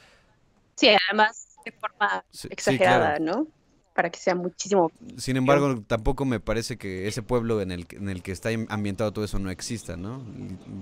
Sí, 0.76 0.88
además 1.09 1.59
de 1.64 1.72
forma 1.72 2.24
Sí, 2.30 2.49
sí, 2.49 2.49
exagerada, 2.51 3.16
claro. 3.18 3.24
¿no? 3.24 3.47
Para 3.97 4.11
que 4.11 4.18
sea 4.18 4.34
muchísimo. 4.34 4.92
Sin 5.16 5.36
embargo, 5.38 5.82
tampoco 5.86 6.26
me 6.26 6.38
parece 6.38 6.76
que 6.76 7.09
ese 7.09 7.22
pueblo 7.22 7.62
en 7.62 7.70
el, 7.72 7.86
que- 7.86 7.97
en 7.97 8.11
el 8.11 8.22
que 8.22 8.30
está 8.32 8.51
am- 8.51 8.66
ambientado 8.68 9.11
todo 9.12 9.24
eso 9.24 9.38
no 9.38 9.51
exista, 9.51 9.97
¿no? 9.97 10.22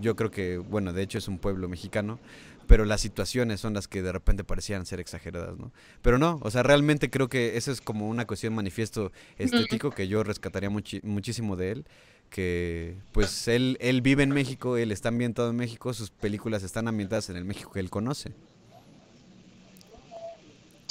Yo 0.01 0.17
creo 0.17 0.31
que, 0.33 0.59
bueno, 0.59 0.93
de 0.93 1.03
hecho 1.03 1.19
es 1.19 1.29
un 1.29 1.39
pueblo 1.39 1.69
mexicano, 1.69 2.19
pero 2.67 2.85
las 2.85 3.01
situaciones 3.01 3.61
son 3.61 3.73
las 3.75 3.87
que 3.89 4.03
de 4.03 4.11
repente 4.13 4.43
parecían 4.45 4.85
ser 4.85 4.99
exageradas, 4.99 5.57
¿no? 5.59 5.71
Pero 6.03 6.19
no, 6.19 6.41
o 6.43 6.51
sea, 6.51 6.65
realmente 6.65 7.09
creo 7.09 7.29
que 7.29 7.57
eso 7.57 7.71
es 7.71 7.81
como 7.81 8.09
una 8.09 8.27
cuestión 8.27 8.55
manifiesto 8.55 9.13
estético 9.39 9.91
que 9.93 10.09
yo 10.09 10.25
rescataría 10.25 10.71
muchísimo 10.71 11.57
de 11.57 11.71
él, 11.71 11.85
que 12.31 12.97
pues 13.13 13.47
él, 13.49 13.77
él 13.81 14.03
vive 14.03 14.25
en 14.25 14.31
México, 14.31 14.77
él 14.77 14.91
está 14.93 15.09
ambientado 15.11 15.51
en 15.51 15.57
México, 15.57 15.93
sus 15.95 16.11
películas 16.11 16.63
están 16.65 16.89
ambientadas 16.89 17.31
en 17.31 17.37
el 17.37 17.45
México 17.45 17.71
que 17.73 17.81
él 17.81 17.91
conoce. 17.91 18.33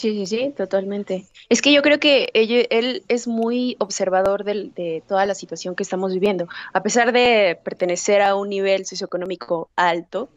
Sí, 0.04 0.26
sí, 0.26 0.26
sí, 0.26 0.54
totalmente. 0.58 1.28
Es 1.48 1.62
que 1.62 1.72
yo 1.72 1.82
creo 1.82 1.98
que 1.98 2.30
él 2.34 3.06
es 3.08 3.26
muy 3.26 3.78
observador 3.80 4.44
de 4.44 5.02
toda 5.08 5.26
la 5.26 5.34
situación 5.34 5.76
que 5.76 5.84
estamos 5.84 6.12
viviendo. 6.12 6.50
A 6.74 6.84
pesar 6.84 7.14
de 7.14 7.58
pertenecer 7.64 8.22
a 8.22 8.36
un 8.36 8.50
nivel 8.50 8.86
socioeconómico 8.86 9.70
alto, 9.78 10.28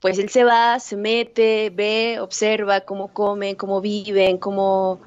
pues 0.00 0.18
él 0.18 0.30
se 0.30 0.42
va, 0.42 0.80
se 0.80 0.96
mete, 0.96 1.68
ve, 1.68 2.18
observa 2.18 2.80
cómo 2.80 3.08
comen, 3.08 3.56
cómo 3.56 3.82
viven, 3.82 4.38
cómo, 4.38 5.00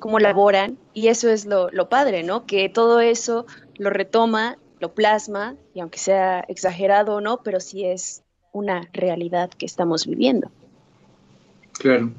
cómo 0.00 0.18
laboran. 0.18 0.76
Y 0.92 1.06
eso 1.06 1.30
es 1.30 1.46
lo, 1.46 1.70
lo 1.70 1.88
padre, 1.88 2.24
¿no? 2.24 2.46
Que 2.46 2.68
todo 2.68 2.98
eso 2.98 3.46
lo 3.76 3.90
retoma, 3.90 4.58
lo 4.80 4.92
plasma, 4.92 5.54
y 5.72 5.78
aunque 5.78 6.00
sea 6.00 6.40
exagerado 6.48 7.14
o 7.14 7.20
no, 7.20 7.44
pero 7.44 7.60
sí 7.60 7.84
es 7.84 8.24
una 8.50 8.88
realidad 8.92 9.50
que 9.50 9.66
estamos 9.66 10.04
viviendo. 10.04 10.50
Claro. 11.78 12.10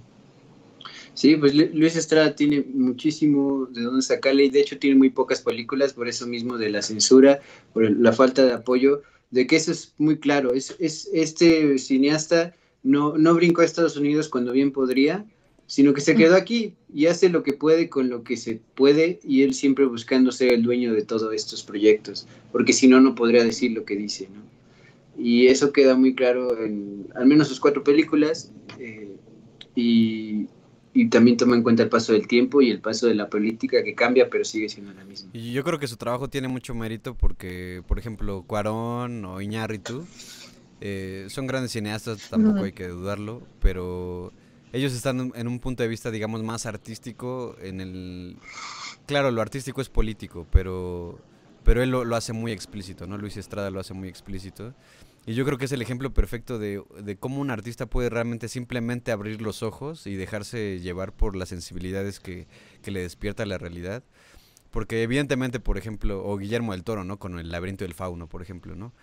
Sí, 1.18 1.36
pues 1.36 1.55
Lu- 1.55 1.72
Luis 1.74 1.95
Estrada 1.95 2.36
tiene 2.36 2.63
muchísimo 2.72 3.65
de 3.72 3.82
dónde 3.82 4.03
sacarle 4.03 4.45
y 4.45 4.49
de 4.51 4.59
hecho 4.61 4.78
tiene 4.78 4.95
muy 4.95 5.09
pocas 5.09 5.41
películas 5.41 5.93
por 5.93 6.07
eso 6.07 6.28
mismo 6.28 6.59
de 6.59 6.70
la 6.70 6.84
censura, 6.84 7.39
por 7.74 7.89
la 7.89 8.13
falta 8.13 8.45
de 8.45 8.53
apoyo, 8.53 9.01
de 9.32 9.47
que 9.47 9.55
eso 9.55 9.72
es 9.72 9.95
muy 9.97 10.18
claro. 10.20 10.53
Es, 10.53 10.76
es 10.80 11.09
este 11.11 11.80
cineasta 11.80 12.53
no, 12.84 13.18
no 13.18 13.34
brincó 13.34 13.61
a 13.61 13.65
Estados 13.65 13.97
Unidos 13.97 14.30
cuando 14.30 14.51
bien 14.51 14.72
podría, 14.72 15.26
sino 15.65 15.91
que 15.95 16.01
se 16.01 16.13
quedó 16.15 16.36
aquí 16.36 16.76
y 16.93 17.07
hace 17.07 17.30
lo 17.30 17.41
que 17.41 17.53
puede 17.53 17.89
con 17.89 18.09
lo 18.09 18.24
que 18.24 18.38
se 18.38 18.61
puede 18.76 19.20
y 19.24 19.41
él 19.41 19.55
siempre 19.55 19.86
buscando 19.86 20.32
ser 20.32 20.53
el 20.53 20.61
dueño 20.61 20.93
de 20.93 21.01
todos 21.01 21.34
estos 21.34 21.63
proyectos, 21.63 22.28
porque 22.51 22.74
si 22.74 22.88
no, 22.88 23.01
no 23.01 23.15
podría 23.15 23.43
decir 23.43 23.72
lo 23.72 23.86
que 23.86 23.95
dice, 23.95 24.30
¿no? 24.32 24.43
Y 25.18 25.47
eso 25.47 25.74
queda 25.74 25.95
muy 25.95 26.13
claro 26.13 26.63
en 26.63 27.07
al 27.15 27.26
menos 27.26 27.47
sus 27.47 27.59
cuatro 27.59 27.84
películas. 27.84 28.51
eh, 28.80 29.09
y, 29.76 30.47
y 30.98 31.10
también 31.10 31.38
toma 31.38 31.56
en 31.56 31.62
cuenta 31.62 31.84
el 31.84 31.89
paso 31.89 32.14
del 32.14 32.28
tiempo 32.28 32.60
y 32.60 32.72
el 32.72 32.82
paso 32.82 33.06
de 33.06 33.14
la 33.14 33.30
política 33.30 33.84
que 33.84 33.93
cambia, 33.93 34.32
pero 34.32 34.43
sigue 34.43 34.68
siendo 34.68 34.91
la 34.93 35.06
misma. 35.06 35.30
Y 35.32 35.52
yo 35.52 35.64
creo 35.64 35.78
que 35.78 35.88
su 35.88 35.95
trabajo 35.95 36.28
tiene 36.28 36.48
mucho 36.48 36.74
mérito 36.74 37.14
porque, 37.14 37.84
por 37.88 38.00
ejemplo, 38.00 38.43
Cuarón 38.48 39.24
o 39.24 39.39
Iñárritu 39.39 40.08
eh, 40.82 41.28
son 41.30 41.45
grandes 41.45 41.74
cineastas, 41.74 42.30
tampoco 42.32 42.64
hay 42.64 42.72
que 42.72 42.88
dudarlo, 42.88 43.43
pero 43.62 44.34
ellos 44.74 44.91
están 44.91 45.32
en 45.36 45.48
un 45.48 45.60
punto 45.60 45.84
de 45.84 45.89
vista, 45.89 46.10
digamos, 46.10 46.41
más 46.41 46.66
artístico. 46.66 47.56
En 47.62 47.80
el, 47.80 48.38
claro, 49.06 49.30
lo 49.30 49.43
artístico 49.43 49.82
es 49.82 49.89
político, 49.89 50.48
pero, 50.52 51.20
pero 51.64 51.84
él 51.84 51.91
lo, 51.91 52.06
lo 52.06 52.16
hace 52.16 52.34
muy 52.34 52.52
explícito, 52.52 53.06
¿no? 53.06 53.20
Luis 53.20 53.38
Estrada 53.38 53.70
lo 53.70 53.80
hace 53.80 53.93
muy 53.93 54.10
explícito. 54.10 54.74
Y 55.28 55.34
yo 55.34 55.44
creo 55.46 55.58
que 55.58 55.66
es 55.66 55.72
el 55.74 55.82
ejemplo 55.82 56.14
perfecto 56.14 56.58
de, 56.58 56.82
de 57.04 57.18
cómo 57.18 57.42
un 57.42 57.52
artista 57.52 57.86
puede 57.86 58.10
realmente 58.10 58.48
simplemente 58.48 59.12
abrir 59.12 59.42
los 59.42 59.62
ojos 59.62 60.08
y 60.08 60.16
dejarse 60.16 60.80
llevar 60.80 61.12
por 61.12 61.36
las 61.36 61.50
sensibilidades 61.50 62.22
que, 62.22 62.48
que 62.82 62.92
le 62.92 63.02
despierta 63.02 63.46
la 63.46 63.58
realidad. 63.58 64.04
Porque 64.72 65.04
evidentemente, 65.04 65.60
por 65.60 65.78
ejemplo, 65.78 66.24
o 66.26 66.38
Guillermo 66.38 66.72
del 66.72 66.84
Toro, 66.86 67.04
¿no? 67.04 67.20
Con 67.20 67.40
el 67.40 67.52
laberinto 67.52 67.84
del 67.84 67.94
fauno, 67.94 68.28
por 68.28 68.42
ejemplo, 68.42 68.76
¿no? 68.76 68.94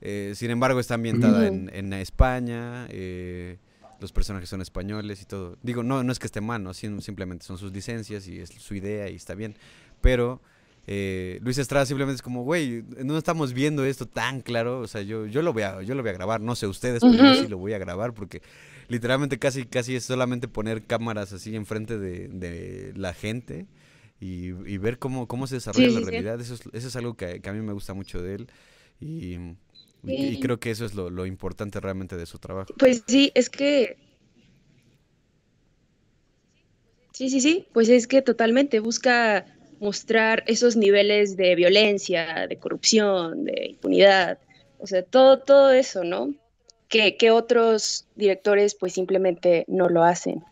Eh, 0.00 0.32
sin 0.34 0.50
embargo, 0.50 0.80
está 0.80 0.94
ambientada 0.94 1.46
Ujú. 1.46 1.54
en, 1.54 1.70
en 1.72 1.92
España, 1.92 2.86
eh, 2.90 3.58
los 4.00 4.10
personajes 4.10 4.48
son 4.48 4.62
españoles 4.62 5.22
y 5.22 5.26
todo. 5.26 5.58
Digo, 5.62 5.84
no, 5.84 6.02
no 6.02 6.10
es 6.10 6.18
que 6.18 6.26
esté 6.26 6.40
mal, 6.40 6.64
¿no? 6.64 6.74
Sim- 6.74 7.00
simplemente 7.00 7.44
son 7.46 7.56
sus 7.56 7.72
licencias 7.72 8.26
y 8.26 8.40
es 8.40 8.48
su 8.48 8.74
idea 8.74 9.08
y 9.08 9.14
está 9.14 9.36
bien. 9.36 9.54
Pero 10.00 10.40
eh, 10.86 11.38
Luis 11.42 11.58
Estrada 11.58 11.86
simplemente 11.86 12.16
es 12.16 12.22
como, 12.22 12.42
güey, 12.44 12.84
no 13.04 13.16
estamos 13.18 13.52
viendo 13.52 13.84
esto 13.84 14.06
tan 14.06 14.40
claro. 14.40 14.80
O 14.80 14.88
sea, 14.88 15.02
yo, 15.02 15.26
yo, 15.26 15.42
lo 15.42 15.52
voy 15.52 15.62
a, 15.62 15.82
yo 15.82 15.94
lo 15.94 16.02
voy 16.02 16.10
a 16.10 16.14
grabar, 16.14 16.40
no 16.40 16.54
sé 16.56 16.66
ustedes, 16.66 17.04
pero 17.04 17.22
yo 17.22 17.34
sí 17.34 17.46
lo 17.46 17.58
voy 17.58 17.72
a 17.74 17.78
grabar 17.78 18.14
porque 18.14 18.42
literalmente 18.88 19.38
casi, 19.38 19.64
casi 19.66 19.96
es 19.96 20.04
solamente 20.04 20.48
poner 20.48 20.82
cámaras 20.84 21.32
así 21.32 21.54
enfrente 21.56 21.98
de, 21.98 22.28
de 22.28 22.92
la 22.96 23.14
gente 23.14 23.66
y, 24.20 24.48
y 24.48 24.78
ver 24.78 24.98
cómo, 24.98 25.26
cómo 25.28 25.46
se 25.46 25.56
desarrolla 25.56 25.88
Sí, 25.88 25.90
la 25.90 26.00
sí, 26.00 26.04
sí. 26.06 26.06
realidad. 26.06 26.40
Eso 26.40 26.54
es, 26.54 26.62
eso 26.72 26.88
es 26.88 26.96
algo 26.96 27.14
que, 27.16 27.40
que 27.40 27.48
a 27.50 27.52
mí 27.52 27.60
me 27.60 27.72
gusta 27.72 27.94
mucho 27.94 28.22
de 28.22 28.34
él 28.36 28.48
y, 29.00 29.36
y- 30.04 30.38
creo 30.38 30.58
que 30.60 30.70
eso 30.70 30.84
es 30.84 30.94
lo, 30.94 31.10
lo 31.10 31.26
importante 31.26 31.80
realmente 31.80 32.16
de 32.16 32.26
su 32.26 32.38
trabajo. 32.38 32.74
Pues 32.78 33.04
sí, 33.06 33.30
es 33.34 33.48
que... 33.48 33.96
Sí, 37.12 37.28
sí, 37.30 37.40
sí, 37.40 37.66
pues 37.72 37.88
es 37.88 38.06
que 38.06 38.22
totalmente 38.22 38.80
busca 38.80 39.46
mostrar 39.82 40.44
esos 40.46 40.76
niveles 40.76 41.36
de 41.36 41.56
violencia, 41.56 42.46
de 42.48 42.56
corrupción, 42.56 43.44
de 43.44 43.70
impunidad, 43.70 44.38
o 44.78 44.86
sea, 44.86 45.02
todo, 45.02 45.40
todo 45.40 45.72
eso, 45.72 46.04
¿no? 46.04 46.32
Que, 46.88 47.16
que 47.16 47.32
otros 47.32 48.06
directores 48.14 48.76
pues 48.76 48.92
simplemente 48.92 49.64
no 49.66 49.88
lo 49.88 50.04
hacen. 50.04 50.44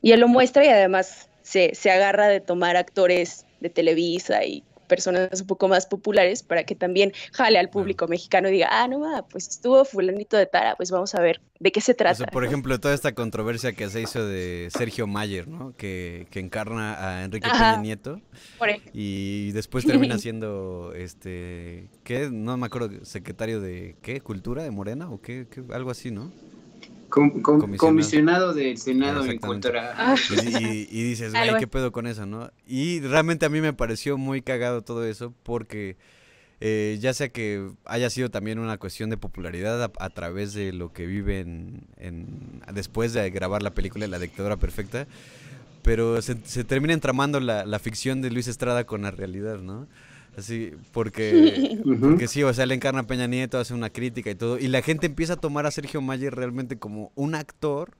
Y 0.00 0.12
él 0.12 0.20
lo 0.20 0.28
muestra 0.28 0.64
y 0.64 0.68
además 0.68 1.28
se, 1.42 1.74
se 1.74 1.90
agarra 1.90 2.28
de 2.28 2.40
tomar 2.40 2.76
actores 2.76 3.46
de 3.58 3.70
Televisa 3.70 4.44
y 4.44 4.62
personas 4.86 5.40
un 5.40 5.46
poco 5.46 5.68
más 5.68 5.86
populares 5.86 6.42
para 6.42 6.64
que 6.64 6.74
también 6.74 7.12
jale 7.32 7.58
al 7.58 7.70
público 7.70 8.06
mexicano 8.08 8.48
y 8.48 8.52
diga, 8.52 8.68
ah, 8.70 8.88
no, 8.88 9.00
ma, 9.00 9.26
pues 9.26 9.48
estuvo 9.48 9.84
fulanito 9.84 10.36
de 10.36 10.46
Tara, 10.46 10.76
pues 10.76 10.90
vamos 10.90 11.14
a 11.14 11.20
ver 11.20 11.40
de 11.60 11.72
qué 11.72 11.80
se 11.80 11.92
O 11.92 11.96
trata. 11.96 12.14
sea, 12.14 12.26
por 12.26 12.42
¿no? 12.42 12.48
ejemplo, 12.48 12.78
toda 12.80 12.94
esta 12.94 13.14
controversia 13.14 13.72
que 13.72 13.88
se 13.88 14.00
hizo 14.02 14.26
de 14.26 14.68
Sergio 14.70 15.06
Mayer, 15.06 15.48
¿no? 15.48 15.74
Que, 15.76 16.26
que 16.30 16.40
encarna 16.40 16.94
a 17.20 17.24
Enrique 17.24 17.46
Ajá. 17.48 17.72
Peña 17.72 17.82
Nieto 17.82 18.20
Por 18.58 18.68
y 18.92 19.52
después 19.52 19.84
termina 19.86 20.18
siendo, 20.18 20.92
este, 20.94 21.88
¿qué? 22.02 22.28
No 22.30 22.56
me 22.56 22.66
acuerdo, 22.66 23.04
secretario 23.04 23.60
de, 23.60 23.96
¿qué? 24.02 24.20
¿Cultura 24.20 24.62
de 24.62 24.70
Morena 24.70 25.10
o 25.10 25.20
qué? 25.20 25.46
qué? 25.50 25.62
Algo 25.72 25.90
así, 25.90 26.10
¿no? 26.10 26.32
Com- 27.14 27.30
com- 27.42 27.60
Comisionado. 27.60 27.78
comisionado 27.78 28.54
del 28.54 28.76
Senado 28.76 29.24
en 29.24 29.30
Exactamente. 29.30 29.70
cuanto 29.70 29.78
a... 29.78 30.12
Ah, 30.12 30.16
Y, 30.58 30.64
y- 30.64 30.88
y 30.90 31.02
dices, 31.04 31.30
güey, 31.30 31.44
Algo 31.44 31.60
¿qué 31.60 31.68
pedo 31.68 31.92
con 31.92 32.08
eso, 32.08 32.26
no? 32.26 32.50
Y 32.66 32.98
realmente 33.02 33.46
a 33.46 33.48
mí 33.48 33.60
me 33.60 33.72
pareció 33.72 34.18
muy 34.18 34.42
cagado 34.42 34.82
todo 34.82 35.04
eso 35.06 35.32
porque 35.44 35.96
eh, 36.60 36.98
ya 37.00 37.14
sea 37.14 37.28
que 37.28 37.70
haya 37.84 38.10
sido 38.10 38.30
también 38.32 38.58
una 38.58 38.78
cuestión 38.78 39.10
de 39.10 39.16
popularidad 39.16 39.80
a, 39.84 39.92
a 40.00 40.10
través 40.10 40.54
de 40.54 40.72
lo 40.72 40.92
que 40.92 41.06
vive 41.06 41.38
en, 41.38 41.82
en- 41.98 42.62
después 42.72 43.12
de 43.12 43.30
grabar 43.30 43.62
la 43.62 43.70
película 43.74 44.08
La 44.08 44.18
dictadura 44.18 44.56
perfecta, 44.56 45.06
pero 45.82 46.20
se, 46.20 46.36
se 46.44 46.64
termina 46.64 46.94
entramando 46.94 47.38
la, 47.38 47.64
la 47.64 47.78
ficción 47.78 48.22
de 48.22 48.30
Luis 48.32 48.48
Estrada 48.48 48.84
con 48.86 49.02
la 49.02 49.12
realidad, 49.12 49.58
¿no? 49.58 49.86
Así, 50.36 50.72
porque, 50.92 51.80
porque 52.00 52.28
sí, 52.28 52.42
o 52.42 52.52
sea, 52.52 52.66
le 52.66 52.74
encarna 52.74 53.00
a 53.00 53.06
Peña 53.06 53.26
Nieto, 53.26 53.58
hace 53.58 53.74
una 53.74 53.90
crítica 53.90 54.30
y 54.30 54.34
todo. 54.34 54.58
Y 54.58 54.68
la 54.68 54.82
gente 54.82 55.06
empieza 55.06 55.34
a 55.34 55.36
tomar 55.36 55.66
a 55.66 55.70
Sergio 55.70 56.00
Mayer 56.00 56.34
realmente 56.34 56.78
como 56.78 57.12
un 57.14 57.34
actor. 57.34 57.96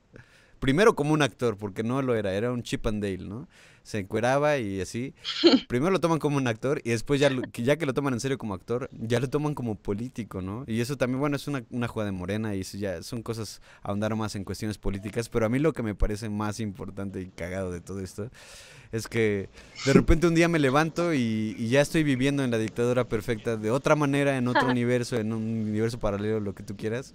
Primero 0.65 0.95
como 0.95 1.13
un 1.13 1.21
actor, 1.21 1.59
porque 1.59 1.83
no 1.83 2.01
lo 2.01 2.15
era, 2.15 2.33
era 2.33 2.51
un 2.51 2.63
Chip 2.63 2.87
and 2.87 3.03
Dale, 3.03 3.19
¿no? 3.19 3.47
Se 3.83 3.99
encueraba 3.99 4.57
y 4.57 4.81
así. 4.81 5.13
Primero 5.69 5.91
lo 5.93 6.01
toman 6.01 6.19
como 6.19 6.39
un 6.39 6.47
actor 6.49 6.81
y 6.85 6.89
después 6.91 7.21
ya, 7.21 7.29
lo- 7.29 7.43
que 7.53 7.63
ya 7.65 7.77
que 7.77 7.85
lo 7.85 7.93
toman 7.93 8.15
en 8.15 8.21
serio 8.21 8.39
como 8.39 8.55
actor, 8.55 8.89
ya 8.93 9.21
lo 9.21 9.29
toman 9.29 9.55
como 9.55 9.75
político, 9.75 10.41
¿no? 10.41 10.65
Y 10.67 10.81
eso 10.81 10.97
también, 10.97 11.21
bueno, 11.21 11.37
es 11.37 11.47
una, 11.49 11.63
una 11.71 11.87
jugada 11.87 12.11
de 12.11 12.17
morena 12.17 12.55
y 12.55 12.63
eso 12.63 12.79
ya 12.79 13.03
son 13.03 13.23
cosas 13.23 13.61
ahondar 13.83 14.17
más 14.17 14.37
en 14.37 14.45
cuestiones 14.45 14.79
políticas, 14.79 15.29
pero 15.29 15.45
a 15.45 15.51
mí 15.51 15.59
lo 15.59 15.75
que 15.75 15.83
me 15.83 15.95
parece 15.95 16.31
más 16.31 16.61
importante 16.61 17.21
y 17.21 17.27
cagado 17.27 17.71
de 17.71 17.83
todo 17.83 18.01
esto 18.01 18.31
es 18.91 19.07
que 19.07 19.51
de 19.85 19.93
repente 19.93 20.27
un 20.29 20.35
día 20.35 20.49
me 20.49 20.59
levanto 20.59 21.13
y, 21.13 21.55
y 21.59 21.69
ya 21.69 21.83
estoy 21.83 22.05
viviendo 22.05 22.43
en 22.43 22.51
la 22.51 22.59
dictadura 22.59 23.05
perfecta 23.07 23.59
de 23.59 23.71
otra 23.71 23.97
manera, 23.97 24.39
en 24.39 24.49
otro 24.49 24.69
universo, 24.71 25.17
en 25.17 25.33
un 25.35 25.43
universo 25.43 25.99
paralelo, 25.99 26.41
lo 26.41 26.55
que 26.55 26.63
tú 26.63 26.75
quieras. 26.75 27.13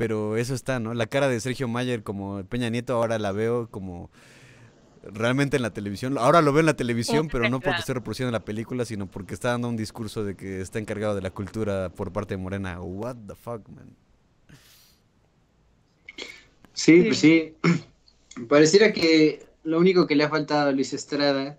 Pero 0.00 0.38
eso 0.38 0.54
está, 0.54 0.80
¿no? 0.80 0.94
La 0.94 1.08
cara 1.08 1.28
de 1.28 1.38
Sergio 1.40 1.68
Mayer 1.68 2.02
como 2.02 2.42
Peña 2.44 2.70
Nieto 2.70 2.94
ahora 2.94 3.18
la 3.18 3.32
veo 3.32 3.68
como 3.70 4.08
realmente 5.02 5.58
en 5.58 5.62
la 5.62 5.74
televisión. 5.74 6.16
Ahora 6.16 6.40
lo 6.40 6.54
veo 6.54 6.60
en 6.60 6.66
la 6.66 6.74
televisión, 6.74 7.28
pero 7.30 7.50
no 7.50 7.60
porque 7.60 7.80
esté 7.80 7.92
reproduciendo 7.92 8.32
la 8.32 8.42
película, 8.42 8.86
sino 8.86 9.10
porque 9.10 9.34
está 9.34 9.50
dando 9.50 9.68
un 9.68 9.76
discurso 9.76 10.24
de 10.24 10.36
que 10.36 10.62
está 10.62 10.78
encargado 10.78 11.14
de 11.14 11.20
la 11.20 11.30
cultura 11.30 11.90
por 11.90 12.14
parte 12.14 12.32
de 12.32 12.38
Morena. 12.38 12.80
What 12.80 13.16
the 13.26 13.34
fuck, 13.34 13.68
man. 13.68 13.94
Sí, 16.72 17.02
pues 17.02 17.18
sí. 17.18 17.52
Pareciera 18.48 18.94
que 18.94 19.44
lo 19.64 19.78
único 19.78 20.06
que 20.06 20.16
le 20.16 20.24
ha 20.24 20.30
faltado 20.30 20.70
a 20.70 20.72
Luis 20.72 20.94
Estrada 20.94 21.58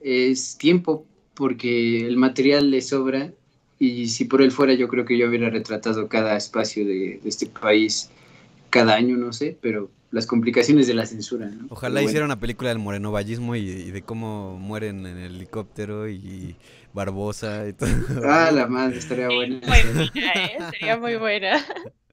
es 0.00 0.56
tiempo, 0.58 1.04
porque 1.34 2.06
el 2.06 2.18
material 2.18 2.70
le 2.70 2.82
sobra. 2.82 3.32
Y 3.78 4.08
si 4.08 4.24
por 4.24 4.42
él 4.42 4.50
fuera, 4.50 4.74
yo 4.74 4.88
creo 4.88 5.04
que 5.04 5.16
yo 5.16 5.28
hubiera 5.28 5.50
retratado 5.50 6.08
cada 6.08 6.36
espacio 6.36 6.84
de, 6.84 7.20
de 7.22 7.28
este 7.28 7.46
país 7.46 8.10
cada 8.70 8.94
año, 8.94 9.16
no 9.16 9.32
sé, 9.32 9.56
pero 9.60 9.90
las 10.10 10.26
complicaciones 10.26 10.86
de 10.86 10.94
la 10.94 11.06
censura. 11.06 11.46
¿no? 11.46 11.66
Ojalá 11.70 11.94
bueno. 11.94 12.08
hiciera 12.08 12.24
una 12.24 12.40
película 12.40 12.70
del 12.70 12.78
morenovallismo 12.78 13.56
y, 13.56 13.60
y 13.60 13.90
de 13.90 14.02
cómo 14.02 14.58
mueren 14.58 15.06
en 15.06 15.18
el 15.18 15.36
helicóptero 15.36 16.08
y 16.08 16.56
Barbosa 16.92 17.68
y 17.68 17.72
todo. 17.74 17.88
Ah, 18.24 18.50
la 18.50 18.66
madre, 18.66 18.98
estaría 18.98 19.26
buena. 19.28 19.60
Buena, 19.66 20.10
¿eh? 20.14 20.58
Sería 20.72 20.96
muy 20.96 21.16
buena. 21.16 21.64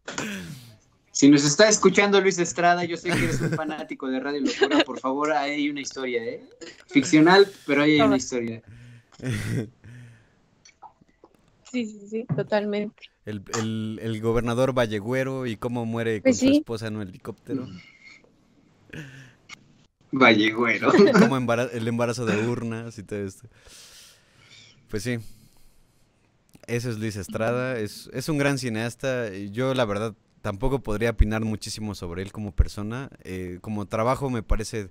Si 1.12 1.30
nos 1.30 1.46
está 1.46 1.70
escuchando 1.70 2.20
Luis 2.20 2.38
Estrada, 2.40 2.84
yo 2.84 2.98
sé 2.98 3.10
que 3.10 3.24
eres 3.24 3.40
un 3.40 3.52
fanático 3.52 4.10
de 4.10 4.20
Radio 4.20 4.42
Locura, 4.42 4.84
por 4.86 5.00
favor, 5.00 5.32
ahí 5.32 5.52
hay 5.52 5.70
una 5.70 5.80
historia, 5.80 6.22
¿eh? 6.22 6.44
Ficcional, 6.88 7.48
pero 7.66 7.84
ahí 7.84 7.94
hay 7.94 8.02
una 8.02 8.18
historia. 8.18 8.62
Sí, 11.76 11.86
sí, 11.86 12.08
sí, 12.08 12.26
totalmente. 12.36 13.04
El, 13.26 13.44
el, 13.54 14.00
el 14.02 14.22
gobernador 14.22 14.74
Vallegüero 14.74 15.46
y 15.46 15.58
cómo 15.58 15.86
muere 15.86 16.22
con 16.22 16.24
Pues 16.24 16.38
su 16.38 16.46
sí. 16.46 16.52
esposa 16.52 16.88
en 16.88 16.96
un 16.96 17.02
helicóptero. 17.04 17.68
Vallegüero. 20.12 20.92
Como 21.20 21.38
el 21.38 21.88
embarazo 21.88 22.26
de 22.26 22.48
urnas 22.48 22.98
y 22.98 23.04
todo 23.04 23.20
esto. 23.20 23.48
Pues 24.90 25.04
sí. 25.04 25.20
Ese 26.68 26.90
es 26.90 26.98
Luis 26.98 27.16
Estrada. 27.16 27.78
Es, 27.78 28.10
es 28.14 28.30
un 28.30 28.38
gran 28.38 28.58
cineasta. 28.58 29.34
y 29.36 29.52
Yo, 29.52 29.74
la 29.74 29.86
verdad, 29.86 30.16
tampoco 30.42 30.80
podría 30.80 31.12
opinar 31.12 31.44
muchísimo 31.44 31.96
sobre 31.96 32.22
él 32.22 32.32
como 32.32 32.56
persona. 32.56 33.10
Eh, 33.24 33.60
como 33.62 33.88
trabajo 33.88 34.30
me 34.30 34.44
parece 34.44 34.90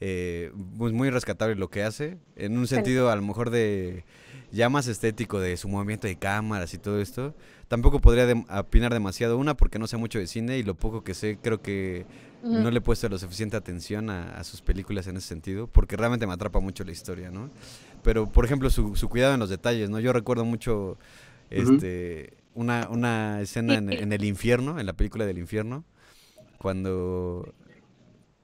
eh, 0.00 0.52
pues 0.78 0.92
muy 0.92 1.10
rescatable 1.10 1.54
lo 1.56 1.68
que 1.70 1.82
hace. 1.82 2.18
En 2.36 2.58
un 2.58 2.66
sentido, 2.66 3.10
a 3.10 3.16
lo 3.16 3.22
mejor 3.22 3.50
de 3.50 4.04
ya 4.52 4.68
más 4.68 4.86
estético 4.86 5.40
de 5.40 5.56
su 5.56 5.68
movimiento 5.68 6.06
de 6.06 6.16
cámaras 6.16 6.72
y 6.74 6.78
todo 6.78 7.00
esto. 7.00 7.34
Tampoco 7.68 8.00
podría 8.00 8.28
dem- 8.28 8.46
opinar 8.58 8.92
demasiado. 8.92 9.38
Una, 9.38 9.56
porque 9.56 9.78
no 9.78 9.86
sé 9.86 9.96
mucho 9.96 10.18
de 10.18 10.26
cine 10.26 10.58
y 10.58 10.62
lo 10.62 10.74
poco 10.74 11.02
que 11.02 11.14
sé, 11.14 11.38
creo 11.42 11.60
que 11.60 12.06
Ujú. 12.42 12.58
no 12.58 12.70
le 12.70 12.78
he 12.78 12.80
puesto 12.80 13.08
la 13.08 13.18
suficiente 13.18 13.56
atención 13.56 14.08
a, 14.08 14.38
a 14.38 14.44
sus 14.44 14.60
películas 14.62 15.06
en 15.08 15.16
ese 15.16 15.26
sentido, 15.28 15.66
porque 15.66 15.96
realmente 15.96 16.26
me 16.26 16.32
atrapa 16.34 16.60
mucho 16.60 16.84
la 16.84 16.92
historia, 16.92 17.30
¿no? 17.30 17.50
Pero, 18.04 18.26
por 18.30 18.44
ejemplo, 18.44 18.70
su, 18.70 18.94
su 18.94 19.08
cuidado 19.08 19.34
en 19.34 19.40
los 19.40 19.50
detalles, 19.50 19.90
¿no? 19.90 19.98
Yo 19.98 20.12
recuerdo 20.12 20.44
mucho 20.44 20.96
este, 21.50 22.34
una, 22.54 22.88
una 22.88 23.40
escena 23.40 23.78
en, 23.78 23.90
en 23.90 24.12
el 24.12 24.24
infierno, 24.24 24.78
en 24.78 24.86
la 24.86 24.92
película 24.92 25.26
del 25.26 25.38
infierno, 25.38 25.84
cuando, 26.58 27.52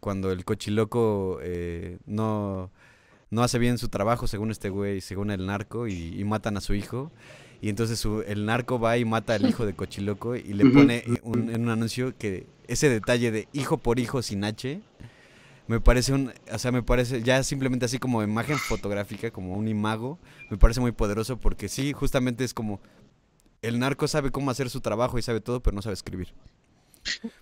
cuando 0.02 0.32
el 0.32 0.44
cochiloco 0.44 1.38
eh, 1.42 1.98
no, 2.06 2.70
no 3.30 3.42
hace 3.44 3.60
bien 3.60 3.78
su 3.78 3.88
trabajo, 3.88 4.26
según 4.26 4.50
este 4.50 4.68
güey, 4.68 5.00
según 5.00 5.30
el 5.30 5.46
narco, 5.46 5.86
y, 5.86 6.18
y 6.20 6.24
matan 6.24 6.56
a 6.56 6.60
su 6.60 6.74
hijo. 6.74 7.12
Y 7.60 7.68
entonces 7.68 8.00
su- 8.00 8.22
el 8.26 8.44
narco 8.44 8.80
va 8.80 8.98
y 8.98 9.04
mata 9.04 9.34
al 9.36 9.48
hijo 9.48 9.64
de 9.64 9.74
Cochiloco 9.74 10.34
y 10.34 10.52
le 10.54 10.68
pone 10.68 11.04
un- 11.22 11.48
en 11.50 11.62
un 11.62 11.68
anuncio 11.68 12.12
que 12.18 12.46
ese 12.66 12.88
detalle 12.88 13.30
de 13.30 13.46
hijo 13.52 13.78
por 13.78 14.00
hijo 14.00 14.20
sin 14.22 14.42
H 14.42 14.80
me 15.68 15.78
parece 15.80 16.12
un, 16.12 16.32
o 16.52 16.58
sea, 16.58 16.72
me 16.72 16.82
parece 16.82 17.22
ya 17.22 17.40
simplemente 17.44 17.84
así 17.86 18.00
como 18.00 18.20
imagen 18.24 18.58
fotográfica, 18.58 19.30
como 19.30 19.54
un 19.54 19.68
imago, 19.68 20.18
me 20.50 20.58
parece 20.58 20.80
muy 20.80 20.90
poderoso 20.90 21.36
porque 21.38 21.68
sí, 21.68 21.92
justamente 21.92 22.42
es 22.42 22.52
como 22.52 22.80
el 23.62 23.78
narco 23.78 24.08
sabe 24.08 24.32
cómo 24.32 24.50
hacer 24.50 24.68
su 24.68 24.80
trabajo 24.80 25.16
y 25.16 25.22
sabe 25.22 25.40
todo, 25.40 25.60
pero 25.62 25.76
no 25.76 25.82
sabe 25.82 25.94
escribir. 25.94 26.34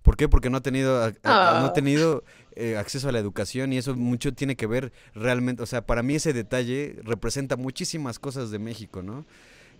¿Por 0.02 0.16
qué? 0.16 0.28
Porque 0.28 0.50
no 0.50 0.58
ha 0.58 0.62
tenido, 0.62 1.02
a- 1.02 1.06
a- 1.06 1.12
no 1.60 1.64
ha 1.64 1.66
Ah. 1.68 1.72
tenido 1.72 2.24
eh, 2.56 2.76
acceso 2.76 3.08
a 3.08 3.12
la 3.12 3.18
educación 3.18 3.72
y 3.72 3.78
eso 3.78 3.94
mucho 3.94 4.32
tiene 4.32 4.56
que 4.56 4.66
ver 4.66 4.92
realmente, 5.14 5.62
o 5.62 5.66
sea, 5.66 5.86
para 5.86 6.02
mí 6.02 6.14
ese 6.14 6.32
detalle 6.32 6.96
representa 7.02 7.56
muchísimas 7.56 8.18
cosas 8.18 8.50
de 8.50 8.58
México, 8.58 9.02
¿no? 9.02 9.26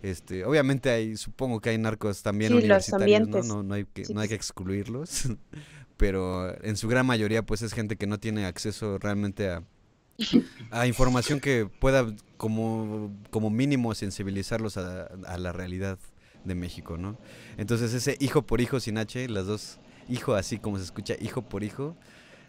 Este, 0.01 0.45
obviamente 0.45 0.89
hay, 0.89 1.15
supongo 1.15 1.59
que 1.59 1.69
hay 1.69 1.77
narcos 1.77 2.23
también 2.23 2.49
Sí, 2.49 2.55
los 2.55 2.63
universitarios, 2.63 3.27
¿no? 3.27 3.43
No, 3.43 3.63
no 3.63 3.73
hay 3.75 3.85
que, 3.85 4.05
Sí, 4.05 4.13
no 4.13 4.21
hay 4.21 4.29
que 4.29 4.35
excluirlos, 4.35 5.29
pero 5.97 6.59
en 6.63 6.75
su 6.75 6.87
gran 6.87 7.05
mayoría 7.05 7.45
pues 7.45 7.61
es 7.61 7.73
gente 7.73 7.97
que 7.97 8.07
no 8.07 8.19
tiene 8.19 8.45
acceso 8.45 8.97
realmente 8.97 9.49
a, 9.49 9.63
a 10.71 10.87
información 10.87 11.39
que 11.39 11.67
pueda 11.79 12.07
como, 12.37 13.11
como 13.29 13.49
mínimo 13.49 13.93
sensibilizarlos 13.93 14.77
a, 14.77 15.05
a 15.27 15.37
la 15.37 15.51
realidad 15.51 15.99
de 16.45 16.55
México, 16.55 16.97
¿no? 16.97 17.17
Entonces 17.57 17.93
ese 17.93 18.17
hijo 18.19 18.41
por 18.43 18.61
hijo 18.61 18.79
sin 18.79 18.97
H, 18.97 19.27
las 19.29 19.45
dos, 19.45 19.79
hijo 20.09 20.33
así 20.35 20.57
como 20.57 20.77
se 20.77 20.83
escucha, 20.83 21.15
hijo 21.19 21.43
por 21.43 21.63
hijo, 21.63 21.95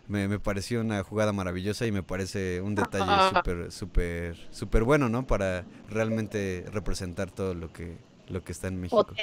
me, 0.08 0.28
me 0.28 0.38
pareció 0.38 0.80
una 0.80 1.02
jugada 1.04 1.32
maravillosa 1.32 1.86
y 1.86 1.92
me 1.92 2.02
parece 2.02 2.60
un 2.60 2.74
detalle 2.74 3.20
súper, 3.20 3.72
súper, 3.72 4.36
súper 4.50 4.84
bueno, 4.84 5.08
¿no? 5.08 5.26
Para 5.26 5.66
realmente 5.88 6.66
representar 6.72 7.30
todo 7.30 7.54
lo 7.54 7.72
que, 7.72 7.98
lo 8.28 8.44
que 8.44 8.52
está 8.52 8.68
en 8.68 8.80
México. 8.80 9.18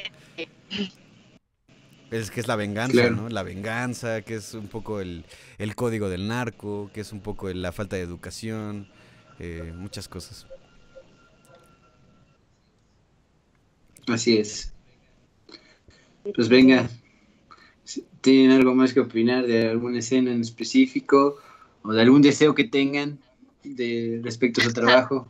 Es 2.11 2.31
que 2.31 2.39
es 2.39 2.47
la 2.47 2.55
venganza, 2.55 3.09
Claro. 3.09 3.11
¿no? 3.11 3.29
La 3.29 3.43
venganza, 3.43 4.23
que 4.23 4.35
es 4.35 4.53
un 4.55 4.67
poco 4.67 4.99
el, 4.99 5.25
el 5.59 5.75
código 5.75 6.09
del 6.09 6.27
narco, 6.27 6.89
que 6.93 7.01
es 7.01 7.11
un 7.13 7.21
poco 7.21 7.49
el- 7.49 7.61
la 7.61 7.71
falta 7.71 7.95
de 7.97 8.01
educación, 8.01 8.87
eh, 9.39 9.73
muchas 9.75 10.07
cosas. 10.07 10.47
Así 14.07 14.37
es. 14.37 14.73
Pues 16.33 16.49
venga, 16.49 16.89
¿tienen 18.21 18.51
algo 18.51 18.75
más 18.75 18.93
que 18.93 18.99
opinar 19.01 19.45
de 19.47 19.69
alguna 19.69 19.99
escena 19.99 20.31
en 20.31 20.41
específico 20.41 21.37
o 21.83 21.93
de 21.93 22.01
algún 22.01 22.21
deseo 22.21 22.55
que 22.55 22.65
tengan 22.65 23.19
de 23.63 24.21
respecto 24.23 24.61
a 24.61 24.63
su 24.63 24.73
trabajo? 24.73 25.27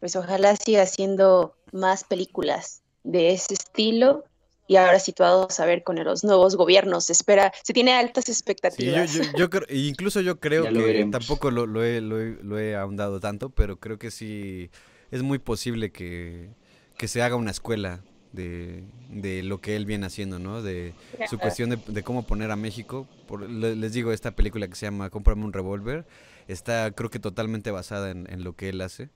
Pues 0.00 0.16
ojalá 0.16 0.56
siga 0.56 0.82
haciendo 0.82 1.54
más 1.72 2.04
películas 2.04 2.82
de 3.02 3.30
ese 3.32 3.54
estilo 3.54 4.24
y 4.66 4.76
ahora 4.76 4.98
situados 4.98 5.58
a 5.60 5.66
ver 5.66 5.82
con 5.84 5.96
los 6.02 6.24
nuevos 6.24 6.56
gobiernos. 6.56 7.06
Se 7.06 7.12
espera, 7.12 7.52
se 7.62 7.72
tiene 7.72 7.92
altas 7.92 8.28
Sí, 8.66 8.92
yo, 8.92 9.04
expectativas. 9.04 9.10
yo, 9.10 9.22
yo 9.24 9.50
creo, 9.50 9.66
e 9.68 9.78
incluso 9.78 10.20
yo 10.20 10.38
creo 10.38 10.62
Ya 10.62 10.72
que 10.72 11.04
tampoco 11.10 11.50
lo, 11.50 11.66
lo 11.66 11.82
he, 11.84 12.00
lo, 12.00 12.20
he, 12.20 12.38
lo 12.42 12.58
he 12.58 12.76
ahondado 12.76 13.18
tanto, 13.20 13.50
pero 13.50 13.80
creo 13.80 13.98
que 13.98 14.10
sí 14.12 14.70
es 15.10 15.22
muy 15.22 15.38
posible 15.40 15.90
que, 15.90 16.50
que 16.96 17.08
se 17.08 17.20
haga 17.22 17.34
una 17.36 17.50
escuela 17.50 18.04
de, 18.32 18.84
de 19.10 19.42
lo 19.42 19.58
que 19.60 19.76
él 19.76 19.86
viene 19.86 20.06
haciendo, 20.06 20.38
¿no? 20.38 20.62
De 20.62 20.92
su 21.28 21.38
cuestión 21.38 21.70
de, 21.70 21.78
de 21.88 22.02
cómo 22.02 22.22
poner 22.24 22.50
a 22.50 22.56
México. 22.56 23.06
Por, 23.26 23.48
le- 23.48 23.76
les 23.76 23.92
digo, 23.92 24.12
esta 24.12 24.30
película 24.32 24.68
que 24.68 24.74
se 24.74 24.86
llama 24.86 25.10
Cómprame 25.10 25.44
un 25.44 25.52
revólver 25.52 26.04
está 26.48 26.90
creo 26.92 27.10
que 27.10 27.18
totalmente 27.18 27.70
basada 27.70 28.10
en, 28.10 28.26
en 28.32 28.44
lo 28.44 28.54
que 28.54 28.68
él 28.70 28.80
hace. 28.80 29.08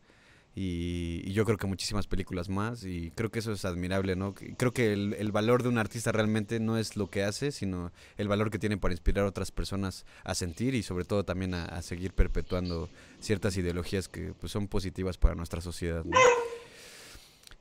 Y, 0.56 1.20
y 1.24 1.32
yo 1.32 1.44
creo 1.44 1.56
que 1.58 1.66
muchísimas 1.66 2.06
películas 2.06 2.48
más 2.48 2.84
y 2.84 3.10
creo 3.16 3.28
que 3.32 3.40
eso 3.40 3.50
es 3.50 3.64
admirable, 3.64 4.14
¿no? 4.14 4.34
Creo 4.34 4.70
que 4.72 4.92
el, 4.92 5.14
el 5.18 5.32
valor 5.32 5.64
de 5.64 5.68
un 5.68 5.78
artista 5.78 6.12
realmente 6.12 6.60
no 6.60 6.78
es 6.78 6.94
lo 6.96 7.10
que 7.10 7.24
hace, 7.24 7.50
sino 7.50 7.90
el 8.18 8.28
valor 8.28 8.52
que 8.52 8.60
tiene 8.60 8.76
para 8.78 8.94
inspirar 8.94 9.24
a 9.24 9.28
otras 9.28 9.50
personas 9.50 10.06
a 10.22 10.36
sentir 10.36 10.76
y 10.76 10.84
sobre 10.84 11.04
todo 11.06 11.24
también 11.24 11.54
a, 11.54 11.64
a 11.64 11.82
seguir 11.82 12.12
perpetuando 12.12 12.88
ciertas 13.18 13.56
ideologías 13.56 14.06
que 14.06 14.32
pues, 14.38 14.52
son 14.52 14.68
positivas 14.68 15.18
para 15.18 15.34
nuestra 15.34 15.60
sociedad, 15.60 16.04
¿no? 16.04 16.16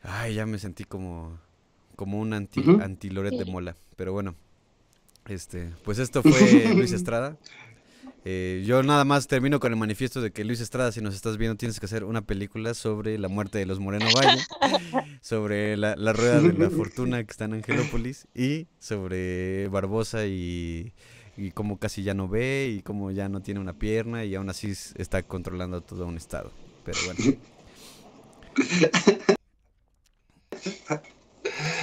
Ay, 0.03 0.35
ya 0.35 0.45
me 0.45 0.59
sentí 0.59 0.83
como, 0.83 1.39
como 1.95 2.19
un 2.19 2.33
anti, 2.33 2.59
Ujú. 2.59 2.81
anti 2.81 3.09
Loret 3.09 3.33
de 3.35 3.45
Mola, 3.45 3.77
pero 3.95 4.11
bueno, 4.13 4.35
este, 5.27 5.71
pues 5.83 5.97
esto 5.99 6.21
fue 6.23 6.73
Luis 6.75 6.91
Estrada. 6.91 7.37
Eh, 8.25 8.63
yo 8.65 8.83
nada 8.83 9.03
más 9.03 9.27
termino 9.27 9.59
con 9.59 9.73
el 9.73 9.77
manifiesto 9.77 10.21
de 10.21 10.31
que 10.31 10.45
Luis 10.45 10.61
Estrada, 10.61 10.91
si 10.93 11.01
nos 11.01 11.13
estás 11.13 11.37
viendo, 11.37 11.57
tienes 11.57 11.79
que 11.79 11.87
hacer 11.87 12.05
una 12.05 12.21
película 12.21 12.73
sobre 12.73 13.17
la 13.17 13.27
muerte 13.27 13.57
de 13.57 13.65
los 13.65 13.79
Moreno 13.79 14.05
Valle, 14.15 14.41
sobre 15.21 15.75
la, 15.75 15.95
la 15.97 16.13
rueda 16.13 16.41
de 16.41 16.53
la 16.53 16.69
fortuna 16.77 17.23
que 17.23 17.31
está 17.31 17.45
en 17.45 17.53
Angelópolis 17.55 18.27
y 18.33 18.67
sobre 18.79 19.67
Barbosa 19.67 20.25
y, 20.25 20.93
y 21.35 21.51
cómo 21.51 21.79
casi 21.79 22.03
ya 22.03 22.13
no 22.13 22.29
ve 22.29 22.73
y 22.77 22.81
cómo 22.81 23.11
ya 23.11 23.27
no 23.27 23.41
tiene 23.41 23.59
una 23.59 23.73
pierna 23.73 24.23
y 24.23 24.35
aún 24.35 24.49
así 24.49 24.73
está 24.95 25.21
controlando 25.23 25.81
todo 25.81 26.05
un 26.07 26.15
estado. 26.15 26.51
Pero 26.85 26.99
bueno. 27.05 27.37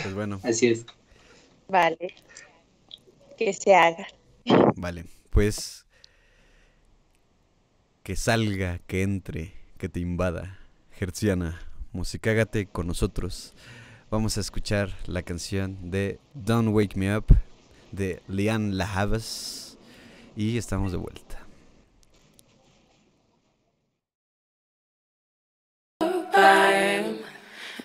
Pues 0.03 0.15
bueno, 0.15 0.41
Así 0.43 0.69
es. 0.69 0.87
Vale. 1.69 2.15
Que 3.37 3.53
se 3.53 3.75
haga. 3.75 4.07
vale. 4.77 5.05
Pues 5.31 5.87
que 8.03 8.17
salga, 8.17 8.79
que 8.87 9.03
entre, 9.03 9.53
que 9.79 9.89
te 9.89 10.01
invada. 10.01 10.59
Gerciana, 10.93 11.61
musicágate 11.93 12.67
con 12.67 12.87
nosotros. 12.87 13.55
Vamos 14.11 14.37
a 14.37 14.41
escuchar 14.41 14.91
la 15.07 15.23
canción 15.23 15.91
de 15.91 16.19
Don't 16.35 16.75
Wake 16.75 16.97
Me 16.97 17.17
Up 17.17 17.27
de 17.93 18.23
Lian 18.29 18.77
Lahavas 18.77 19.79
y 20.37 20.59
estamos 20.59 20.93
de 20.93 20.99
vuelta. 20.99 21.40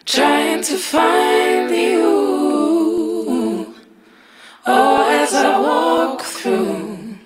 Trying 0.06 0.62
to 0.62 0.78
find 0.78 1.72
you. 1.72 3.76
Oh, 4.68 5.08
as 5.10 5.34
I 5.34 5.60
walk 5.60 6.22
through, 6.22 7.18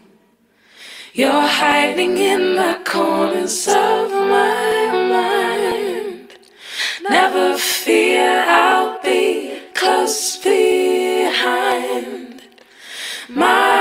you're 1.13 1.31
hiding 1.31 2.17
in 2.17 2.55
the 2.55 2.79
corners 2.85 3.67
of 3.67 4.11
my 4.11 4.91
mind. 5.09 6.37
Never 7.09 7.57
fear, 7.57 8.45
I'll 8.47 9.01
be 9.01 9.59
close 9.73 10.37
behind. 10.37 12.41
My 13.27 13.78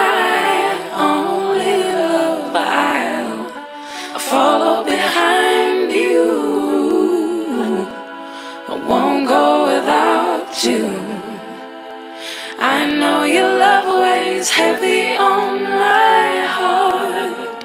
weighs 14.38 14.50
heavy 14.50 15.16
on 15.16 15.62
my 15.64 16.46
heart, 16.46 17.64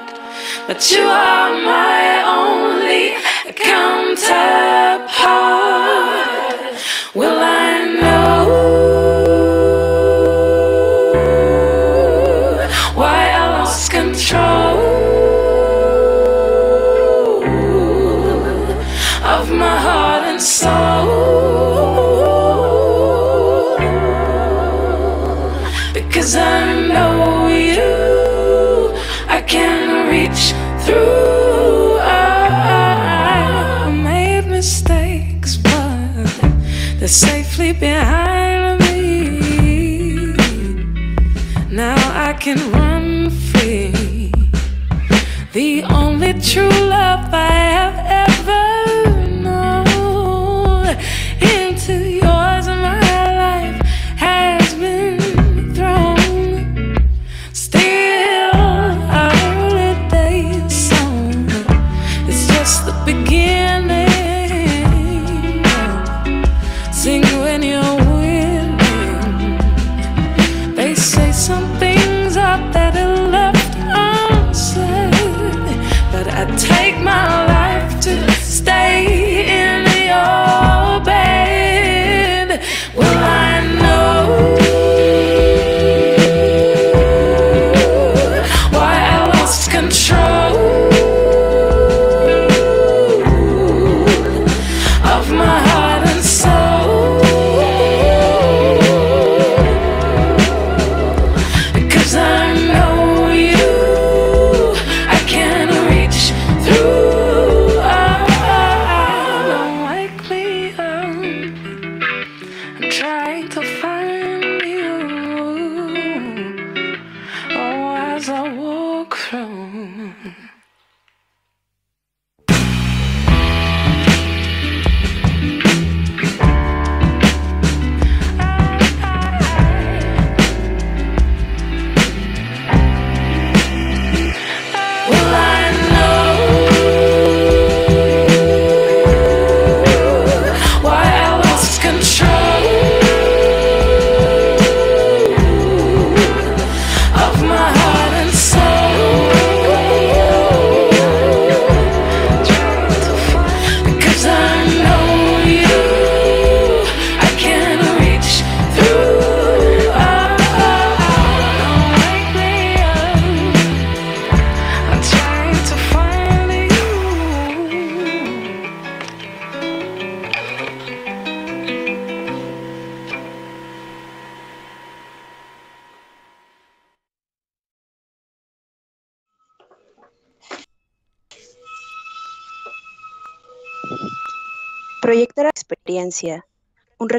but 0.65 0.91
you 0.91 1.03
are 1.03 1.53
my 1.63 2.23
only 2.25 3.13
counterpart. 3.53 4.92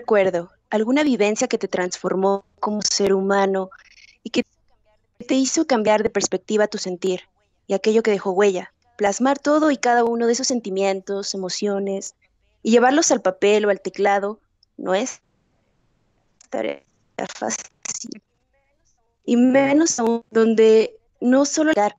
Recuerdo, 0.04 0.50
alguna 0.68 1.02
vivencia 1.02 1.48
que 1.48 1.56
te 1.56 1.66
transformó 1.66 2.44
como 2.60 2.82
ser 2.82 3.14
humano 3.14 3.70
y 4.22 4.28
que 4.28 4.44
te 5.26 5.34
hizo 5.34 5.66
cambiar 5.66 6.02
de 6.02 6.10
perspectiva 6.10 6.66
tu 6.66 6.76
sentir 6.76 7.22
y 7.66 7.72
aquello 7.72 8.02
que 8.02 8.10
dejó 8.10 8.32
huella. 8.32 8.74
Plasmar 8.98 9.38
todo 9.38 9.70
y 9.70 9.78
cada 9.78 10.04
uno 10.04 10.26
de 10.26 10.34
esos 10.34 10.46
sentimientos, 10.46 11.32
emociones 11.32 12.16
y 12.62 12.70
llevarlos 12.72 13.10
al 13.12 13.22
papel 13.22 13.64
o 13.64 13.70
al 13.70 13.80
teclado 13.80 14.40
no 14.76 14.94
es 14.94 15.22
tarea 16.50 16.82
fácil. 17.34 17.64
Y 19.24 19.38
menos 19.38 19.98
aún 19.98 20.22
donde 20.30 20.98
no 21.18 21.46
solo 21.46 21.72
dar, 21.74 21.96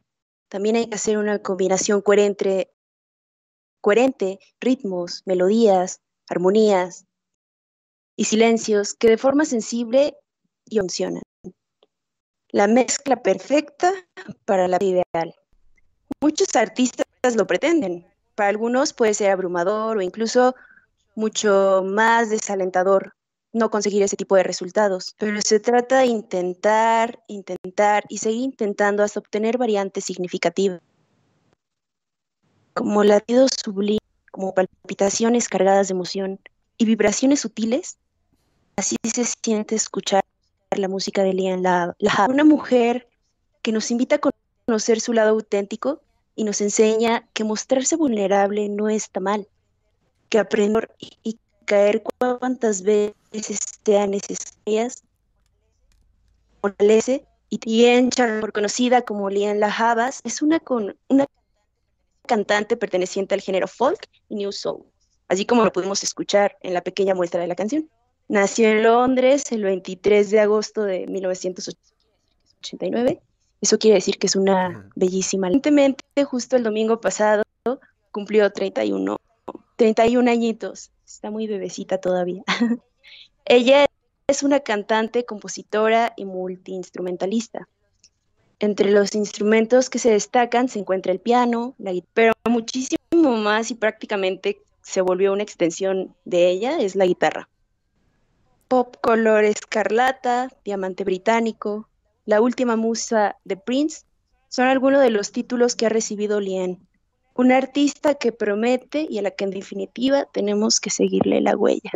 también 0.47 0.75
hay 0.75 0.85
que 0.85 0.95
hacer 0.95 1.17
una 1.17 1.39
combinación 1.39 2.01
coherente, 2.01 2.71
coherente, 3.81 4.37
ritmos, 4.59 5.23
melodías, 5.25 6.01
armonías 6.29 7.07
y 8.15 8.25
silencios 8.25 8.93
que 8.93 9.09
de 9.09 9.17
forma 9.17 9.45
sensible 9.45 10.15
y 10.69 10.79
funcionan. 10.79 11.23
La 12.49 12.67
mezcla 12.67 13.21
perfecta 13.21 13.91
para 14.45 14.67
la 14.67 14.77
vida 14.77 15.03
ideal. 15.13 15.35
Muchos 16.21 16.55
artistas 16.55 17.35
lo 17.35 17.45
pretenden. 17.45 18.07
Para 18.35 18.49
algunos 18.49 18.93
puede 18.93 19.13
ser 19.13 19.31
abrumador 19.31 19.97
o 19.97 20.01
incluso 20.01 20.55
mucho 21.15 21.83
más 21.85 22.29
desalentador 22.29 23.13
no 23.55 23.71
conseguir 23.71 24.03
ese 24.03 24.17
tipo 24.17 24.35
de 24.35 24.43
resultados, 24.43 25.15
pero 25.17 25.39
se 25.41 25.61
trata 25.61 25.99
de 25.99 26.07
intentar, 26.07 27.23
intentar 27.29 28.03
y 28.09 28.17
seguir 28.17 28.43
intentando 28.43 29.01
hasta 29.01 29.21
obtener 29.21 29.57
variantes 29.57 30.03
significativas, 30.03 30.81
como 32.73 33.05
latidos 33.05 33.51
sublimes, 33.63 34.01
como 34.29 34.53
palpitaciones 34.53 35.47
cargadas 35.47 35.87
de 35.87 35.93
emoción 35.93 36.39
y 36.77 36.83
vibraciones 36.83 37.39
sutiles. 37.39 37.97
Así 38.77 38.97
se 39.03 39.23
siente 39.23 39.75
escuchar 39.75 40.23
la 40.71 40.89
música 40.89 41.23
de 41.23 41.33
Lian 41.33 41.63
La, 41.63 41.95
una 42.27 42.43
mujer 42.43 43.07
que 43.61 43.71
nos 43.71 43.89
invita 43.89 44.17
a 44.17 44.31
conocer 44.65 44.99
su 44.99 45.13
lado 45.13 45.29
auténtico 45.29 46.01
y 46.35 46.43
nos 46.43 46.59
enseña 46.59 47.27
que 47.33 47.45
mostrarse 47.45 47.95
vulnerable 47.95 48.67
no 48.67 48.89
está 48.89 49.21
mal, 49.21 49.47
que 50.27 50.39
aprender 50.39 50.93
y 50.99 51.39
caer 51.63 52.03
cuantas 52.03 52.81
veces 52.81 53.59
sean 53.85 54.11
necesarias. 54.11 55.03
Y 57.49 57.59
Tien 57.59 58.09
por 58.41 58.51
conocida 58.51 59.03
como 59.03 59.29
Lian 59.29 59.59
Lajabas, 59.59 60.19
es 60.23 60.41
una, 60.41 60.59
con, 60.59 60.97
una 61.07 61.25
cantante 62.25 62.75
perteneciente 62.75 63.35
al 63.35 63.41
género 63.41 63.67
folk 63.67 64.09
y 64.27 64.35
new 64.35 64.51
soul, 64.51 64.83
así 65.29 65.45
como 65.45 65.63
lo 65.63 65.71
pudimos 65.71 66.03
escuchar 66.03 66.57
en 66.61 66.73
la 66.73 66.81
pequeña 66.81 67.15
muestra 67.15 67.39
de 67.39 67.47
la 67.47 67.55
canción. 67.55 67.89
Nació 68.27 68.69
en 68.69 68.83
Londres 68.83 69.51
el 69.51 69.63
23 69.63 70.31
de 70.31 70.39
agosto 70.39 70.83
de 70.83 71.07
1989. 71.07 73.21
Eso 73.61 73.77
quiere 73.77 73.95
decir 73.95 74.17
que 74.17 74.27
es 74.27 74.35
una 74.35 74.89
bellísima. 74.95 75.47
Recientemente, 75.47 76.03
justo 76.25 76.55
el 76.55 76.63
domingo 76.63 77.01
pasado, 77.01 77.43
cumplió 78.11 78.51
31, 78.51 79.17
31 79.75 80.31
añitos 80.31 80.91
está 81.05 81.31
muy 81.31 81.47
bebecita 81.47 81.99
todavía. 81.99 82.43
Ella 83.45 83.85
es 84.27 84.43
una 84.43 84.59
cantante, 84.59 85.25
compositora 85.25 86.13
y 86.17 86.25
multiinstrumentalista. 86.25 87.67
Entre 88.59 88.91
los 88.91 89.15
instrumentos 89.15 89.89
que 89.89 89.99
se 89.99 90.11
destacan 90.11 90.69
se 90.69 90.79
encuentra 90.79 91.11
el 91.11 91.19
piano, 91.19 91.75
la 91.77 91.91
guitarra, 91.91 92.11
pero 92.13 92.33
muchísimo 92.49 93.37
más 93.37 93.71
y 93.71 93.75
prácticamente 93.75 94.61
se 94.81 95.01
volvió 95.01 95.33
una 95.33 95.43
extensión 95.43 96.15
de 96.25 96.49
ella 96.49 96.79
es 96.79 96.95
la 96.95 97.05
guitarra. 97.05 97.49
Pop 98.67 98.97
color 99.01 99.43
escarlata, 99.43 100.49
diamante 100.63 101.03
británico, 101.03 101.87
la 102.25 102.41
última 102.41 102.75
musa 102.75 103.37
de 103.43 103.57
Prince 103.57 104.03
son 104.49 104.67
algunos 104.67 105.01
de 105.01 105.09
los 105.11 105.31
títulos 105.31 105.75
que 105.75 105.85
ha 105.85 105.89
recibido 105.89 106.39
Lien 106.39 106.85
una 107.35 107.57
artista 107.57 108.15
que 108.15 108.31
promete 108.31 109.05
y 109.09 109.19
a 109.19 109.21
la 109.21 109.31
que 109.31 109.43
en 109.43 109.51
definitiva 109.51 110.25
tenemos 110.31 110.79
que 110.79 110.89
seguirle 110.89 111.41
la 111.41 111.55
huella. 111.55 111.91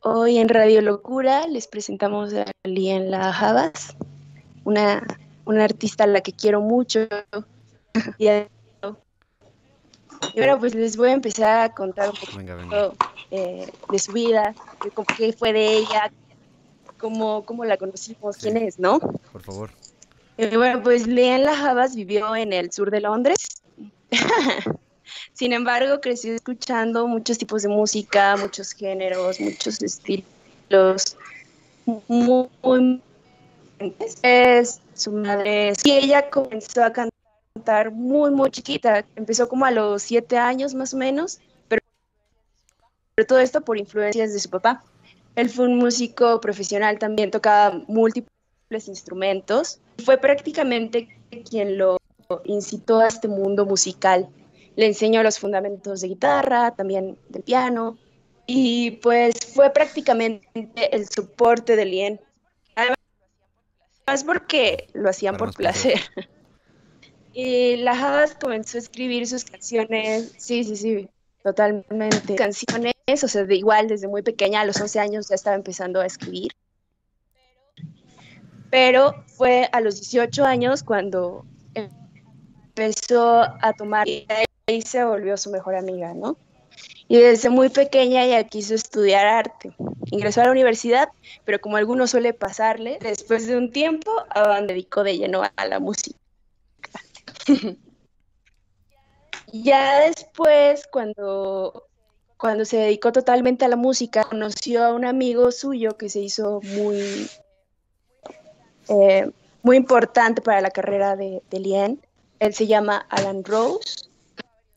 Hoy 0.00 0.38
en 0.38 0.48
Radio 0.48 0.80
Locura 0.80 1.46
les 1.46 1.68
presentamos 1.68 2.32
a 2.34 2.46
Lien 2.64 3.10
La 3.10 3.32
Javas, 3.32 3.94
una, 4.64 5.06
una 5.44 5.64
artista 5.64 6.04
a 6.04 6.06
la 6.06 6.22
que 6.22 6.32
quiero 6.32 6.62
mucho. 6.62 7.00
ahora 10.36 10.58
pues 10.58 10.74
les 10.74 10.96
voy 10.96 11.10
a 11.10 11.12
empezar 11.12 11.60
a 11.60 11.74
contar 11.74 12.10
un 12.10 12.16
poco 12.16 12.96
eh, 13.30 13.70
de 13.90 13.98
su 13.98 14.12
vida, 14.12 14.54
de 14.84 15.04
qué 15.16 15.32
fue 15.32 15.52
de 15.52 15.78
ella, 15.78 16.12
cómo, 16.98 17.44
cómo 17.44 17.64
la 17.64 17.76
conocimos, 17.76 18.36
quién 18.36 18.56
es, 18.56 18.78
¿no? 18.78 18.98
Por 19.00 19.42
favor. 19.42 19.70
Eh, 20.38 20.56
bueno, 20.56 20.82
pues 20.82 21.06
La 21.06 21.54
Javas 21.54 21.94
vivió 21.94 22.34
en 22.34 22.52
el 22.52 22.72
sur 22.72 22.90
de 22.90 23.00
Londres 23.00 23.62
Sin 25.32 25.52
embargo, 25.52 26.00
crecí 26.00 26.30
escuchando 26.30 27.06
muchos 27.06 27.38
tipos 27.38 27.62
de 27.62 27.68
música, 27.68 28.36
muchos 28.36 28.72
géneros, 28.72 29.40
muchos 29.40 29.82
estilos, 29.82 31.16
muy, 32.08 32.48
es 34.22 34.80
su 34.94 35.12
madre 35.12 35.72
y 35.84 35.90
ella 35.90 36.30
comenzó 36.30 36.84
a 36.84 36.92
cantar 36.92 37.11
muy 37.92 38.30
muy 38.30 38.50
chiquita, 38.50 39.04
empezó 39.16 39.48
como 39.48 39.64
a 39.64 39.70
los 39.70 40.02
siete 40.02 40.36
años 40.36 40.74
más 40.74 40.94
o 40.94 40.96
menos, 40.96 41.40
pero, 41.68 41.82
pero 43.14 43.26
todo 43.26 43.38
esto 43.38 43.60
por 43.60 43.78
influencias 43.78 44.32
de 44.32 44.40
su 44.40 44.50
papá. 44.50 44.82
Él 45.36 45.48
fue 45.48 45.66
un 45.66 45.78
músico 45.78 46.40
profesional 46.40 46.98
también, 46.98 47.30
tocaba 47.30 47.82
múltiples 47.88 48.88
instrumentos, 48.88 49.80
fue 50.04 50.18
prácticamente 50.18 51.08
quien 51.48 51.78
lo 51.78 51.98
incitó 52.44 53.00
a 53.00 53.08
este 53.08 53.28
mundo 53.28 53.64
musical. 53.64 54.28
Le 54.76 54.86
enseñó 54.86 55.22
los 55.22 55.38
fundamentos 55.38 56.00
de 56.00 56.08
guitarra, 56.08 56.74
también 56.74 57.18
del 57.28 57.42
piano, 57.42 57.98
y 58.46 58.92
pues 59.02 59.34
fue 59.54 59.70
prácticamente 59.70 60.48
el 60.94 61.08
soporte 61.08 61.76
de 61.76 61.84
Lien. 61.84 62.20
Además 62.74 64.24
porque 64.24 64.88
lo 64.94 65.10
hacían 65.10 65.36
por 65.36 65.54
placer. 65.54 66.00
y 67.32 67.76
la 67.76 67.92
Haas 67.92 68.34
comenzó 68.34 68.78
a 68.78 68.80
escribir 68.80 69.26
sus 69.26 69.44
canciones, 69.44 70.32
sí, 70.38 70.64
sí, 70.64 70.76
sí, 70.76 71.08
totalmente. 71.42 72.34
Canciones, 72.34 72.94
o 73.22 73.28
sea, 73.28 73.44
de 73.44 73.56
igual 73.56 73.88
desde 73.88 74.08
muy 74.08 74.22
pequeña, 74.22 74.60
a 74.60 74.64
los 74.64 74.80
11 74.80 75.00
años 75.00 75.28
ya 75.28 75.34
estaba 75.34 75.56
empezando 75.56 76.00
a 76.00 76.06
escribir. 76.06 76.52
Pero 78.70 79.24
fue 79.26 79.68
a 79.72 79.80
los 79.80 80.00
18 80.00 80.44
años 80.44 80.82
cuando 80.82 81.44
empezó 82.74 83.42
a 83.42 83.72
tomar 83.76 84.06
y 84.08 84.82
se 84.82 85.04
volvió 85.04 85.36
su 85.36 85.50
mejor 85.50 85.74
amiga, 85.74 86.14
¿no? 86.14 86.38
Y 87.08 87.18
desde 87.18 87.50
muy 87.50 87.68
pequeña 87.68 88.24
ella 88.24 88.44
quiso 88.44 88.74
estudiar 88.74 89.26
arte. 89.26 89.74
Ingresó 90.10 90.40
a 90.40 90.44
la 90.44 90.50
universidad, 90.50 91.10
pero 91.44 91.60
como 91.60 91.76
alguno 91.76 92.06
suele 92.06 92.32
pasarle, 92.32 92.98
después 93.02 93.46
de 93.46 93.56
un 93.56 93.70
tiempo 93.70 94.10
dedicó 94.66 95.02
de 95.04 95.18
lleno 95.18 95.42
a 95.54 95.66
la 95.66 95.78
música. 95.78 96.21
ya 99.52 100.00
después, 100.00 100.86
cuando, 100.90 101.88
cuando 102.36 102.64
se 102.64 102.78
dedicó 102.78 103.12
totalmente 103.12 103.64
a 103.64 103.68
la 103.68 103.76
música, 103.76 104.24
conoció 104.24 104.84
a 104.84 104.92
un 104.92 105.04
amigo 105.04 105.52
suyo 105.52 105.96
que 105.96 106.08
se 106.08 106.20
hizo 106.20 106.60
muy, 106.62 107.28
eh, 108.88 109.30
muy 109.62 109.76
importante 109.76 110.42
para 110.42 110.60
la 110.60 110.70
carrera 110.70 111.16
de, 111.16 111.42
de 111.50 111.60
Lien, 111.60 112.00
él 112.42 112.54
se 112.54 112.66
llama 112.66 113.06
Alan 113.08 113.44
Rose. 113.44 114.10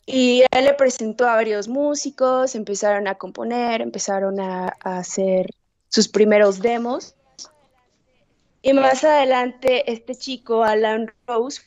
Y 0.06 0.44
él 0.52 0.66
le 0.66 0.74
presentó 0.76 1.28
a 1.28 1.36
varios 1.36 1.68
músicos, 1.68 2.54
empezaron 2.54 3.08
a 3.08 3.16
componer, 3.16 3.82
empezaron 3.82 4.40
a, 4.40 4.68
hacer 4.82 5.50
sus 5.90 6.08
primeros 6.08 6.60
demos. 6.60 7.16
Y 8.62 8.74
más 8.74 9.04
adelante, 9.04 9.92
este 9.92 10.14
chico, 10.16 10.64
Alan 10.64 11.12
Rose, 11.26 11.62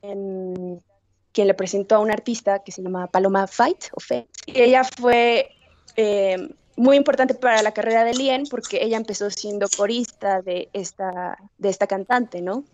quien 0.00 1.46
le 1.46 1.54
presentó 1.54 1.96
a 1.96 1.98
un 2.00 2.10
artista 2.10 2.60
que 2.60 2.72
se 2.72 2.82
llama 2.82 3.06
Paloma 3.06 3.46
Fight, 3.46 3.86
o 3.92 4.00
Y 4.46 4.60
ella 4.60 4.82
fue 4.84 5.50
eh, 5.96 6.48
muy 6.76 6.96
importante 6.96 7.34
para 7.34 7.62
la 7.62 7.72
carrera 7.72 8.04
de 8.04 8.14
Lien 8.14 8.44
porque 8.50 8.82
ella 8.82 8.96
empezó 8.96 9.30
siendo 9.30 9.66
corista 9.76 10.42
de 10.42 10.68
esta, 10.72 11.38
de 11.58 11.68
esta 11.68 11.86
cantante, 11.86 12.40
¿no? 12.40 12.64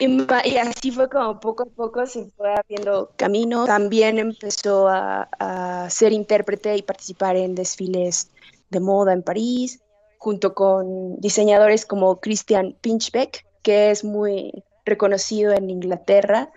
Y, 0.00 0.56
así 0.56 0.90
fue 0.90 1.08
como 1.08 1.38
poco 1.38 1.62
a 1.62 1.66
poco 1.66 2.04
se 2.06 2.26
fue 2.36 2.52
abriendo 2.52 3.12
camino. 3.16 3.64
También 3.64 4.18
empezó 4.18 4.88
a, 4.88 5.86
ser 5.88 6.12
intérprete 6.12 6.76
y 6.76 6.82
participar 6.82 7.36
en 7.36 7.54
desfiles 7.54 8.30
de 8.70 8.80
moda 8.80 9.12
en 9.12 9.22
París, 9.22 9.80
junto 10.18 10.54
con 10.54 11.20
diseñadores 11.20 11.86
como 11.86 12.20
Christian 12.20 12.76
Pinchbeck, 12.80 13.46
que 13.62 13.90
es 13.90 14.02
muy 14.02 14.64
reconocido 14.84 15.52
en 15.52 15.70
Inglaterra. 15.70 16.50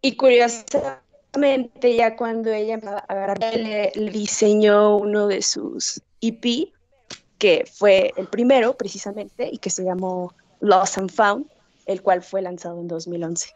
Y 0.00 0.16
curiosamente, 0.16 1.96
ya 1.96 2.16
cuando 2.16 2.52
ella 2.52 2.78
le, 3.54 3.92
le 3.94 4.10
diseñó 4.10 4.96
uno 4.96 5.26
de 5.26 5.42
sus 5.42 6.02
EP, 6.20 6.72
que 7.38 7.64
fue 7.70 8.12
el 8.16 8.26
primero 8.28 8.76
precisamente 8.76 9.48
y 9.52 9.58
que 9.58 9.70
se 9.70 9.84
llamó 9.84 10.34
Lost 10.60 10.98
and 10.98 11.10
Found 11.10 11.46
el 11.86 12.02
cual 12.02 12.22
fue 12.22 12.42
lanzado 12.42 12.80
en 12.80 12.88
2011. 12.88 13.54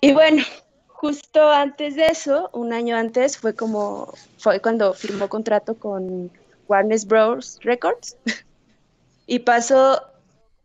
Y 0.00 0.12
bueno, 0.12 0.42
justo 0.88 1.48
antes 1.50 1.94
de 1.94 2.06
eso, 2.06 2.50
un 2.52 2.72
año 2.72 2.96
antes, 2.96 3.38
fue 3.38 3.54
como, 3.54 4.12
fue 4.38 4.60
cuando 4.60 4.92
firmó 4.94 5.28
contrato 5.28 5.74
con 5.78 6.30
Warner 6.68 7.00
Bros. 7.06 7.60
Records. 7.62 8.16
y 9.26 9.38
pasó, 9.38 10.02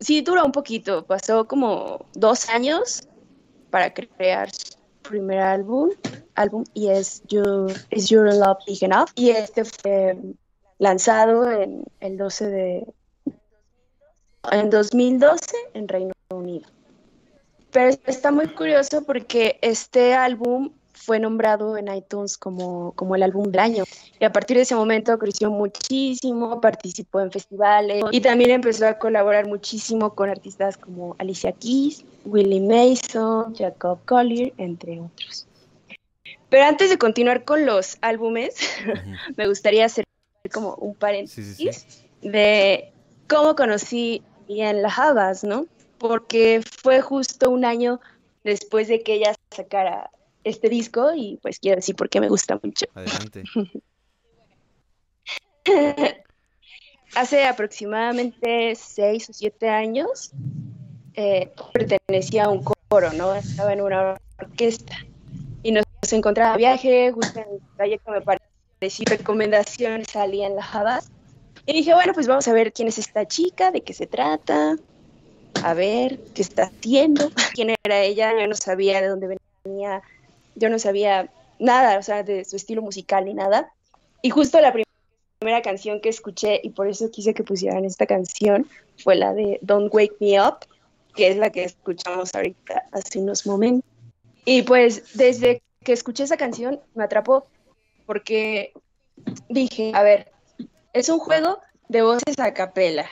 sí, 0.02 0.20
duró 0.20 0.44
un 0.44 0.52
poquito, 0.52 1.04
pasó 1.06 1.46
como 1.46 2.06
dos 2.14 2.48
años 2.48 3.08
para 3.70 3.92
crear 3.92 4.50
su 4.52 4.76
primer 5.02 5.40
álbum, 5.40 5.90
álbum 6.34 6.64
y 6.74 6.88
es 6.88 7.22
Your, 7.28 7.72
Is 7.90 8.08
Your 8.08 8.32
Love 8.34 8.58
Big 8.66 8.82
Enough. 8.84 9.10
Y 9.14 9.30
este 9.30 9.64
fue 9.64 10.16
lanzado 10.78 11.50
en 11.50 11.84
el 12.00 12.16
12 12.16 12.46
de... 12.48 12.94
en 14.50 14.70
2012 14.70 15.56
en 15.74 15.88
Reino 15.88 16.12
Unido. 16.30 16.68
Pero 17.70 17.96
está 18.06 18.30
muy 18.30 18.48
curioso 18.48 19.02
porque 19.04 19.58
este 19.62 20.14
álbum 20.14 20.72
fue 21.04 21.18
nombrado 21.18 21.76
en 21.76 21.92
iTunes 21.92 22.36
como, 22.38 22.92
como 22.92 23.16
el 23.16 23.22
álbum 23.22 23.50
del 23.50 23.60
año. 23.60 23.84
Y 24.20 24.24
a 24.24 24.32
partir 24.32 24.56
de 24.56 24.62
ese 24.62 24.74
momento 24.74 25.18
creció 25.18 25.50
muchísimo, 25.50 26.60
participó 26.60 27.20
en 27.20 27.32
festivales 27.32 28.04
y 28.12 28.20
también 28.20 28.50
empezó 28.50 28.86
a 28.86 28.98
colaborar 28.98 29.46
muchísimo 29.46 30.14
con 30.14 30.30
artistas 30.30 30.76
como 30.76 31.16
Alicia 31.18 31.52
Keys, 31.52 32.04
Willie 32.24 32.60
Mason, 32.60 33.54
Jacob 33.54 33.98
Collier, 34.04 34.52
entre 34.58 35.00
otros. 35.00 35.46
Pero 36.48 36.64
antes 36.64 36.90
de 36.90 36.98
continuar 36.98 37.44
con 37.44 37.66
los 37.66 37.98
álbumes, 38.00 38.54
me 39.36 39.48
gustaría 39.48 39.86
hacer 39.86 40.04
como 40.52 40.74
un 40.76 40.94
paréntesis 40.94 41.56
Sí, 41.56 41.72
sí, 41.72 42.28
de 42.28 42.92
cómo 43.28 43.56
conocí 43.56 44.22
en 44.48 44.82
las 44.82 44.98
Habas, 44.98 45.44
¿no? 45.44 45.66
Porque 45.98 46.62
fue 46.82 47.00
justo 47.00 47.50
un 47.50 47.64
año 47.64 48.00
después 48.44 48.88
de 48.88 49.02
que 49.02 49.14
ella 49.14 49.34
sacara 49.50 50.10
este 50.44 50.68
disco 50.68 51.12
y 51.14 51.38
pues 51.42 51.58
quiero 51.58 51.76
decir 51.76 51.96
por 51.96 52.08
qué 52.08 52.20
me 52.20 52.28
gusta 52.28 52.58
mucho. 52.62 52.86
Adelante. 52.94 53.44
Hace 57.14 57.44
aproximadamente 57.44 58.74
seis 58.74 59.28
o 59.28 59.32
siete 59.32 59.68
años 59.68 60.32
eh, 61.14 61.52
pertenecía 61.72 62.44
a 62.44 62.48
un 62.48 62.64
coro, 62.64 63.12
¿no? 63.12 63.34
Estaba 63.34 63.72
en 63.72 63.82
una 63.82 64.16
orquesta 64.38 64.96
y 65.62 65.72
nos, 65.72 65.84
encontraba 66.10 66.52
de 66.52 66.58
viaje, 66.58 67.12
justo 67.12 67.38
en 67.40 67.46
el 67.54 67.60
trayecto 67.76 68.10
me 68.10 68.20
pareció 68.22 68.42
recomendación 69.06 70.04
salía 70.04 70.46
en 70.46 70.56
la 70.56 70.64
Habas 70.64 71.10
y 71.66 71.72
dije, 71.72 71.94
bueno, 71.94 72.12
pues 72.12 72.26
vamos 72.26 72.48
a 72.48 72.52
ver 72.52 72.72
quién 72.72 72.88
es 72.88 72.98
esta 72.98 73.26
chica, 73.26 73.70
de 73.70 73.82
qué 73.82 73.94
se 73.94 74.06
trata, 74.06 74.76
a 75.62 75.74
ver 75.74 76.18
qué 76.34 76.42
está 76.42 76.64
haciendo, 76.64 77.30
quién 77.54 77.74
era 77.84 78.00
ella, 78.00 78.32
yo 78.38 78.46
no 78.48 78.56
sabía 78.56 79.00
de 79.00 79.08
dónde 79.08 79.38
venía, 79.64 80.02
yo 80.54 80.68
no 80.68 80.78
sabía 80.78 81.30
nada, 81.58 81.98
o 81.98 82.02
sea, 82.02 82.22
de 82.22 82.44
su 82.44 82.56
estilo 82.56 82.82
musical 82.82 83.24
ni 83.24 83.34
nada. 83.34 83.72
Y 84.20 84.30
justo 84.30 84.60
la 84.60 84.72
prim- 84.72 84.84
primera 85.38 85.62
canción 85.62 86.00
que 86.00 86.08
escuché, 86.08 86.60
y 86.62 86.70
por 86.70 86.88
eso 86.88 87.10
quise 87.10 87.34
que 87.34 87.42
pusieran 87.44 87.84
esta 87.84 88.06
canción, 88.06 88.68
fue 89.02 89.16
la 89.16 89.32
de 89.34 89.58
Don't 89.62 89.92
Wake 89.92 90.16
Me 90.20 90.40
Up, 90.40 90.58
que 91.14 91.28
es 91.28 91.36
la 91.36 91.50
que 91.50 91.64
escuchamos 91.64 92.34
ahorita 92.34 92.84
hace 92.92 93.18
unos 93.18 93.46
momentos. 93.46 93.88
Y 94.44 94.62
pues 94.62 95.16
desde 95.16 95.62
que 95.84 95.92
escuché 95.92 96.24
esa 96.24 96.36
canción 96.36 96.80
me 96.94 97.04
atrapó, 97.04 97.46
porque 98.06 98.72
dije, 99.48 99.92
a 99.94 100.02
ver, 100.02 100.32
es 100.92 101.08
un 101.08 101.18
juego 101.18 101.60
de 101.88 102.02
voces 102.02 102.38
a 102.38 102.54
capela, 102.54 103.06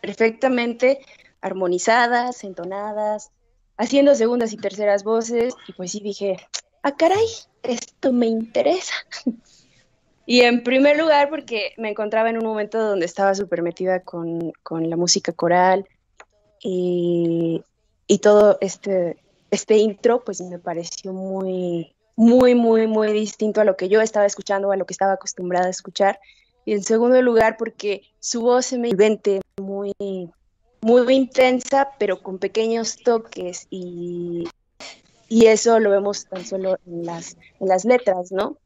perfectamente 0.00 1.00
armonizadas, 1.40 2.44
entonadas, 2.44 3.30
haciendo 3.78 4.14
segundas 4.14 4.52
y 4.52 4.56
terceras 4.58 5.04
voces, 5.04 5.54
y 5.66 5.72
pues 5.72 5.92
sí 5.92 6.00
dije, 6.00 6.36
ah, 6.82 6.96
caray, 6.96 7.26
esto 7.62 8.12
me 8.12 8.26
interesa. 8.26 8.94
Y 10.30 10.42
en 10.42 10.62
primer 10.62 10.98
lugar, 10.98 11.30
porque 11.30 11.72
me 11.78 11.88
encontraba 11.88 12.28
en 12.28 12.36
un 12.36 12.44
momento 12.44 12.78
donde 12.78 13.06
estaba 13.06 13.34
súper 13.34 13.62
metida 13.62 14.00
con, 14.00 14.52
con 14.62 14.90
la 14.90 14.94
música 14.98 15.32
coral 15.32 15.88
y, 16.60 17.62
y 18.06 18.18
todo 18.18 18.58
este, 18.60 19.16
este 19.50 19.78
intro, 19.78 20.22
pues 20.22 20.42
me 20.42 20.58
pareció 20.58 21.14
muy, 21.14 21.94
muy, 22.14 22.54
muy, 22.54 22.86
muy 22.86 23.10
distinto 23.14 23.62
a 23.62 23.64
lo 23.64 23.78
que 23.78 23.88
yo 23.88 24.02
estaba 24.02 24.26
escuchando, 24.26 24.70
a 24.70 24.76
lo 24.76 24.84
que 24.84 24.92
estaba 24.92 25.14
acostumbrada 25.14 25.68
a 25.68 25.70
escuchar. 25.70 26.20
Y 26.66 26.74
en 26.74 26.82
segundo 26.82 27.22
lugar, 27.22 27.56
porque 27.56 28.02
su 28.20 28.42
voz 28.42 28.66
se 28.66 28.78
me 28.78 28.90
vente 28.90 29.40
muy, 29.56 29.94
muy 30.80 31.14
intensa, 31.14 31.90
pero 31.98 32.22
con 32.22 32.38
pequeños 32.38 32.98
toques 32.98 33.66
y, 33.70 34.48
y 35.28 35.46
eso 35.46 35.78
lo 35.78 35.90
vemos 35.90 36.26
tan 36.26 36.44
solo 36.46 36.78
en 36.86 37.04
las, 37.04 37.36
en 37.60 37.68
las 37.68 37.84
letras, 37.84 38.32
¿no? 38.32 38.56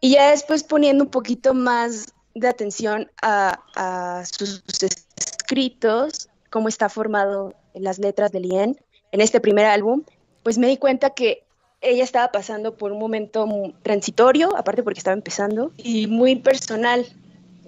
Y 0.00 0.12
ya 0.12 0.30
después 0.30 0.62
poniendo 0.62 1.04
un 1.04 1.10
poquito 1.10 1.54
más 1.54 2.14
de 2.34 2.48
atención 2.48 3.10
a, 3.20 3.60
a 3.74 4.24
sus, 4.24 4.62
sus 4.66 4.82
escritos, 5.16 6.28
cómo 6.50 6.68
está 6.68 6.88
formado 6.88 7.54
en 7.74 7.84
las 7.84 7.98
letras 7.98 8.32
de 8.32 8.40
Lien 8.40 8.78
en 9.12 9.20
este 9.20 9.40
primer 9.40 9.66
álbum, 9.66 10.04
pues 10.42 10.58
me 10.58 10.68
di 10.68 10.76
cuenta 10.76 11.10
que 11.10 11.44
ella 11.80 12.04
estaba 12.04 12.32
pasando 12.32 12.76
por 12.76 12.92
un 12.92 12.98
momento 12.98 13.46
transitorio, 13.82 14.56
aparte 14.56 14.82
porque 14.82 14.98
estaba 14.98 15.16
empezando, 15.16 15.72
y 15.76 16.06
muy 16.06 16.36
personal. 16.36 17.06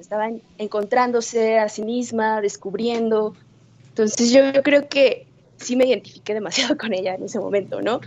Estaba 0.01 0.29
en- 0.29 0.43
encontrándose 0.59 1.59
a 1.59 1.69
sí 1.69 1.83
misma, 1.83 2.41
descubriendo. 2.41 3.35
Entonces 3.89 4.31
yo, 4.31 4.63
creo 4.63 4.89
que 4.89 5.27
sí 5.59 5.77
me 5.77 5.85
identifiqué 5.85 6.35
demasiado 6.35 6.77
con 6.79 6.93
ella 6.93 7.15
en 7.15 7.25
ese 7.25 7.39
momento, 7.39 7.83
¿no? 7.83 8.01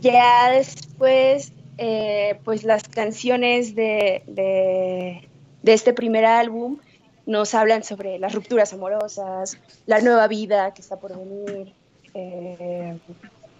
Ya 0.00 0.50
después, 0.50 1.52
eh, 1.76 2.38
pues 2.44 2.64
las 2.64 2.84
canciones 2.88 3.74
de, 3.74 4.22
de, 4.26 5.28
de 5.62 5.72
este 5.72 5.92
primer 5.92 6.24
álbum 6.24 6.78
nos 7.26 7.54
hablan 7.54 7.82
sobre 7.84 8.18
las 8.18 8.34
rupturas 8.34 8.72
amorosas, 8.72 9.58
la 9.86 10.00
nueva 10.00 10.28
vida 10.28 10.72
que 10.72 10.80
está 10.80 10.98
por 10.98 11.16
venir, 11.18 11.74
eh, 12.14 12.98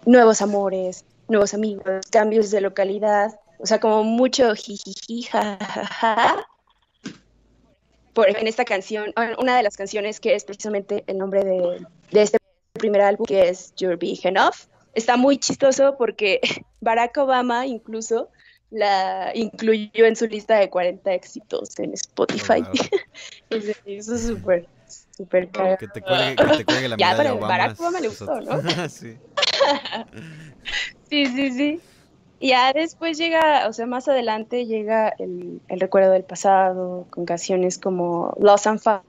nuevos 0.05 0.41
amores, 0.41 1.05
nuevos 1.27 1.53
amigos, 1.53 2.05
cambios 2.09 2.49
de 2.51 2.61
localidad, 2.61 3.39
o 3.59 3.65
sea, 3.65 3.79
como 3.79 4.03
mucho 4.03 4.55
jijiji, 4.55 5.23
jajaja. 5.23 6.48
Por 8.13 8.29
en 8.29 8.47
esta 8.47 8.65
canción, 8.65 9.13
una 9.37 9.57
de 9.57 9.63
las 9.63 9.77
canciones 9.77 10.19
que 10.19 10.35
es 10.35 10.43
precisamente 10.43 11.03
el 11.07 11.17
nombre 11.17 11.43
de, 11.43 11.85
de 12.11 12.21
este 12.21 12.37
primer 12.73 13.01
álbum, 13.01 13.25
que 13.25 13.49
es 13.49 13.73
You're 13.77 13.97
Big 13.97 14.25
Enough, 14.25 14.55
está 14.93 15.17
muy 15.17 15.37
chistoso 15.37 15.95
porque 15.97 16.39
Barack 16.81 17.17
Obama 17.17 17.65
incluso 17.65 18.29
la 18.71 19.31
incluyó 19.33 20.05
en 20.05 20.15
su 20.15 20.27
lista 20.27 20.57
de 20.57 20.69
40 20.69 21.13
éxitos 21.13 21.77
en 21.79 21.93
Spotify. 21.93 22.61
Oh, 22.61 22.71
wow. 23.51 23.59
Me 23.85 23.93
hizo 23.93 24.17
súper, 24.17 24.67
súper 25.17 25.49
cagado. 25.49 25.77
Que 25.77 25.87
te 25.87 26.01
cuelgue, 26.01 26.35
que 26.35 26.57
te 26.57 26.65
cuelgue 26.65 26.89
la 26.89 26.95
Ya, 26.97 27.11
medalla 27.11 27.17
pero 27.17 27.35
Obama. 27.35 27.47
Barack 27.47 27.79
Obama 27.79 27.99
le 27.99 28.07
es 28.07 28.19
gustó, 28.19 28.41
¿no? 28.41 28.89
sí. 28.89 29.17
Sí, 31.09 31.25
sí, 31.25 31.51
sí. 31.51 31.81
Ya 32.41 32.71
después 32.71 33.17
llega, 33.17 33.67
o 33.67 33.73
sea, 33.73 33.85
más 33.85 34.07
adelante 34.07 34.65
llega 34.65 35.09
el, 35.19 35.61
el 35.67 35.79
recuerdo 35.79 36.11
del 36.11 36.23
pasado, 36.23 37.05
con 37.09 37.25
canciones 37.25 37.77
como 37.77 38.33
Lost 38.39 38.67
and 38.67 38.79
Found, 38.79 39.03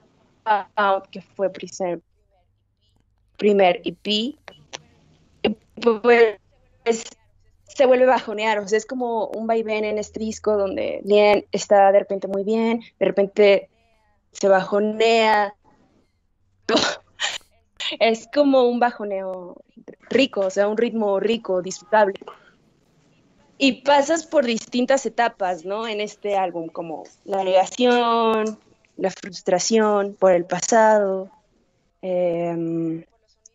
que 1.11 1.21
fue 1.21 1.49
primer, 1.49 2.01
primer 3.37 3.81
EP. 3.85 4.35
Pues 5.81 6.37
se 7.75 7.85
vuelve 7.85 8.05
bajonear, 8.05 8.59
o 8.59 8.67
sea, 8.67 8.77
es 8.77 8.85
como 8.85 9.27
un 9.27 9.47
vaivén 9.47 9.85
en 9.85 9.97
este 9.97 10.19
donde 10.43 11.01
Lien 11.05 11.45
está 11.51 11.91
de 11.91 11.99
repente 11.99 12.27
muy 12.27 12.43
bien, 12.43 12.81
de 12.99 13.05
repente 13.05 13.69
se 14.31 14.47
bajonea. 14.47 15.55
Es 17.99 18.29
como 18.33 18.63
un 18.69 18.79
bajoneo 18.79 19.57
rico, 20.09 20.41
o 20.41 20.49
sea, 20.49 20.69
un 20.69 20.77
ritmo 20.77 21.19
rico, 21.19 21.61
disfrutable. 21.61 22.13
Y 23.63 23.83
pasas 23.83 24.25
por 24.25 24.43
distintas 24.43 25.05
etapas, 25.05 25.65
¿no? 25.65 25.87
En 25.87 26.01
este 26.01 26.35
álbum, 26.35 26.67
como 26.67 27.03
la 27.25 27.43
negación, 27.43 28.57
la 28.97 29.11
frustración 29.11 30.15
por 30.19 30.31
el 30.31 30.45
pasado, 30.45 31.29
eh, 32.01 33.05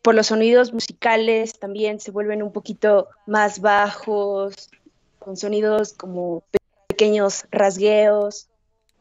por 0.02 0.14
los 0.14 0.28
sonidos 0.28 0.72
musicales 0.72 1.58
también 1.58 1.98
se 1.98 2.12
vuelven 2.12 2.44
un 2.44 2.52
poquito 2.52 3.08
más 3.26 3.60
bajos, 3.60 4.70
con 5.18 5.36
sonidos 5.36 5.94
como 5.94 6.44
pequeños 6.86 7.44
rasgueos 7.50 8.48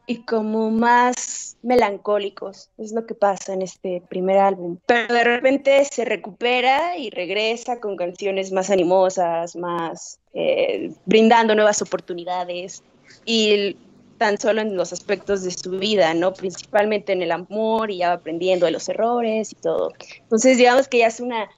y 0.06 0.22
como 0.22 0.70
más 0.70 1.56
melancólicos. 1.62 2.70
Es 2.78 2.92
lo 2.92 3.06
que 3.06 3.14
pasa 3.14 3.52
en 3.52 3.62
este 3.62 4.02
primer 4.08 4.38
álbum. 4.38 4.78
Pero 4.86 5.12
de 5.12 5.24
repente 5.24 5.84
se 5.84 6.04
recupera 6.04 6.96
y 6.96 7.10
regresa 7.10 7.80
con 7.80 7.96
canciones 7.96 8.52
más 8.52 8.70
animosas, 8.70 9.56
más 9.56 10.20
eh, 10.34 10.92
brindando 11.04 11.54
nuevas 11.54 11.82
oportunidades 11.82 12.82
y 13.24 13.76
tan 14.18 14.38
solo 14.38 14.62
en 14.62 14.76
los 14.76 14.92
aspectos 14.92 15.42
de 15.42 15.50
su 15.50 15.70
vida, 15.70 16.14
¿no? 16.14 16.32
Principalmente 16.32 17.12
en 17.12 17.22
el 17.22 17.32
amor 17.32 17.90
y 17.90 17.98
ya 17.98 18.12
aprendiendo 18.12 18.66
de 18.66 18.72
los 18.72 18.88
errores 18.88 19.52
y 19.52 19.56
todo. 19.56 19.92
Entonces, 20.22 20.56
digamos 20.56 20.88
que 20.88 20.98
ya 20.98 21.08
es 21.08 21.20
una 21.20 21.48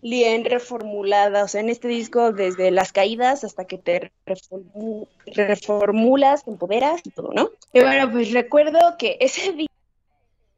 Lien 0.00 0.44
reformulada, 0.44 1.44
o 1.44 1.48
sea, 1.48 1.60
en 1.60 1.70
este 1.70 1.88
disco 1.88 2.32
desde 2.32 2.70
las 2.70 2.92
caídas 2.92 3.42
hasta 3.42 3.64
que 3.64 3.78
te 3.78 4.12
reformu- 4.26 5.08
reformulas, 5.26 6.44
te 6.44 6.50
empoderas 6.50 7.00
y 7.04 7.10
todo, 7.10 7.32
¿no? 7.32 7.50
Y 7.72 7.80
bueno, 7.80 8.10
pues 8.12 8.32
recuerdo 8.32 8.78
que 8.96 9.16
ese 9.20 9.52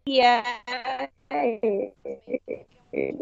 día 0.05 0.45
eh, 1.31 1.93
eh, 2.93 3.15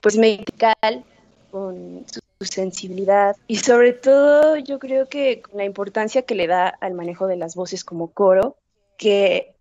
pues 0.00 0.16
medical, 0.16 1.04
con 1.50 2.06
su 2.08 2.46
sensibilidad 2.46 3.36
y 3.46 3.56
sobre 3.56 3.92
todo 3.92 4.56
yo 4.56 4.78
creo 4.78 5.08
que 5.08 5.42
con 5.42 5.58
la 5.58 5.64
importancia 5.64 6.22
que 6.22 6.34
le 6.34 6.46
da 6.46 6.68
al 6.68 6.94
manejo 6.94 7.26
de 7.26 7.36
las 7.36 7.54
voces 7.54 7.84
como 7.84 8.08
coro, 8.08 8.56
que, 8.96 9.52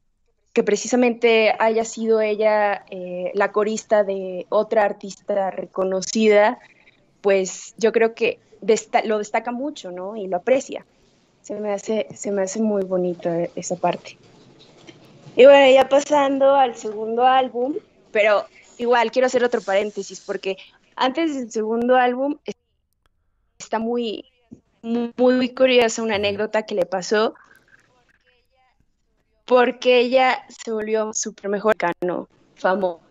que 0.54 0.64
precisamente 0.64 1.54
haya 1.60 1.86
sido 1.86 2.22
ella 2.22 2.84
eh, 2.90 3.32
la 3.36 3.52
corista 3.52 4.04
de 4.04 4.46
otra 4.50 4.84
artista 4.84 5.52
reconocida, 5.52 6.60
pues 7.22 7.74
yo 7.78 7.92
creo 7.92 8.16
que 8.16 8.40
lo 9.06 9.18
destaca 9.20 9.52
mucho, 9.52 9.92
¿no? 9.92 10.16
Y 10.16 10.28
lo 10.28 10.38
aprecia. 10.38 10.86
Se 11.42 11.56
me 11.56 11.72
hace, 11.72 12.08
se 12.16 12.32
me 12.32 12.42
hace 12.44 12.62
muy 12.62 12.84
bonita 12.84 13.44
esa 13.56 13.76
parte. 13.76 14.18
Y 15.36 15.46
bueno, 15.46 15.72
ya 15.74 15.88
pasando 15.88 16.56
al 16.56 16.76
segundo 16.76 17.26
álbum, 17.26 17.76
pero 18.12 18.46
igual 18.78 19.12
quiero 19.12 19.28
hacer 19.28 19.44
otro 19.44 19.62
paréntesis 19.62 20.20
porque 20.20 20.58
antes 20.96 21.36
del 21.36 21.52
segundo 21.52 21.96
álbum 21.96 22.38
es- 22.44 22.56
está 23.60 23.80
muy, 23.80 24.26
muy 24.82 25.50
curiosa 25.54 26.02
una 26.02 26.16
anécdota 26.16 26.64
que 26.64 26.76
le 26.76 26.86
pasó 26.86 27.36
porque 29.50 29.98
ella 29.98 30.46
se 30.48 30.72
volvió 30.72 31.12
súper 31.12 31.50
mejor 31.50 31.76
cano, 31.76 32.30
famoso, 32.54 33.02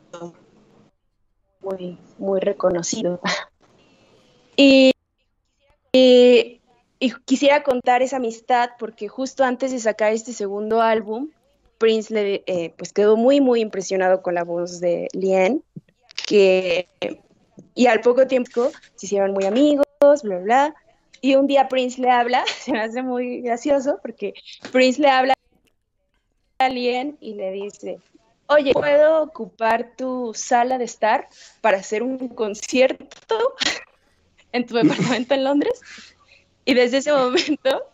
muy, 1.60 1.98
muy 2.16 2.40
reconocido. 2.40 3.20
Y, 4.60 4.90
y, 5.92 6.60
y 6.98 7.12
quisiera 7.24 7.62
contar 7.62 8.02
esa 8.02 8.16
amistad 8.16 8.70
porque 8.76 9.06
justo 9.06 9.44
antes 9.44 9.70
de 9.70 9.78
sacar 9.78 10.12
este 10.12 10.32
segundo 10.32 10.82
álbum, 10.82 11.30
Prince 11.78 12.12
le, 12.12 12.42
eh, 12.46 12.74
pues 12.76 12.92
quedó 12.92 13.16
muy, 13.16 13.40
muy 13.40 13.60
impresionado 13.60 14.20
con 14.20 14.34
la 14.34 14.42
voz 14.42 14.80
de 14.80 15.06
Lien, 15.12 15.62
que, 16.26 16.88
y 17.76 17.86
al 17.86 18.00
poco 18.00 18.26
tiempo 18.26 18.72
se 18.96 19.06
hicieron 19.06 19.30
muy 19.30 19.44
amigos, 19.44 19.84
bla, 20.24 20.38
bla. 20.38 20.74
Y 21.20 21.36
un 21.36 21.46
día 21.46 21.68
Prince 21.68 22.02
le 22.02 22.10
habla, 22.10 22.44
se 22.58 22.72
me 22.72 22.80
hace 22.80 23.00
muy 23.00 23.42
gracioso 23.42 24.00
porque 24.02 24.34
Prince 24.72 25.00
le 25.00 25.08
habla 25.08 25.34
a 26.58 26.68
Lien 26.68 27.16
y 27.20 27.34
le 27.34 27.52
dice, 27.52 28.00
oye, 28.48 28.72
¿puedo 28.72 29.22
ocupar 29.22 29.92
tu 29.96 30.32
sala 30.34 30.78
de 30.78 30.84
estar 30.84 31.28
para 31.60 31.78
hacer 31.78 32.02
un 32.02 32.28
concierto 32.28 33.54
en 34.52 34.66
tu 34.66 34.74
departamento 34.74 35.34
en 35.34 35.44
Londres? 35.44 35.80
Y 36.64 36.74
desde 36.74 36.98
ese 36.98 37.12
momento 37.12 37.84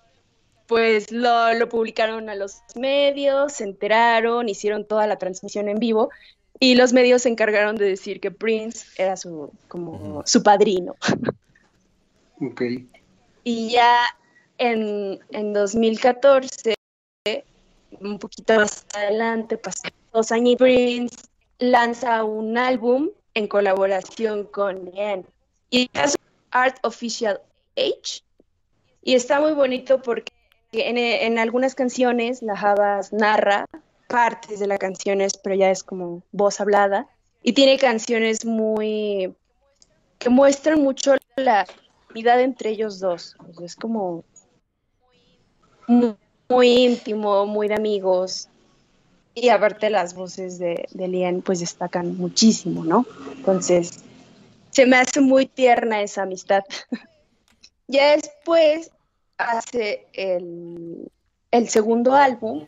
pues 0.67 1.13
lo, 1.13 1.53
lo, 1.53 1.69
publicaron 1.69 2.31
a 2.31 2.35
los 2.35 2.63
medios, 2.75 3.53
se 3.53 3.65
enteraron, 3.65 4.49
hicieron 4.49 4.87
toda 4.87 5.07
la 5.07 5.19
transmisión 5.19 5.69
en 5.69 5.79
vivo 5.79 6.09
y 6.59 6.75
los 6.75 6.93
medios 6.93 7.23
se 7.23 7.29
encargaron 7.29 7.77
de 7.77 7.85
decir 7.85 8.21
que 8.21 8.31
Prince 8.31 8.87
era 8.97 9.17
su, 9.17 9.53
como, 9.69 10.23
su 10.25 10.43
padrino. 10.43 10.95
Ok. 12.41 12.63
Y 13.45 13.73
ya 13.73 14.07
en, 14.57 15.21
en 15.31 15.53
2014, 15.53 16.75
un 18.05 18.19
poquito 18.19 18.55
más 18.57 18.87
adelante, 18.95 19.57
pasan 19.57 19.93
dos 20.13 20.31
años, 20.31 20.57
Prince 20.57 21.17
lanza 21.59 22.25
un 22.25 22.59
álbum 22.59 23.11
en 23.35 23.49
colaboración 23.49 24.45
con 24.45 24.85
Lien 24.87 25.27
y 25.71 25.91
es 25.95 26.17
Art 26.51 26.77
Official 26.83 27.41
Age. 27.77 28.23
Y 29.03 29.15
está 29.15 29.41
muy 29.41 29.53
bonito 29.53 30.01
porque 30.03 30.33
en, 30.73 31.39
algunas 31.39 31.75
canciones 31.75 32.43
la 32.43 32.57
Javas 32.57 33.13
narra 33.13 33.67
partes 34.09 34.61
de 34.61 34.67
las 34.67 34.79
canciones, 34.79 35.37
pero 35.37 35.55
ya 35.57 35.71
es 35.71 35.83
como 35.83 36.23
voz 36.33 36.61
hablada. 36.61 37.09
Y 37.43 37.53
tiene 37.53 37.79
canciones 37.79 38.45
muy. 38.45 39.35
que 40.19 40.31
muestran 40.31 40.81
mucho 40.81 41.17
la 41.37 41.67
unidad 42.11 42.41
entre 42.41 42.71
ellos 42.71 43.01
dos. 43.01 43.37
Es 43.63 43.77
como. 43.77 44.25
Muy, 45.87 46.17
muy, 46.49 46.69
íntimo, 46.69 47.47
muy 47.47 47.69
de 47.69 47.75
amigos. 47.75 48.49
Y 49.35 49.49
aparte, 49.49 49.91
las 49.91 50.15
voces 50.15 50.59
de, 50.59 50.87
de 50.93 51.09
Lian, 51.09 51.43
pues 51.43 51.61
destacan 51.61 52.17
muchísimo, 52.17 52.85
¿no? 52.85 53.05
Entonces, 53.37 54.05
se 54.71 54.87
me 54.87 54.97
hace 54.97 55.21
muy 55.21 55.47
tierna 55.47 56.03
esa 56.03 56.23
amistad. 56.23 56.65
ya 57.89 58.17
después 58.17 58.91
hace 59.39 60.07
el, 60.13 61.09
segundo 61.69 62.15
álbum 62.15 62.67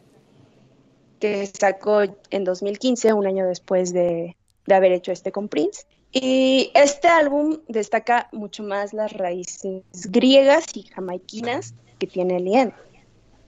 que 1.19 1.47
sacó 1.47 2.03
en 2.31 2.45
2015, 2.45 3.13
un 3.13 3.27
año 3.27 3.47
después 3.47 3.93
de, 3.93 4.37
de, 4.67 4.75
haber 4.75 4.93
hecho 4.93 5.13
este 5.13 5.33
con 5.33 5.49
Prince. 5.49 5.85
Y 6.13 6.71
este 6.75 7.09
álbum 7.09 7.59
destaca 7.69 8.29
mucho 8.33 8.63
más 8.63 8.93
las 8.93 9.13
raíces 9.13 9.83
griegas 10.11 10.65
y 10.75 10.85
jamaiquinas 10.85 11.75
que 11.99 12.07
tiene 12.07 12.39
Lien. 12.39 12.73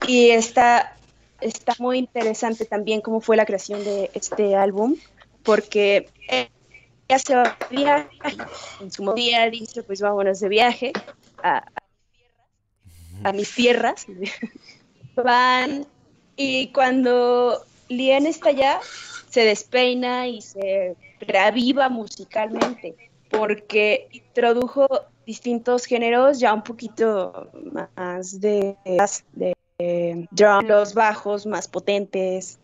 Y 0.07 0.29
está, 0.31 0.95
está 1.41 1.73
muy 1.79 1.97
interesante 1.97 2.65
también 2.65 3.01
cómo 3.01 3.21
fue 3.21 3.37
la 3.37 3.45
creación 3.45 3.83
de 3.83 4.09
este 4.13 4.55
álbum, 4.55 4.95
porque 5.43 6.09
ella 6.27 7.19
se 7.19 7.35
va 7.35 7.57
de 7.69 7.77
viaje, 7.77 8.09
en 8.81 8.91
su 8.91 9.13
día 9.13 9.49
dice, 9.49 9.83
pues 9.83 10.01
vámonos 10.01 10.39
de 10.39 10.49
viaje 10.49 10.93
a, 11.43 11.65
a 13.23 13.33
mis 13.33 13.53
tierras, 13.53 14.05
van 15.15 15.85
y 16.35 16.67
cuando 16.71 17.61
Lien 17.89 18.25
está 18.25 18.49
allá, 18.49 18.79
se 19.29 19.41
despeina 19.41 20.27
y 20.27 20.41
se 20.41 20.95
reaviva 21.19 21.89
musicalmente, 21.89 22.95
porque 23.29 24.07
introdujo 24.11 24.87
distintos 25.25 25.85
géneros 25.85 26.39
ya 26.39 26.53
un 26.53 26.63
poquito 26.63 27.51
más 27.71 28.39
de, 28.39 28.75
de, 29.33 29.53
drum, 29.79 30.65
los 30.65 30.93
bajos 30.93 31.45
más 31.45 31.67
potentes, 31.67 32.59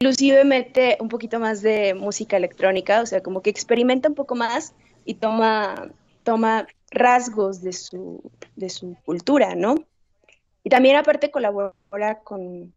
inclusive 0.00 0.44
mete 0.44 0.96
un 1.00 1.08
poquito 1.08 1.40
más 1.40 1.62
de 1.62 1.94
música 1.94 2.36
electrónica, 2.36 3.02
o 3.02 3.06
sea, 3.06 3.22
como 3.22 3.42
que 3.42 3.50
experimenta 3.50 4.08
un 4.08 4.14
poco 4.14 4.34
más 4.34 4.74
y 5.04 5.14
toma, 5.14 5.90
toma 6.22 6.66
rasgos 6.90 7.62
de 7.62 7.72
su, 7.72 8.22
de 8.56 8.70
su 8.70 8.96
cultura, 9.04 9.54
¿no? 9.54 9.74
Y 10.62 10.70
también 10.70 10.96
aparte 10.96 11.30
colabora 11.30 12.20
con, 12.22 12.72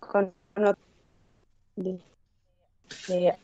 con 0.00 0.34
de, 1.76 2.00
de 3.06 3.34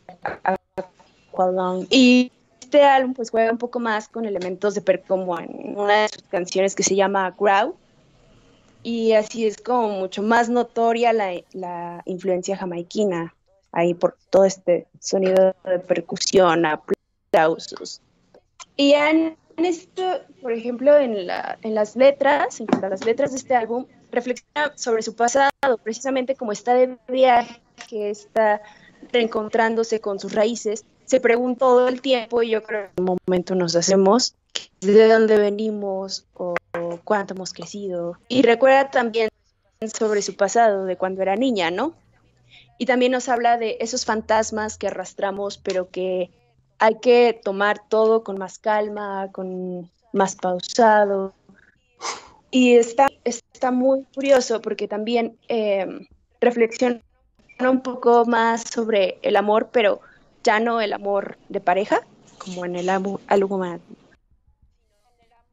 Aqualung. 1.33 1.87
Y 1.91 2.33
este 2.75 2.85
álbum 2.85 3.15
pues 3.15 3.31
juega 3.31 3.53
un 3.53 3.59
poco 3.59 3.79
más 3.79 4.09
con 4.09 4.25
elementos 4.25 4.75
de 4.75 4.81
per 4.81 5.05
como 5.05 5.39
en 5.39 5.79
una 5.79 6.03
de 6.03 6.09
sus 6.09 6.25
canciones 6.25 6.75
que 6.75 6.83
se 6.83 6.97
llama 6.97 7.33
Growl. 7.39 7.75
Y 8.83 9.13
así 9.13 9.47
es 9.47 9.57
como 9.59 9.91
mucho 9.91 10.25
más 10.25 10.49
notoria 10.49 11.13
la, 11.13 11.41
la 11.53 12.03
influencia 12.05 12.57
jamaiquina 12.57 13.33
ahí 13.71 13.95
por 13.95 14.17
todo 14.29 14.45
este 14.45 14.89
sonido 14.99 15.55
de 15.65 15.79
percusión, 15.79 16.67
aplausos. 16.67 18.01
Y 18.77 18.95
en 18.95 19.37
esto, 19.57 20.03
por 20.43 20.53
ejemplo, 20.53 20.99
en, 20.99 21.29
la, 21.29 21.59
en 21.63 21.77
las 21.77 21.95
letras, 21.95 22.61
en 22.61 22.67
las 22.81 23.05
letras 23.05 23.31
de 23.31 23.39
este 23.39 23.55
álbum, 23.55 23.87
reflexiona 24.11 24.77
sobre 24.77 25.03
su 25.03 25.15
pasado, 25.15 25.51
precisamente 25.85 26.35
como 26.35 26.51
está 26.51 26.75
de 26.75 26.99
viaje, 27.07 27.63
que 27.89 28.11
está 28.11 28.61
reencontrándose 29.13 30.01
con 30.01 30.19
sus 30.19 30.35
raíces, 30.35 30.85
se 31.05 31.21
pregunta 31.21 31.61
todo 31.61 31.89
el 31.89 32.01
tiempo 32.01 32.43
y 32.43 32.51
yo 32.51 32.63
creo 32.63 32.89
que 32.89 33.03
en 33.03 33.09
un 33.09 33.19
momento 33.27 33.55
nos 33.55 33.77
hacemos 33.77 34.35
de 34.81 35.09
dónde 35.09 35.37
venimos 35.37 36.27
o, 36.35 36.55
cuánto 37.05 37.35
hemos 37.35 37.53
crecido. 37.53 38.19
Y 38.29 38.43
recuerda 38.43 38.91
también 38.91 39.29
sobre 39.95 40.23
su 40.23 40.37
pasado, 40.37 40.85
de 40.85 40.97
cuando 40.97 41.23
era 41.23 41.37
niña, 41.37 41.71
¿no? 41.71 41.95
Y 42.79 42.87
también 42.87 43.13
nos 43.13 43.29
habla 43.29 43.57
de 43.57 43.77
esos 43.81 44.05
fantasmas 44.05 44.79
que 44.79 44.89
arrastramos, 44.89 45.59
pero 45.59 45.91
que 45.91 46.31
hay 46.79 46.97
que 46.97 47.39
tomar 47.43 47.81
todo 47.89 48.25
con 48.25 48.39
más 48.39 48.59
calma, 48.59 49.29
con 49.33 49.91
más 50.13 50.37
pausado. 50.37 51.35
Y 52.51 52.77
está, 52.77 53.09
está 53.25 53.71
muy 53.71 54.05
curioso 54.15 54.61
porque 54.61 54.89
también 54.89 55.37
eh, 55.49 55.87
reflexiona 56.41 57.01
un 57.61 57.83
poco 57.83 58.25
más 58.27 58.63
sobre 58.63 59.19
el 59.23 59.37
amor, 59.37 59.71
pero 59.73 60.01
ya 60.45 60.61
no 60.61 60.81
el 60.81 60.93
amor 60.93 61.39
de 61.49 61.61
pareja, 61.61 62.07
como 62.39 62.65
en 62.65 62.77
el 62.77 62.89
álbum 62.89 63.19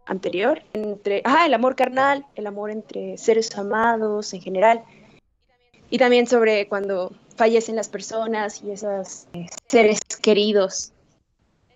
anterior, 0.06 0.62
entre, 0.74 1.22
ah, 1.26 1.46
el 1.46 1.54
amor 1.54 1.76
carnal, 1.76 2.26
el 2.36 2.46
amor 2.46 2.70
entre 2.70 3.18
seres 3.18 3.58
amados 3.58 4.34
en 4.34 4.42
general, 4.42 4.84
y 5.90 5.98
también 5.98 6.28
sobre 6.28 6.68
cuando 6.68 7.12
fallecen 7.36 7.76
las 7.76 7.90
personas 7.90 8.62
y 8.64 8.72
esos 8.72 9.28
eh, 9.34 9.48
seres 9.68 10.00
queridos. 10.22 10.92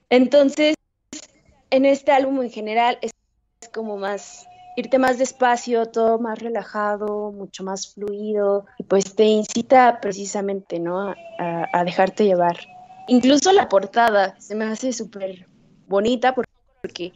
Entonces, 0.09 0.76
en 1.70 1.86
este 1.86 2.11
álbum 2.11 2.41
en 2.41 2.51
general 2.51 2.99
es 3.01 3.11
como 3.74 3.97
más 3.97 4.45
irte 4.78 4.99
más 4.99 5.18
despacio, 5.18 5.86
todo 5.86 6.20
más 6.20 6.39
relajado, 6.39 7.32
mucho 7.32 7.63
más 7.63 7.93
fluido, 7.93 8.66
y 8.78 8.84
pues 8.84 9.16
te 9.16 9.24
incita 9.24 9.99
precisamente, 10.01 10.80
¿no? 10.80 10.99
A, 11.09 11.16
a 11.72 11.84
dejarte 11.86 12.26
llevar. 12.26 12.57
Incluso 13.08 13.51
la 13.51 13.70
portada 13.70 14.39
se 14.39 14.56
me 14.56 14.66
hace 14.66 14.93
súper 14.93 15.47
bonita 15.88 16.34
porque 16.34 17.14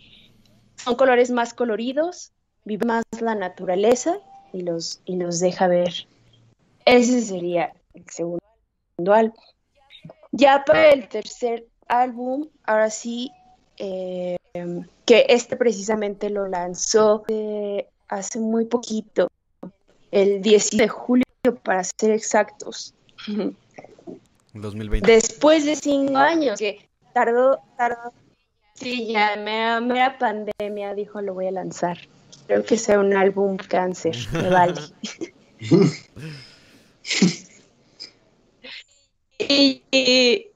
son 0.75 0.95
colores 0.95 1.31
más 1.31 1.53
coloridos, 1.53 2.31
vive 2.65 2.85
más 2.85 3.03
la 3.19 3.35
naturaleza 3.35 4.19
y 4.53 4.61
los, 4.61 5.01
y 5.05 5.15
los 5.17 5.39
deja 5.39 5.67
ver. 5.67 6.07
Ese 6.85 7.21
sería 7.21 7.73
el 7.93 8.05
segundo 8.09 8.39
álbum. 9.13 9.35
Ya 10.31 10.63
para 10.65 10.91
el 10.91 11.07
tercer 11.07 11.67
álbum, 11.87 12.47
ahora 12.63 12.89
sí, 12.89 13.31
eh, 13.77 14.37
que 15.05 15.25
este 15.29 15.55
precisamente 15.55 16.29
lo 16.29 16.47
lanzó 16.47 17.23
hace 18.07 18.39
muy 18.39 18.65
poquito, 18.65 19.29
el 20.11 20.41
10 20.41 20.77
de 20.77 20.87
julio 20.87 21.25
para 21.63 21.83
ser 21.83 22.11
exactos. 22.11 22.93
2020. 24.61 25.11
Después 25.11 25.65
de 25.65 25.75
cinco 25.75 26.17
años, 26.17 26.59
que 26.59 26.89
tardó, 27.13 27.59
tardó, 27.77 28.13
sí, 28.73 29.07
ya 29.07 29.35
me, 29.35 29.81
me 29.81 29.95
era 29.95 30.17
pandemia, 30.17 30.93
dijo 30.93 31.21
lo 31.21 31.33
voy 31.33 31.47
a 31.47 31.51
lanzar. 31.51 31.97
Creo 32.47 32.63
que 32.63 32.77
sea 32.77 32.99
un 32.99 33.15
álbum 33.15 33.57
cáncer, 33.57 34.15
me 34.31 34.49
vale. 34.49 34.81
y, 39.37 39.83
y, 39.91 40.47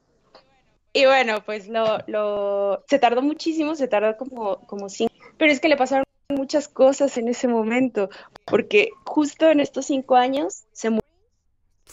y, 0.92 1.04
bueno, 1.06 1.44
pues 1.44 1.68
lo, 1.68 1.98
lo, 2.06 2.84
se 2.88 2.98
tardó 2.98 3.22
muchísimo, 3.22 3.74
se 3.74 3.88
tardó 3.88 4.16
como, 4.16 4.60
como 4.66 4.88
cinco, 4.88 5.12
pero 5.36 5.52
es 5.52 5.60
que 5.60 5.68
le 5.68 5.76
pasaron 5.76 6.04
muchas 6.28 6.68
cosas 6.68 7.16
en 7.16 7.28
ese 7.28 7.48
momento, 7.48 8.08
porque 8.44 8.90
justo 9.04 9.50
en 9.50 9.60
estos 9.60 9.86
cinco 9.86 10.16
años 10.16 10.64
se 10.72 10.90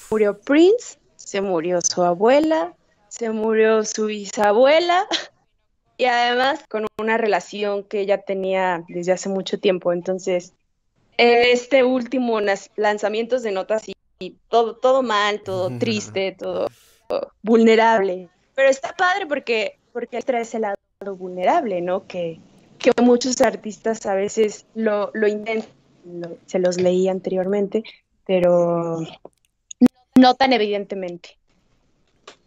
murió 0.10 0.40
Prince, 0.40 0.98
se 1.26 1.42
murió 1.42 1.80
su 1.82 2.04
abuela, 2.04 2.74
se 3.08 3.30
murió 3.30 3.84
su 3.84 4.06
bisabuela 4.08 5.06
y 5.98 6.06
además 6.06 6.64
con 6.70 6.88
una 7.00 7.18
relación 7.18 7.84
que 7.84 8.02
ella 8.02 8.20
tenía 8.20 8.84
desde 8.88 9.12
hace 9.12 9.30
mucho 9.30 9.60
tiempo. 9.60 9.94
Entonces, 9.94 10.54
en 11.18 11.44
este 11.52 11.84
último 11.84 12.40
lanzamientos 12.76 13.44
de 13.44 13.52
notas 13.52 13.84
y 13.88 14.36
todo, 14.50 14.76
todo 14.76 15.04
mal, 15.04 15.42
todo 15.42 15.78
triste, 15.78 16.36
todo, 16.38 16.68
todo 17.08 17.32
vulnerable. 17.44 18.30
Pero 18.56 18.70
está 18.70 18.96
padre 18.96 19.28
porque, 19.28 19.78
porque 19.94 20.22
trae 20.22 20.42
ese 20.42 20.60
lado 20.60 20.76
vulnerable, 21.18 21.82
¿no? 21.82 22.08
Que, 22.08 22.40
que 22.80 22.92
muchos 23.02 23.42
artistas 23.42 24.06
a 24.06 24.16
veces 24.16 24.66
lo, 24.74 25.12
lo 25.14 25.28
intentan, 25.28 25.70
lo, 26.06 26.38
se 26.46 26.60
los 26.60 26.78
leí 26.78 27.08
anteriormente, 27.08 27.84
pero 28.26 29.00
no 30.16 30.36
tan 30.36 30.54
evidentemente. 30.54 31.38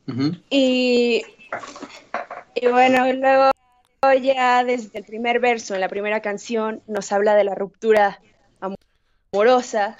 Uh 0.06 0.12
-huh. 0.12 0.42
y, 0.50 1.22
y, 2.54 2.66
bueno, 2.68 3.10
luego 3.12 3.50
ya 4.22 4.64
desde 4.64 4.98
el 4.98 5.04
primer 5.04 5.40
verso, 5.40 5.74
en 5.74 5.80
la 5.80 5.88
primera 5.88 6.20
canción, 6.20 6.82
nos 6.86 7.10
habla 7.10 7.34
de 7.34 7.44
la 7.44 7.54
ruptura 7.54 8.20
amorosa 9.32 9.96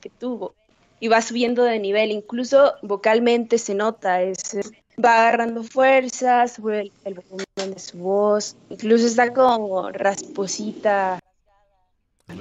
que 0.00 0.10
tuvo 0.10 0.54
y 1.00 1.08
va 1.08 1.22
subiendo 1.22 1.64
de 1.64 1.78
nivel, 1.78 2.10
incluso 2.10 2.74
vocalmente 2.82 3.58
se 3.58 3.74
nota, 3.74 4.22
es, 4.22 4.58
va 5.02 5.28
agarrando 5.28 5.62
fuerza, 5.62 6.48
sube 6.48 6.80
el, 6.80 6.92
el 7.04 7.14
volumen 7.14 7.74
de 7.74 7.78
su 7.78 7.98
voz, 7.98 8.56
incluso 8.70 9.06
está 9.06 9.32
como 9.32 9.90
rasposita, 9.90 11.20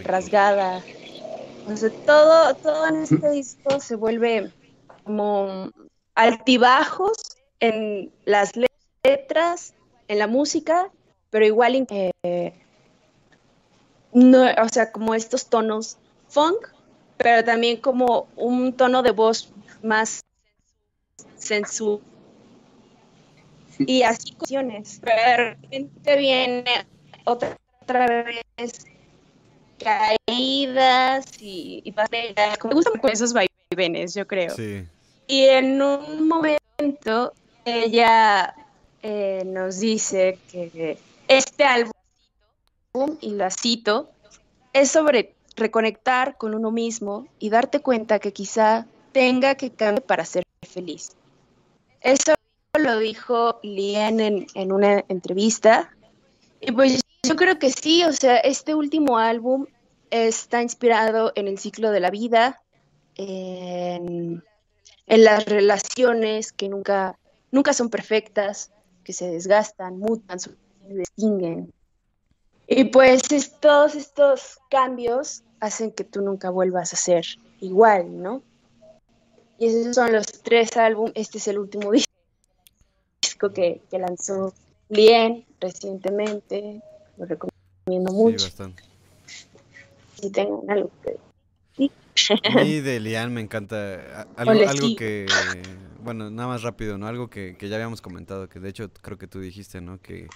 rasgada. 0.03 0.81
O 1.67 1.75
sea, 1.75 1.89
todo, 2.05 2.53
todo 2.55 2.87
en 2.87 3.03
este 3.03 3.29
disco 3.31 3.79
se 3.79 3.95
vuelve 3.95 4.51
como 5.05 5.71
altibajos 6.15 7.37
en 7.59 8.11
las 8.25 8.51
letras, 9.03 9.73
en 10.07 10.19
la 10.19 10.27
música, 10.27 10.91
pero 11.29 11.45
igual 11.45 11.87
eh, 11.89 12.53
no, 14.11 14.45
o 14.63 14.69
sea, 14.69 14.91
como 14.91 15.13
estos 15.15 15.47
tonos 15.47 15.97
funk, 16.27 16.67
pero 17.17 17.43
también 17.43 17.77
como 17.77 18.27
un 18.35 18.73
tono 18.73 19.03
de 19.03 19.11
voz 19.11 19.53
más 19.81 20.23
sensual. 21.35 21.99
Y 23.79 24.03
así 24.03 24.33
cuestiones. 24.33 25.01
Pero 25.03 25.57
viene 26.17 26.63
otra, 27.25 27.57
otra 27.81 28.23
vez 28.23 28.85
caídas 29.77 31.25
y, 31.41 31.81
y 31.83 31.91
me 31.91 32.73
gustan 32.73 32.93
esos 33.11 33.33
vaivenes, 33.33 34.13
yo 34.13 34.25
creo. 34.25 34.55
Sí. 34.55 34.87
Y 35.27 35.45
en 35.45 35.81
un 35.81 36.27
momento 36.27 37.33
ella 37.65 38.55
eh, 39.01 39.43
nos 39.45 39.79
dice 39.79 40.37
que 40.51 40.97
este 41.27 41.63
álbum, 41.63 41.91
y 43.21 43.31
la 43.31 43.49
cito, 43.49 44.09
es 44.73 44.91
sobre 44.91 45.33
reconectar 45.55 46.37
con 46.37 46.53
uno 46.53 46.71
mismo 46.71 47.27
y 47.39 47.49
darte 47.49 47.79
cuenta 47.79 48.19
que 48.19 48.33
quizá 48.33 48.85
tenga 49.11 49.55
que 49.55 49.71
cambiar 49.71 50.03
para 50.03 50.25
ser 50.25 50.43
feliz. 50.61 51.15
Eso 52.01 52.33
lo 52.77 52.99
dijo 52.99 53.59
Lien 53.63 54.19
en, 54.19 54.47
en 54.53 54.71
una 54.71 55.03
entrevista. 55.07 55.95
Y 56.61 56.71
pues 56.71 57.01
yo 57.23 57.35
creo 57.35 57.57
que 57.57 57.71
sí, 57.71 58.03
o 58.03 58.11
sea, 58.11 58.37
este 58.37 58.75
último 58.75 59.17
álbum 59.17 59.65
está 60.11 60.61
inspirado 60.61 61.31
en 61.35 61.47
el 61.47 61.57
ciclo 61.57 61.91
de 61.91 61.99
la 61.99 62.11
vida, 62.11 62.61
en 65.07 65.23
las 65.23 65.45
relaciones 65.45 66.51
que 66.51 66.69
nunca, 66.69 67.17
nunca 67.51 67.73
son 67.73 67.89
perfectas, 67.89 68.71
que 69.03 69.13
se 69.13 69.29
desgastan, 69.29 69.99
mutan, 69.99 70.39
se 70.39 70.51
distinguen. 70.87 71.71
Y 72.67 72.85
pues 72.85 73.31
es, 73.31 73.59
todos 73.59 73.95
estos 73.95 74.59
cambios 74.69 75.43
hacen 75.59 75.91
que 75.91 76.03
tú 76.03 76.21
nunca 76.21 76.49
vuelvas 76.49 76.93
a 76.93 76.95
ser 76.95 77.25
igual, 77.61 78.21
¿no? 78.21 78.41
Y 79.57 79.67
esos 79.67 79.95
son 79.95 80.11
los 80.11 80.25
tres 80.25 80.75
álbumes, 80.75 81.13
este 81.15 81.37
es 81.37 81.47
el 81.47 81.59
último 81.59 81.91
disco 81.91 82.09
que, 83.53 83.81
que 83.89 83.99
lanzó 83.99 84.53
Lien 84.89 85.45
recientemente, 85.59 86.81
lo 87.17 87.25
recomiendo 87.25 88.11
mucho. 88.11 88.39
Sí, 88.39 88.45
bastante. 88.45 88.83
Y 90.21 90.29
tengo 90.31 90.59
una 90.59 90.75
luz. 90.75 90.91
Mí 92.55 92.79
de 92.81 92.99
Lian 92.99 93.33
me 93.33 93.41
encanta 93.41 94.27
algo, 94.37 94.95
que, 94.95 95.77
bueno, 96.01 96.29
nada 96.29 96.47
más 96.47 96.63
rápido, 96.63 96.97
¿no? 96.97 97.07
Algo 97.07 97.29
que, 97.29 97.55
que 97.57 97.69
ya 97.69 97.75
habíamos 97.75 98.01
comentado, 98.01 98.47
que 98.49 98.59
de 98.59 98.69
hecho 98.69 98.89
creo 99.01 99.17
que 99.17 99.27
tú 99.27 99.39
dijiste, 99.39 99.81
¿no? 99.81 99.99
Que 100.01 100.27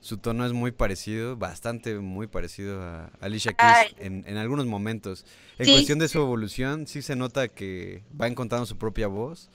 su 0.00 0.18
tono 0.18 0.44
es 0.44 0.52
muy 0.52 0.70
parecido, 0.70 1.36
bastante 1.36 1.98
muy 1.98 2.26
parecido 2.26 2.82
a 2.82 3.10
Alicia. 3.20 3.54
Keys 3.54 3.94
en, 3.98 4.24
en 4.26 4.36
algunos 4.36 4.66
momentos. 4.66 5.24
En 5.58 5.66
Sí. 5.66 5.72
cuestión 5.72 5.98
de 5.98 6.08
su 6.08 6.18
evolución, 6.18 6.86
sí 6.86 7.00
se 7.00 7.16
nota 7.16 7.48
que 7.48 8.02
va 8.20 8.26
encontrando 8.26 8.66
su 8.66 8.76
propia 8.76 9.06
voz, 9.06 9.48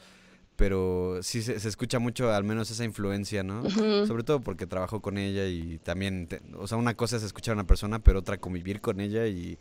pero 0.56 1.20
sí 1.22 1.42
se, 1.44 1.60
se 1.60 1.70
escucha 1.70 2.00
mucho 2.00 2.34
al 2.34 2.44
menos 2.44 2.72
esa 2.72 2.84
influencia, 2.84 3.44
¿no? 3.44 3.70
Sobre 4.08 4.24
todo 4.24 4.42
porque 4.42 4.66
trabajó 4.66 5.02
con 5.02 5.18
ella 5.18 5.46
y 5.46 5.78
también, 5.84 6.28
te- 6.28 6.42
o 6.58 6.68
sea, 6.68 6.78
una 6.78 6.96
cosa 6.96 7.18
es 7.18 7.24
escuchar 7.24 7.54
a 7.54 7.56
una 7.56 7.68
persona, 7.68 8.00
pero 8.00 8.20
otra 8.20 8.40
convivir 8.40 8.82
con 8.82 9.00
ella 9.00 9.28
y, 9.28 9.58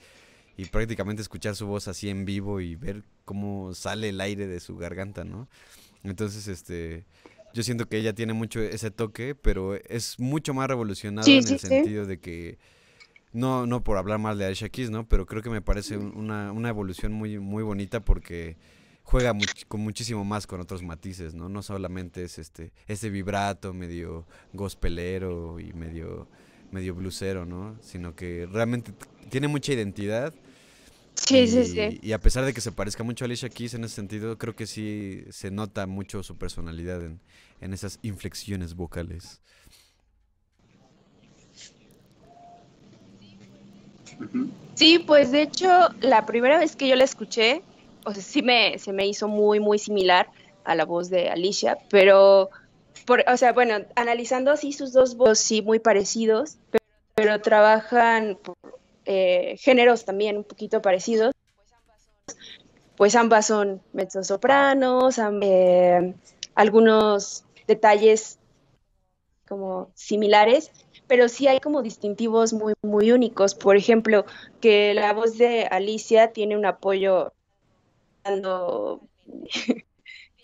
y 0.58 0.66
prácticamente 0.66 1.22
escuchar 1.22 1.56
su 1.56 1.66
voz 1.66 1.88
así 1.88 2.10
en 2.10 2.26
vivo 2.26 2.60
y 2.60 2.74
ver 2.76 3.04
cómo 3.24 3.72
sale 3.74 4.10
el 4.10 4.20
aire 4.20 4.46
de 4.46 4.60
su 4.60 4.76
garganta, 4.76 5.24
¿no? 5.24 5.48
Entonces, 6.02 6.48
este, 6.48 7.06
yo 7.54 7.62
siento 7.62 7.88
que 7.88 7.96
ella 7.98 8.12
tiene 8.14 8.34
mucho 8.34 8.60
ese 8.60 8.90
toque, 8.90 9.34
pero 9.34 9.74
es 9.76 10.18
mucho 10.20 10.52
más 10.54 10.68
revolucionado 10.68 11.26
Sí, 11.28 11.38
en 11.38 11.46
sí, 11.46 11.52
el 11.54 11.58
sí. 11.60 11.66
sentido 11.68 12.06
de 12.06 12.18
que, 12.20 12.58
no, 13.32 13.66
no 13.66 13.84
por 13.84 13.98
hablar 13.98 14.18
mal 14.18 14.38
de 14.38 14.46
Alicia 14.46 14.68
Keys, 14.68 14.90
¿no? 14.90 15.06
Pero 15.08 15.26
creo 15.26 15.42
que 15.42 15.50
me 15.50 15.62
parece 15.62 15.96
un- 15.96 16.16
una, 16.16 16.52
una 16.52 16.68
evolución 16.70 17.12
muy, 17.12 17.38
muy 17.38 17.62
bonita 17.62 18.00
porque 18.04 18.56
juega 19.04 19.32
much- 19.34 19.66
con 19.68 19.80
muchísimo 19.80 20.24
más 20.24 20.46
con 20.46 20.60
otros 20.60 20.82
matices, 20.82 21.34
¿no? 21.34 21.48
No 21.48 21.62
solamente 21.62 22.24
es 22.24 22.38
este, 22.38 22.72
ese 22.86 23.10
vibrato 23.10 23.72
medio 23.74 24.26
gospelero 24.54 25.60
y 25.60 25.72
medio, 25.72 26.28
medio 26.70 26.94
blusero, 26.94 27.46
¿no? 27.46 27.76
Sino 27.82 28.14
que 28.14 28.46
realmente 28.50 28.92
tiene 29.30 29.48
mucha 29.48 29.72
identidad. 29.72 30.34
Sí, 31.26 31.38
y, 31.40 31.48
sí, 31.48 31.64
sí. 31.64 31.98
y 32.02 32.12
a 32.12 32.20
pesar 32.20 32.44
de 32.44 32.54
que 32.54 32.60
se 32.60 32.72
parezca 32.72 33.02
mucho 33.02 33.24
a 33.24 33.26
Alicia 33.26 33.48
Keys 33.48 33.74
en 33.74 33.84
ese 33.84 33.96
sentido, 33.96 34.38
creo 34.38 34.54
que 34.54 34.66
sí 34.66 35.24
se 35.30 35.50
nota 35.50 35.86
mucho 35.86 36.22
su 36.22 36.36
personalidad 36.36 37.02
en, 37.04 37.20
en 37.60 37.74
esas 37.74 37.98
inflexiones 38.02 38.74
vocales. 38.74 39.40
Sí, 44.74 44.98
pues 45.00 45.32
de 45.32 45.42
hecho, 45.42 45.88
la 46.00 46.24
primera 46.26 46.58
vez 46.58 46.76
que 46.76 46.88
yo 46.88 46.96
la 46.96 47.04
escuché, 47.04 47.62
o 48.04 48.12
sea, 48.12 48.22
sí 48.22 48.42
me, 48.42 48.78
se 48.78 48.92
me 48.92 49.06
hizo 49.06 49.28
muy, 49.28 49.60
muy 49.60 49.78
similar 49.78 50.28
a 50.64 50.74
la 50.74 50.84
voz 50.84 51.10
de 51.10 51.30
Alicia, 51.30 51.78
pero, 51.90 52.50
por, 53.06 53.24
o 53.28 53.36
sea, 53.36 53.52
bueno, 53.52 53.84
analizando 53.96 54.50
así 54.50 54.72
sus 54.72 54.92
dos 54.92 55.16
voces, 55.16 55.38
sí, 55.44 55.62
muy 55.62 55.78
parecidos, 55.78 56.58
pero, 56.70 56.84
pero 57.14 57.40
trabajan 57.40 58.38
por, 58.42 58.56
eh, 59.10 59.56
géneros 59.58 60.04
también 60.04 60.36
un 60.36 60.44
poquito 60.44 60.82
parecidos, 60.82 61.34
pues 62.94 63.16
ambas 63.16 63.46
son 63.46 63.80
mezzosopranos, 63.94 65.18
eh, 65.40 66.14
algunos 66.54 67.46
detalles 67.66 68.38
como 69.48 69.90
similares, 69.94 70.70
pero 71.06 71.30
sí 71.30 71.48
hay 71.48 71.58
como 71.58 71.80
distintivos 71.80 72.52
muy, 72.52 72.74
muy 72.82 73.10
únicos. 73.10 73.54
Por 73.54 73.78
ejemplo, 73.78 74.26
que 74.60 74.92
la 74.92 75.14
voz 75.14 75.38
de 75.38 75.64
Alicia 75.70 76.32
tiene 76.32 76.54
un 76.54 76.66
apoyo 76.66 77.32
cuando 78.22 79.00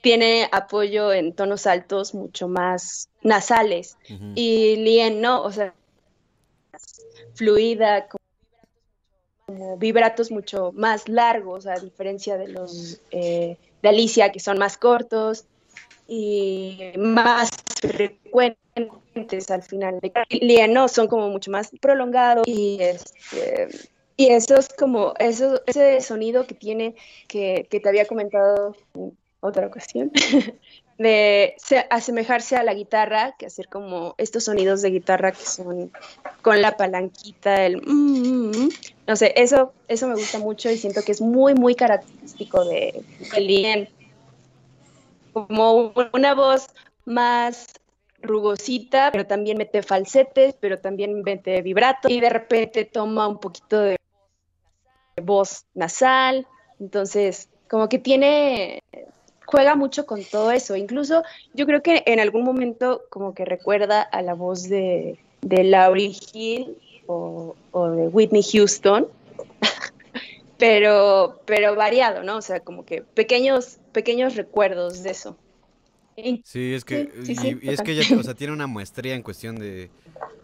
tiene 0.02 0.48
apoyo 0.52 1.12
en 1.12 1.34
tonos 1.34 1.66
altos 1.66 2.14
mucho 2.14 2.48
más 2.48 3.10
nasales 3.22 3.98
y 4.34 4.76
Lien 4.76 5.20
no, 5.20 5.42
o 5.42 5.52
sea, 5.52 5.74
fluida, 7.34 8.08
como, 9.46 9.76
vibratos 9.76 10.30
mucho 10.30 10.72
más 10.74 11.08
largos, 11.08 11.66
a 11.66 11.74
diferencia 11.74 12.36
de 12.36 12.48
los 12.48 13.00
eh, 13.10 13.56
de 13.82 13.88
Alicia, 13.88 14.32
que 14.32 14.40
son 14.40 14.58
más 14.58 14.76
cortos 14.78 15.44
y 16.08 16.78
más 16.96 17.50
frecuentes 17.80 19.50
al 19.50 19.62
final. 19.62 20.00
Lien 20.30 20.72
no, 20.72 20.88
son 20.88 21.08
como 21.08 21.28
mucho 21.28 21.50
más 21.50 21.70
prolongados 21.80 22.46
y 22.48 22.78
este, 22.80 23.68
y 24.16 24.28
eso 24.28 24.56
es 24.56 24.68
como, 24.68 25.14
eso, 25.18 25.60
ese 25.66 26.00
sonido 26.00 26.46
que 26.46 26.54
tiene, 26.54 26.94
que, 27.28 27.66
que 27.68 27.80
te 27.80 27.88
había 27.88 28.06
comentado 28.06 28.76
en 28.94 29.16
otra 29.40 29.66
ocasión, 29.66 30.10
de 30.98 31.54
se- 31.58 31.86
asemejarse 31.90 32.56
a 32.56 32.62
la 32.62 32.74
guitarra, 32.74 33.34
que 33.38 33.46
hacer 33.46 33.68
como 33.68 34.14
estos 34.16 34.44
sonidos 34.44 34.82
de 34.82 34.90
guitarra 34.90 35.32
que 35.32 35.44
son 35.44 35.92
con 36.42 36.62
la 36.62 36.76
palanquita, 36.76 37.66
el 37.66 37.82
mm, 37.82 37.90
mm, 37.92 38.50
mm. 38.50 38.68
No 39.06 39.16
sé, 39.16 39.34
eso, 39.36 39.72
eso 39.88 40.08
me 40.08 40.14
gusta 40.14 40.38
mucho 40.38 40.70
y 40.70 40.78
siento 40.78 41.02
que 41.02 41.12
es 41.12 41.20
muy, 41.20 41.54
muy 41.54 41.74
característico 41.74 42.64
de, 42.64 43.02
de 43.32 43.40
Lien. 43.40 43.88
Como 45.32 45.92
una 46.12 46.34
voz 46.34 46.68
más 47.04 47.66
rugosita, 48.22 49.10
pero 49.12 49.26
también 49.26 49.58
mete 49.58 49.82
falsetes, 49.82 50.54
pero 50.58 50.78
también 50.78 51.22
mete 51.22 51.60
vibrato 51.60 52.08
y 52.08 52.20
de 52.20 52.30
repente 52.30 52.84
toma 52.84 53.28
un 53.28 53.38
poquito 53.38 53.80
de 53.80 53.98
voz 55.22 55.66
nasal, 55.74 56.46
entonces 56.80 57.48
como 57.68 57.88
que 57.88 57.98
tiene, 57.98 58.82
juega 59.44 59.74
mucho 59.74 60.06
con 60.06 60.24
todo 60.24 60.50
eso, 60.50 60.76
incluso 60.76 61.22
yo 61.52 61.66
creo 61.66 61.82
que 61.82 62.02
en 62.06 62.20
algún 62.20 62.44
momento 62.44 63.02
como 63.10 63.34
que 63.34 63.44
recuerda 63.44 64.00
a 64.02 64.22
la 64.22 64.34
voz 64.34 64.68
de, 64.68 65.18
de 65.42 65.64
Lauryn 65.64 66.14
Hill 66.32 66.78
o, 67.06 67.54
o 67.72 67.90
de 67.90 68.08
Whitney 68.08 68.42
Houston, 68.42 69.08
pero, 70.58 71.40
pero 71.46 71.74
variado, 71.74 72.22
¿no? 72.22 72.36
O 72.38 72.42
sea, 72.42 72.60
como 72.60 72.84
que 72.84 73.02
pequeños, 73.02 73.78
pequeños 73.92 74.36
recuerdos 74.36 75.02
de 75.02 75.10
eso. 75.10 75.36
Y- 76.16 76.42
Sí, 76.44 76.74
es 76.74 76.84
que, 76.84 77.10
Sí, 77.24 77.26
sí, 77.26 77.32
y, 77.32 77.36
sí, 77.36 77.58
y 77.62 77.68
es 77.70 77.82
que 77.82 77.92
ella, 77.92 78.18
o 78.18 78.22
sea, 78.22 78.34
tiene 78.34 78.52
una 78.52 78.66
maestría 78.66 79.14
en 79.14 79.22
cuestión 79.22 79.56
de, 79.56 79.90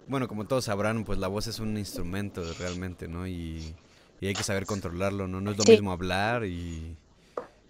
bueno, 0.08 0.26
como 0.28 0.46
todos 0.46 0.64
sabrán, 0.64 1.04
pues 1.04 1.18
la 1.18 1.28
voz 1.28 1.46
es 1.46 1.60
un 1.60 1.76
instrumento 1.78 2.42
realmente, 2.58 3.06
¿no? 3.08 3.26
Y, 3.26 3.74
y 4.20 4.26
hay 4.26 4.34
que 4.34 4.42
saber 4.42 4.66
controlarlo, 4.66 5.28
¿no? 5.28 5.40
No 5.40 5.52
es 5.52 5.58
lo 5.58 5.64
Sí. 5.64 5.72
mismo 5.72 5.92
hablar 5.92 6.44
y 6.44 6.96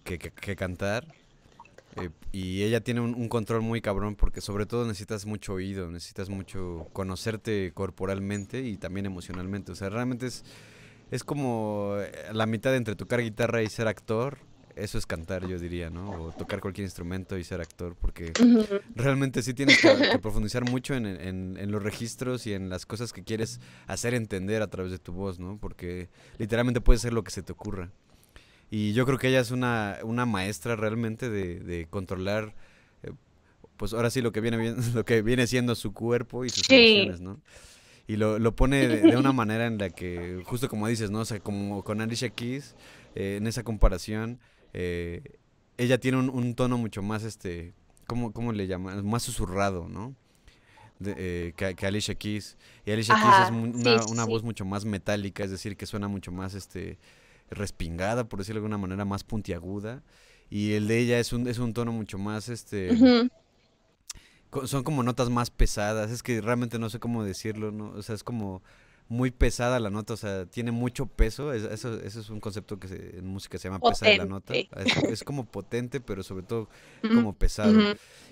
que, 0.05 0.19
que- 0.19 0.31
que 0.31 0.57
cantar. 0.57 1.05
Eh, 1.97 2.11
y 2.33 2.63
ella 2.63 2.81
tiene 2.81 3.01
un, 3.01 3.15
un 3.15 3.29
control 3.29 3.63
muy 3.63 3.81
cabrón 3.81 4.15
porque 4.17 4.41
sobre 4.41 4.67
todo 4.67 4.87
necesitas 4.87 5.27
mucho 5.27 5.55
oído, 5.55 5.91
necesitas 5.91 6.29
mucho 6.29 6.87
conocerte 6.93 7.73
corporalmente 7.75 8.63
y 8.63 8.77
también 8.77 9.07
emocionalmente. 9.07 9.73
O 9.73 9.75
sea, 9.75 9.89
realmente 9.91 10.27
es, 10.27 10.45
es 11.11 11.25
como 11.25 11.95
eh, 11.99 12.13
la 12.33 12.47
mitad 12.47 12.75
entre 12.77 12.95
tocar 12.97 13.21
guitarra 13.23 13.63
y 13.63 13.69
ser 13.69 13.89
actor. 13.89 14.39
Eso 14.77 14.99
es 14.99 15.05
cantar, 15.05 15.45
yo 15.45 15.59
diría, 15.59 15.91
¿no? 15.91 16.23
O 16.27 16.33
tocar 16.33 16.61
cualquier 16.61 16.85
instrumento 16.87 17.37
y 17.37 17.43
ser 17.45 17.61
actor, 17.61 17.97
porque 18.01 18.33
realmente 18.95 19.43
sí 19.43 19.53
tienes 19.53 19.79
que, 19.79 20.09
que 20.09 20.19
profundizar 20.21 20.65
mucho 20.65 20.95
en, 20.95 21.07
en- 21.07 21.57
en 21.59 21.73
los 21.73 21.83
registros 21.83 22.47
y 22.47 22.53
en 22.55 22.69
las 22.71 22.87
cosas 22.87 23.13
que 23.13 23.25
quieres 23.25 23.61
hacer 23.89 24.15
entender 24.15 24.63
a 24.63 24.69
través 24.69 24.93
de 24.93 24.99
tu 24.99 25.13
voz, 25.13 25.39
¿no? 25.41 25.59
Porque 25.59 26.09
literalmente 26.39 26.81
puede 26.81 27.01
ser 27.01 27.13
lo 27.13 27.25
que 27.25 27.33
se 27.33 27.43
te 27.43 27.53
ocurra. 27.53 27.91
Y 28.71 28.93
yo 28.93 29.07
creo 29.07 29.19
que 29.19 29.29
ella 29.29 29.41
es 29.41 29.51
una, 29.51 29.99
una 30.05 30.27
maestra 30.27 30.77
realmente 30.77 31.29
de, 31.31 31.61
de 31.61 31.87
controlar, 31.89 32.55
eh, 33.03 33.13
pues 33.77 33.93
ahora 33.95 34.11
sí 34.11 34.23
lo 34.23 34.33
que 34.33 34.41
viene 34.41 34.57
bien- 34.59 34.77
lo 34.95 35.05
que 35.05 35.23
viene 35.23 35.47
siendo 35.47 35.75
su 35.75 35.93
cuerpo 35.93 36.45
y 36.45 36.51
sus 36.51 36.69
Sí. 36.69 36.71
emociones, 36.71 37.21
¿no? 37.21 37.41
Y 38.09 38.17
lo, 38.17 38.39
lo 38.39 38.57
pone 38.57 38.89
de, 38.89 39.07
de 39.07 39.17
una 39.17 39.33
manera 39.33 39.67
en 39.67 39.79
la 39.79 39.91
que, 39.91 40.43
justo 40.45 40.69
como 40.69 40.89
dices, 40.89 41.11
¿no? 41.11 41.21
O 41.21 41.25
sea, 41.25 41.41
como 41.41 41.85
con 41.85 42.01
Alicia 42.01 42.31
Keys, 42.31 42.77
eh, 43.15 43.37
en 43.39 43.47
esa 43.47 43.63
comparación, 43.65 44.41
eh, 44.75 45.23
ella 45.79 45.99
tiene 46.01 46.19
un, 46.19 46.31
un 46.31 46.55
tono 46.55 46.79
mucho 46.79 47.03
más, 47.03 47.25
este, 47.25 47.75
¿cómo, 48.07 48.33
cómo 48.33 48.53
le 48.53 48.67
llaman? 48.67 49.07
Más 49.07 49.23
susurrado, 49.23 49.89
¿no? 49.89 50.15
De, 50.99 51.15
eh, 51.17 51.53
que, 51.57 51.75
que 51.75 51.87
Alicia 51.87 52.15
Keys. 52.15 52.57
Y 52.85 52.91
Alicia 52.93 53.17
Keys 53.17 53.39
Ajá, 53.39 53.45
es 53.45 53.51
mu- 53.51 53.73
sí, 53.73 53.73
una, 53.81 54.05
sí, 54.07 54.07
una 54.07 54.25
sí. 54.25 54.27
voz 54.27 54.43
mucho 54.43 54.65
más 54.65 54.85
metálica, 54.85 55.45
es 55.45 55.51
decir, 55.51 55.77
que 55.77 55.87
suena 55.87 56.09
mucho 56.09 56.31
más, 56.33 56.55
este, 56.55 56.99
respingada, 57.51 58.29
por 58.29 58.39
decirlo 58.41 58.61
de 58.61 58.67
alguna 58.67 58.79
manera, 58.79 59.05
más 59.05 59.25
puntiaguda. 59.25 60.03
Y 60.51 60.73
el 60.73 60.89
de 60.89 60.99
ella 60.99 61.19
es 61.21 61.33
un, 61.33 61.47
es 61.49 61.59
un 61.59 61.73
tono 61.75 61.93
mucho 61.93 62.19
más, 62.19 62.49
este, 62.49 62.91
co- 64.51 64.67
son 64.67 64.83
como 64.83 65.03
notas 65.03 65.31
más 65.31 65.51
pesadas, 65.51 66.11
es 66.11 66.23
que 66.23 66.41
realmente 66.41 66.79
no 66.79 66.91
sé 66.91 66.99
cómo 66.99 67.25
decirlo, 67.25 67.71
¿no? 67.71 67.91
O 67.91 68.03
sea, 68.03 68.15
es 68.15 68.25
como 68.25 68.63
muy 69.09 69.33
pesada 69.33 69.81
la 69.81 69.91
nota, 69.91 70.15
o 70.15 70.17
sea, 70.17 70.47
tiene 70.47 70.71
mucho 70.71 71.07
peso, 71.07 71.53
es- 71.53 71.65
eso, 71.65 72.01
eso 72.01 72.21
es 72.21 72.31
un 72.31 72.39
concepto 72.41 72.79
que 72.79 72.87
se- 72.89 73.19
en 73.19 73.27
música 73.27 73.59
se 73.59 73.69
llama 73.69 73.81
pesada 73.81 74.13
la 74.19 74.25
nota, 74.25 74.55
es, 74.77 74.97
es 75.11 75.25
como 75.25 75.45
potente, 75.47 76.01
pero 76.01 76.23
sobre 76.23 76.45
todo 76.45 76.69
como 77.15 77.33
pesado. 77.33 77.73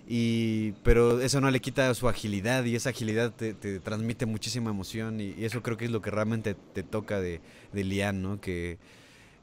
Y, 0.08 0.72
pero 0.84 1.20
eso 1.20 1.40
no 1.40 1.50
le 1.50 1.60
quita 1.60 1.92
su 1.94 2.08
agilidad 2.08 2.64
y 2.64 2.76
esa 2.76 2.90
agilidad 2.90 3.32
te, 3.34 3.54
te 3.54 3.78
transmite 3.80 4.24
muchísima 4.24 4.70
emoción 4.70 5.20
y, 5.20 5.34
y 5.36 5.44
eso 5.44 5.62
creo 5.62 5.76
que 5.76 5.84
es 5.86 5.90
lo 5.90 6.00
que 6.00 6.10
realmente 6.10 6.54
te 6.54 6.82
toca 6.82 7.20
de, 7.20 7.40
de 7.72 7.84
Lian, 7.84 8.22
¿no? 8.22 8.40
Que, 8.40 8.78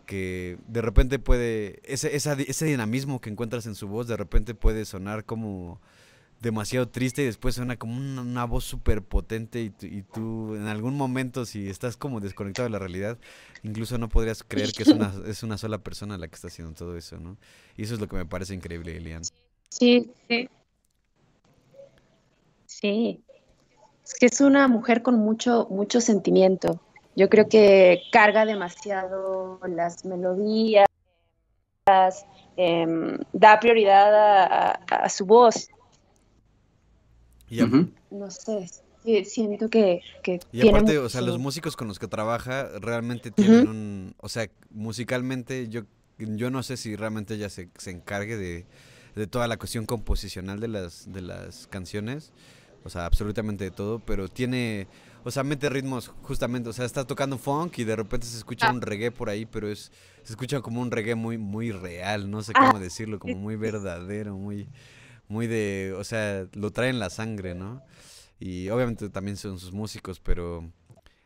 que 0.06 0.58
de 0.68 0.82
repente 0.82 1.20
puede, 1.20 1.82
ese, 1.84 2.16
esa 2.16 2.34
ese 2.34 2.66
dinamismo 2.66 3.22
que 3.22 3.30
encuentras 3.30 3.66
en 3.66 3.76
su 3.76 3.88
voz 3.88 4.08
de 4.08 4.18
repente 4.18 4.56
puede 4.56 4.86
sonar 4.86 5.26
como 5.26 5.82
demasiado 6.42 6.88
triste 6.90 7.24
y 7.24 7.26
después 7.26 7.56
suena 7.56 7.78
como 7.78 7.98
una, 7.98 8.22
una 8.22 8.46
voz 8.46 8.66
súper 8.66 9.02
potente 9.04 9.62
y, 9.62 9.70
tú- 9.72 9.86
y 9.88 10.04
tú 10.04 10.56
en 10.56 10.68
algún 10.68 10.96
momento 10.98 11.46
si 11.46 11.70
estás 11.70 11.98
como 11.98 12.20
desconectado 12.22 12.66
de 12.68 12.72
la 12.72 12.80
realidad, 12.80 13.18
incluso 13.64 13.98
no 13.98 14.10
podrías 14.10 14.44
creer 14.44 14.74
que 14.74 14.84
es 14.84 14.94
una, 14.94 15.14
es 15.28 15.44
una 15.44 15.58
sola 15.58 15.80
persona 15.80 16.18
la 16.18 16.28
que 16.28 16.36
está 16.36 16.48
haciendo 16.48 16.74
todo 16.76 16.98
eso, 16.98 17.18
¿no? 17.20 17.38
Y 17.78 17.84
eso 17.84 17.96
es 17.96 18.00
lo 18.02 18.08
que 18.08 18.18
me 18.18 18.26
parece 18.26 18.54
increíble 18.54 18.94
de 18.94 19.02
Lian. 19.02 19.30
Sí, 19.70 20.12
sí. 20.28 20.50
Sí. 22.68 23.24
Es 24.06 24.16
que 24.16 24.28
es 24.28 24.42
una 24.42 24.68
mujer 24.68 25.02
con 25.04 25.16
mucho, 25.18 25.68
mucho 25.72 26.02
sentimiento. 26.02 26.80
Yo 27.16 27.30
creo 27.30 27.48
que 27.48 28.02
carga 28.12 28.46
demasiado 28.46 29.60
las 29.68 30.04
melodías, 30.06 30.86
em, 32.58 33.18
da 33.34 33.60
prioridad 33.60 34.14
a, 34.16 34.72
a- 34.72 34.96
a 35.06 35.10
su 35.10 35.26
voz. 35.26 35.70
No 38.12 38.30
sé, 38.32 38.70
siento 39.26 39.70
que, 39.70 40.02
que 40.24 40.40
y 40.52 40.62
tiene 40.62 40.70
aparte, 40.80 40.98
o 40.98 41.10
sea, 41.10 41.22
los 41.22 41.38
músicos 41.38 41.76
con 41.76 41.88
los 41.88 42.00
que 42.00 42.08
trabaja 42.08 42.68
realmente 42.80 43.32
tienen 43.32 43.68
un... 43.68 44.16
O 44.20 44.30
sea, 44.30 44.48
musicalmente 44.72 45.68
yo, 45.70 45.82
yo 46.18 46.50
no 46.50 46.64
sé 46.64 46.76
si 46.78 46.96
realmente 46.96 47.36
ella 47.36 47.50
se, 47.50 47.70
se 47.78 47.92
encargue 47.92 48.36
de, 48.38 48.66
de 49.16 49.28
toda 49.28 49.48
la 49.48 49.58
cuestión 49.58 49.86
composicional 49.86 50.60
de 50.60 50.68
las, 50.70 51.12
de 51.12 51.22
las 51.22 51.68
canciones. 51.68 52.32
O 52.84 52.90
sea, 52.90 53.06
absolutamente 53.06 53.64
de 53.64 53.72
todo, 53.72 54.00
pero 54.00 54.28
tiene... 54.28 54.88
O 55.28 55.32
sea, 55.32 55.44
mete 55.44 55.68
ritmos 55.70 56.08
justamente, 56.22 56.70
o 56.70 56.74
sea, 56.74 56.86
está 56.86 57.04
tocando 57.06 57.38
funk 57.40 57.80
y 57.80 57.84
de 57.84 57.96
repente 57.96 58.28
se 58.28 58.38
escucha 58.38 58.68
Ah. 58.68 58.72
un 58.72 58.80
reggae 58.82 59.10
por 59.12 59.28
ahí, 59.30 59.46
pero 59.48 59.68
es 59.68 59.92
se 60.24 60.34
escucha 60.34 60.62
como 60.62 60.82
un 60.82 60.92
reggae 60.92 61.16
muy 61.16 61.38
muy 61.40 61.72
real, 61.72 62.30
no 62.30 62.42
sé 62.44 62.52
Ah, 62.56 62.68
cómo 62.68 62.80
decirlo, 62.80 63.18
como 63.20 63.36
muy 63.36 63.56
verdadero, 63.56 64.38
muy 64.38 64.70
muy 65.28 65.48
de, 65.48 65.96
o 65.98 66.04
sea, 66.04 66.46
lo 66.54 66.70
trae 66.72 66.90
en 66.90 67.00
la 67.00 67.10
sangre, 67.10 67.56
¿no? 67.56 67.82
Y 68.40 68.70
obviamente 68.70 69.10
también 69.10 69.36
son 69.38 69.58
sus 69.60 69.72
músicos, 69.72 70.20
pero 70.20 70.70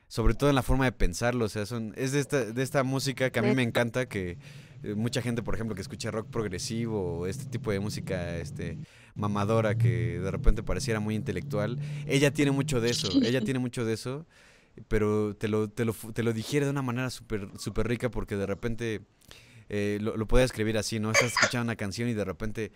sobre 0.08 0.34
todo 0.34 0.50
en 0.50 0.56
la 0.56 0.64
forma 0.64 0.86
de 0.86 0.94
pensarlo, 0.94 1.44
o 1.46 1.50
sea, 1.50 1.66
son 1.66 1.94
es 1.98 2.14
de 2.14 2.20
esta 2.22 2.46
de 2.46 2.64
esta 2.64 2.84
música 2.84 3.30
que 3.32 3.40
a 3.40 3.42
mí 3.42 3.54
me 3.54 3.64
encanta 3.64 4.08
que 4.08 4.38
eh, 4.84 4.96
mucha 4.96 5.22
gente, 5.22 5.44
por 5.44 5.56
ejemplo, 5.56 5.76
que 5.76 5.82
escucha 5.82 6.10
rock 6.10 6.30
progresivo 6.30 7.20
o 7.20 7.28
este 7.28 7.46
tipo 7.46 7.70
de 7.72 7.82
música 7.82 8.38
este 8.38 8.78
mamadora 9.16 9.78
que 9.78 10.20
de 10.20 10.32
repente 10.32 10.64
pareciera 10.64 11.00
muy 11.00 11.16
intelectual, 11.16 11.80
ella 12.08 12.32
tiene 12.32 12.52
mucho 12.52 12.82
de 12.82 12.90
eso, 12.90 13.10
ella 13.22 13.42
tiene 13.42 13.60
mucho 13.60 13.86
de 13.86 13.94
eso, 13.94 14.26
pero 14.88 15.36
te 15.36 15.48
lo, 15.48 15.70
te 15.70 15.86
lo, 15.86 15.94
te 15.94 16.24
lo 16.24 16.34
digiere 16.34 16.66
de 16.66 16.72
una 16.72 16.82
manera 16.82 17.10
súper 17.10 17.50
súper 17.58 17.88
rica 17.88 18.10
porque 18.10 18.36
de 18.36 18.46
repente 18.46 19.02
eh, 19.70 20.00
lo, 20.02 20.18
lo 20.18 20.40
escribir 20.40 20.78
así, 20.78 21.00
¿no? 21.00 21.12
Estás 21.12 21.34
escuchando 21.34 21.64
una 21.64 21.76
canción 21.76 22.10
y 22.10 22.14
de 22.14 22.26
repente 22.26 22.72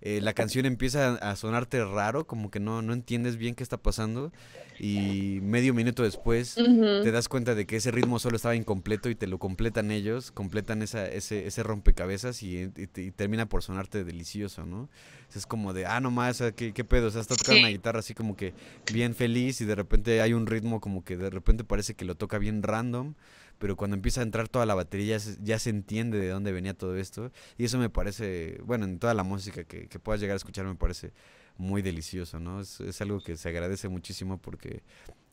eh, 0.00 0.20
la 0.20 0.32
canción 0.32 0.64
empieza 0.66 1.14
a 1.16 1.34
sonarte 1.36 1.84
raro, 1.84 2.26
como 2.26 2.50
que 2.50 2.60
no, 2.60 2.82
no 2.82 2.92
entiendes 2.92 3.36
bien 3.36 3.54
qué 3.54 3.62
está 3.62 3.76
pasando 3.78 4.32
y 4.80 5.40
medio 5.42 5.74
minuto 5.74 6.04
después 6.04 6.54
te 7.02 7.10
das 7.10 7.28
cuenta 7.28 7.56
de 7.56 7.66
que 7.66 7.76
ese 7.76 7.90
ritmo 7.90 8.20
solo 8.20 8.36
estaba 8.36 8.54
incompleto 8.54 9.10
y 9.10 9.16
te 9.16 9.26
lo 9.26 9.38
completan 9.38 9.90
ellos, 9.90 10.30
completan 10.30 10.82
esa, 10.82 11.08
ese, 11.08 11.48
ese 11.48 11.64
rompecabezas 11.64 12.42
y, 12.44 12.70
y 12.76 13.10
termina 13.10 13.48
por 13.48 13.64
sonarte 13.64 14.04
delicioso, 14.04 14.64
¿no? 14.66 14.88
Es 15.34 15.46
como 15.46 15.72
de, 15.74 15.84
ah, 15.86 16.00
no 16.00 16.10
más, 16.12 16.42
¿qué, 16.54 16.72
qué 16.72 16.84
pedo? 16.84 17.08
O 17.08 17.10
sea, 17.10 17.20
está 17.20 17.34
tocando 17.34 17.56
Sí. 17.56 17.62
una 17.64 17.68
guitarra 17.70 17.98
así 17.98 18.14
como 18.14 18.36
que 18.36 18.54
bien 18.92 19.14
feliz 19.16 19.60
y 19.60 19.64
de 19.64 19.74
repente 19.74 20.20
hay 20.22 20.32
un 20.32 20.46
ritmo 20.46 20.80
como 20.80 21.02
que 21.04 21.16
de 21.16 21.28
repente 21.30 21.64
parece 21.64 21.94
que 21.94 22.04
lo 22.04 22.14
toca 22.14 22.38
bien 22.38 22.62
random, 22.62 23.14
pero 23.58 23.76
cuando 23.76 23.96
empieza 23.96 24.20
a 24.20 24.24
entrar 24.24 24.48
toda 24.48 24.66
la 24.66 24.74
batería 24.74 25.16
ya 25.16 25.20
se, 25.20 25.36
ya 25.42 25.58
se 25.58 25.70
entiende 25.70 26.18
de 26.18 26.28
dónde 26.28 26.52
venía 26.52 26.74
todo 26.74 26.96
esto 26.96 27.32
y 27.56 27.64
eso 27.64 27.78
me 27.78 27.90
parece, 27.90 28.60
bueno, 28.64 28.84
en 28.84 28.98
toda 28.98 29.14
la 29.14 29.22
música 29.24 29.64
que, 29.64 29.88
que 29.88 29.98
puedas 29.98 30.20
llegar 30.20 30.34
a 30.34 30.38
escuchar 30.38 30.64
me 30.66 30.74
parece 30.76 31.12
muy 31.56 31.82
delicioso, 31.82 32.38
¿no? 32.40 32.60
Es, 32.60 32.80
es 32.80 33.00
algo 33.00 33.20
que 33.20 33.36
se 33.36 33.48
agradece 33.48 33.88
muchísimo 33.88 34.38
porque 34.38 34.82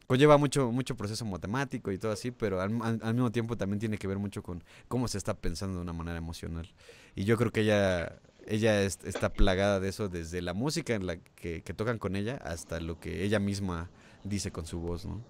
conlleva 0.07 0.37
mucho, 0.37 0.71
mucho 0.71 0.95
proceso 0.95 1.25
matemático 1.25 1.91
y 1.91 1.97
todo 1.97 2.11
así, 2.11 2.31
pero 2.31 2.61
al, 2.61 2.79
al- 2.81 3.13
mismo 3.13 3.31
tiempo 3.31 3.57
también 3.57 3.79
tiene 3.79 3.97
que 3.97 4.07
ver 4.07 4.17
mucho 4.19 4.43
con 4.43 4.63
cómo 4.87 5.07
se 5.07 5.17
está 5.17 5.33
pensando 5.35 5.77
de 5.77 5.81
una 5.83 5.93
manera 5.93 6.17
emocional. 6.17 6.67
Y 7.15 7.23
yo 7.25 7.37
creo 7.37 7.51
que 7.51 7.61
ella, 7.61 8.19
ella 8.47 8.81
es- 8.83 8.99
está 9.03 9.33
plagada 9.33 9.79
de 9.79 9.89
eso 9.89 10.09
desde 10.09 10.41
la 10.41 10.53
música 10.53 10.93
en 10.95 11.05
la 11.07 11.17
que, 11.17 11.61
que 11.63 11.73
tocan 11.73 11.97
con 11.99 12.15
ella 12.15 12.37
hasta 12.37 12.79
lo 12.79 12.99
que 12.99 13.23
ella 13.23 13.39
misma 13.39 13.89
dice 14.23 14.51
con 14.51 14.65
su 14.65 14.79
voz, 14.79 15.05
¿no? 15.05 15.23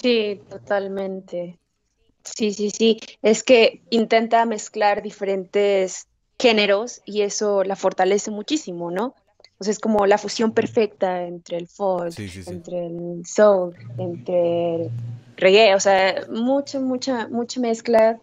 Sí, 0.00 0.40
totalmente. 0.48 1.58
Sí, 2.24 2.52
sí, 2.52 2.70
sí. 2.70 3.00
Es 3.22 3.42
que 3.42 3.82
intenta 3.90 4.44
mezclar 4.44 5.02
diferentes 5.02 6.06
géneros 6.38 7.00
y 7.04 7.22
eso 7.22 7.64
la 7.64 7.76
fortalece 7.76 8.30
muchísimo, 8.30 8.90
¿no? 8.90 9.14
O 9.58 9.64
sea, 9.64 9.70
es 9.70 9.78
como 9.78 10.06
la 10.06 10.18
fusión 10.18 10.52
perfecta 10.52 11.22
entre 11.22 11.56
el 11.56 11.66
folk, 11.66 12.12
Sí, 12.12 12.28
sí, 12.28 12.42
sí. 12.42 12.50
entre 12.50 12.86
el 12.86 13.22
soul, 13.24 13.74
entre 13.98 14.74
el 14.74 14.90
reggae, 15.36 15.74
o 15.74 15.80
sea, 15.80 16.26
mucha, 16.28 16.78
mucha, 16.80 17.28
mucha 17.28 17.60
mezcla 17.60 18.18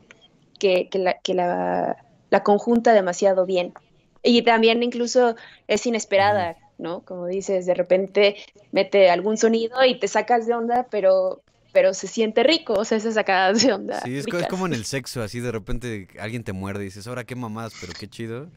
que, 0.59 0.89
que 0.89 0.99
la, 0.99 1.19
que 1.19 1.33
la, 1.33 1.97
la 2.29 2.43
conjunta 2.43 2.93
demasiado 2.93 3.45
bien. 3.45 3.73
Y 4.21 4.43
también 4.43 4.83
incluso 4.83 5.35
es 5.67 5.85
inesperada, 5.85 6.55
¿no? 6.77 7.01
Como 7.01 7.25
dices, 7.27 7.65
de 7.65 7.73
repente 7.73 8.37
mete 8.71 9.09
algún 9.09 9.37
sonido 9.37 9.83
y 9.85 9.99
te 9.99 10.07
sacas 10.07 10.45
de 10.45 10.53
onda, 10.53 10.87
pero, 10.89 11.41
pero 11.73 11.93
se 11.93 12.07
siente 12.07 12.43
rico, 12.43 12.73
o 12.73 12.85
sea, 12.85 12.97
esas 12.97 13.15
sacadas 13.15 13.61
de 13.63 13.73
onda. 13.73 13.99
Sí, 14.01 14.15
es, 14.17 14.25
es 14.27 14.47
como 14.47 14.65
en 14.67 14.73
el 14.73 14.85
sexo, 14.85 15.21
así 15.21 15.39
de 15.41 15.51
repente 15.51 16.07
alguien 16.19 16.43
te 16.43 16.53
muerde 16.53 16.83
y 16.83 16.85
dices, 16.85 17.07
ahora 17.07 17.23
qué 17.25 17.35
mamadas, 17.35 17.73
pero 17.81 17.91
qué 17.99 18.07
chido. 18.07 18.47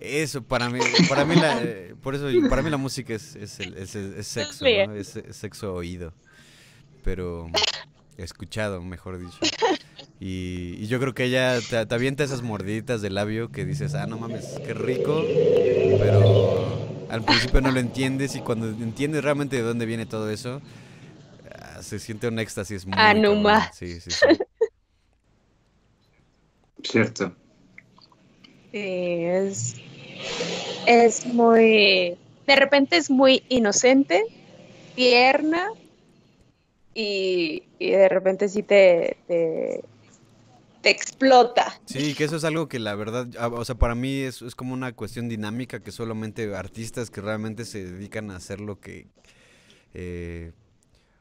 Eso, 0.00 0.42
para 0.42 0.70
mí, 0.70 0.80
para 1.08 1.24
mí 1.24 1.34
la, 1.36 1.62
eh, 1.62 1.94
por 2.02 2.14
eso, 2.14 2.26
para 2.48 2.62
mí 2.62 2.70
la 2.70 2.76
música 2.76 3.14
es, 3.14 3.36
es, 3.36 3.60
el- 3.60 3.76
es- 3.76 3.94
es 3.94 4.26
sexo. 4.26 4.64
¿no? 4.86 4.94
Es, 4.94 5.16
es 5.16 5.36
sexo 5.36 5.74
oído, 5.74 6.12
pero 7.02 7.48
escuchado, 8.16 8.80
mejor 8.82 9.18
dicho. 9.18 9.38
Y, 10.20 10.76
y 10.78 10.86
yo 10.86 11.00
creo 11.00 11.14
que 11.14 11.24
ella 11.24 11.60
te, 11.60 11.84
te 11.86 11.94
avienta 11.94 12.24
esas 12.24 12.42
mordiditas 12.42 13.02
de 13.02 13.10
labio 13.10 13.50
que 13.50 13.64
dices, 13.64 13.94
ah, 13.94 14.06
no 14.06 14.16
mames, 14.18 14.54
qué 14.64 14.74
rico, 14.74 15.26
pero 15.98 16.78
al 17.08 17.22
principio 17.22 17.60
no 17.60 17.70
lo 17.70 17.80
entiendes 17.80 18.34
y 18.34 18.40
cuando 18.40 18.68
entiendes 18.68 19.22
realmente 19.24 19.56
de 19.56 19.62
dónde 19.62 19.86
viene 19.86 20.06
todo 20.06 20.30
eso, 20.30 20.60
ah, 21.74 21.82
se 21.82 21.98
siente 21.98 22.28
un 22.28 22.38
éxtasis 22.38 22.86
muy 22.86 22.94
Ah, 22.98 23.14
no 23.14 23.34
más. 23.36 23.76
Sí, 23.76 24.00
sí, 24.00 24.10
sí. 24.10 24.26
Cierto. 26.82 27.34
Sí, 28.72 28.78
es, 28.80 29.76
es 30.86 31.26
muy, 31.26 32.16
de 32.46 32.56
repente 32.56 32.96
es 32.96 33.10
muy 33.10 33.42
inocente, 33.48 34.24
tierna 34.94 35.68
y, 36.94 37.62
y 37.78 37.90
de 37.90 38.08
repente 38.08 38.48
sí 38.48 38.62
te, 38.62 39.16
te, 39.28 39.84
te 40.82 40.90
explota. 40.90 41.80
Sí, 41.86 42.14
que 42.14 42.24
eso 42.24 42.36
es 42.36 42.44
algo 42.44 42.68
que 42.68 42.78
la 42.80 42.94
verdad, 42.96 43.28
ah, 43.38 43.48
o 43.48 43.64
sea, 43.64 43.76
para 43.76 43.94
mí 43.94 44.20
es, 44.20 44.42
es 44.42 44.54
como 44.54 44.74
una 44.74 44.92
cuestión 44.92 45.28
dinámica 45.28 45.80
que 45.80 45.92
solamente 45.92 46.54
artistas 46.54 47.10
que 47.10 47.20
realmente 47.20 47.64
se 47.64 47.84
dedican 47.84 48.30
a 48.30 48.36
hacer 48.36 48.60
lo 48.60 48.80
que... 48.80 49.06
eh, 49.94 50.52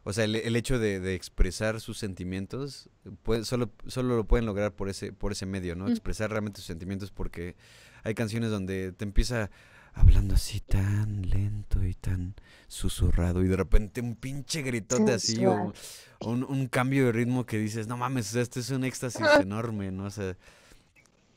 o 0.03 0.13
sea, 0.13 0.25
el, 0.25 0.35
el 0.35 0.55
hecho 0.55 0.79
de, 0.79 0.99
de 0.99 1.15
expresar 1.15 1.79
sus 1.81 1.97
sentimientos, 1.97 2.89
puede- 3.23 3.45
solo, 3.45 3.71
solo 3.87 4.17
lo 4.17 4.25
pueden 4.25 4.45
lograr 4.45 4.73
por 4.73 4.89
ese, 4.89 5.13
por 5.13 5.31
ese 5.31 5.45
medio, 5.45 5.75
¿no? 5.75 5.85
Mm. 5.85 5.91
Expresar 5.91 6.29
realmente 6.31 6.57
sus 6.59 6.67
sentimientos 6.67 7.11
porque 7.11 7.55
hay 8.03 8.13
canciones 8.13 8.49
donde 8.51 8.91
te 8.91 9.05
empieza 9.05 9.49
hablando 9.93 10.33
así 10.35 10.59
tan 10.59 11.29
lento 11.29 11.83
y 11.85 11.93
tan 11.93 12.33
susurrado 12.67 13.43
y 13.43 13.47
de 13.47 13.55
repente 13.55 14.01
un 14.01 14.15
pinche 14.15 14.61
gritote 14.63 15.13
así 15.13 15.45
o, 15.45 15.71
un, 16.19 16.43
un 16.43 16.67
cambio 16.67 17.05
de 17.05 17.11
ritmo 17.11 17.45
que 17.45 17.57
dices, 17.59 17.87
no 17.87 17.95
mames, 17.97 18.29
o 18.29 18.33
sea, 18.33 18.41
este 18.41 18.59
es 18.61 18.69
un 18.71 18.83
éxtasis 18.85 19.21
enorme, 19.39 19.91
¿no? 19.91 20.05
O 20.05 20.09
sea, 20.09 20.35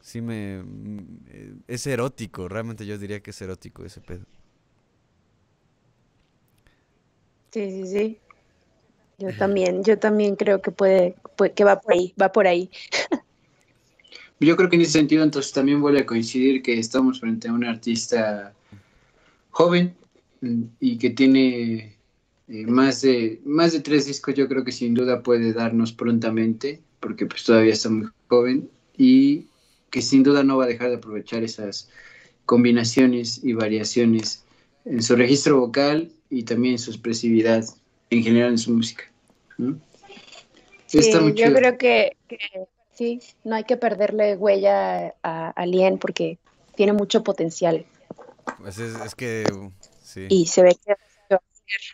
sí 0.01 0.20
me... 0.20 0.62
eh, 1.28 1.55
es 1.68 1.86
erótico, 1.86 2.48
realmente 2.48 2.86
yo 2.86 2.98
diría 2.98 3.20
que 3.22 3.30
es 3.30 3.43
erótico 3.43 3.84
ese 3.84 4.01
pedo. 4.01 4.24
Sí, 7.52 7.70
sí, 7.70 7.86
sí. 7.86 8.20
Yo 9.18 9.32
también, 9.38 9.82
yo 9.82 9.98
también 9.98 10.36
creo 10.36 10.60
que 10.60 10.70
puede, 10.70 11.16
puede- 11.36 11.52
que 11.52 11.64
va 11.64 11.80
por 11.80 11.94
ahí, 11.94 12.14
va 12.20 12.32
por 12.32 12.47
ahí. 12.47 12.70
Yo 14.38 14.56
creo 14.56 14.68
que 14.68 14.76
en 14.76 14.82
ese 14.82 14.93
sentido 14.93 15.24
entonces 15.24 15.52
también 15.52 15.80
vuelve 15.80 16.01
a 16.01 16.06
coincidir 16.06 16.62
que 16.62 16.78
estamos 16.78 17.20
frente 17.20 17.48
a 17.48 17.52
un 17.52 17.64
artista 17.64 18.52
joven 19.51 19.97
mm, 20.43 20.62
y 20.80 20.98
que 20.98 21.10
tiene 21.10 21.97
eh, 22.48 22.66
más 22.66 23.01
de 23.01 23.40
más 23.47 23.72
de 23.72 23.80
tres 23.80 24.05
discos 24.05 24.34
yo 24.34 24.47
creo 24.47 24.62
que 24.62 24.72
sin 24.72 24.93
duda 24.93 25.22
puede 25.22 25.55
darnos 25.55 25.93
prontamente 25.93 26.82
porque 27.01 27.24
pues 27.24 27.44
todavía 27.44 27.72
está 27.72 27.88
muy 27.88 28.09
joven 28.28 28.68
y 28.98 29.47
que 29.90 30.02
sin 30.02 30.22
duda 30.22 30.44
no 30.44 30.59
va 30.59 30.64
a 30.64 30.68
dejar 30.68 30.90
de 30.90 30.97
aprovechar 30.97 31.43
esas 31.43 31.88
combinaciones 32.44 33.43
y 33.43 33.55
variaciones 33.55 34.44
en 34.84 35.02
su 35.02 35.16
registro 35.16 35.59
vocal 35.59 36.12
y 36.28 36.43
también 36.43 36.72
en 36.74 36.78
su 36.78 36.90
expresividad 36.90 37.64
en 38.11 38.23
general 38.23 38.51
en 38.51 38.59
su 38.59 38.73
música 38.73 39.05
¿no? 39.59 39.78
Sí, 40.87 40.99
Está 40.99 41.20
muy 41.20 41.35
yo 41.35 41.53
creo 41.53 41.77
que, 41.78 42.16
que 42.28 42.39
sí, 42.95 43.20
no 43.45 43.57
hay 43.57 43.65
que 43.65 43.77
perderle 43.77 44.37
huella 44.37 45.15
a, 45.23 45.51
a 45.51 45.66
Lien 45.66 45.99
porque 45.99 46.39
tiene 46.74 46.93
mucho 46.93 47.23
potencial 47.23 47.85
Pues 48.59 48.78
es, 48.78 48.95
es 49.01 49.15
que... 49.15 49.45
Sí. 50.03 50.27
y 50.28 50.47
se 50.47 50.62
ve 50.62 50.77
que 50.85 50.95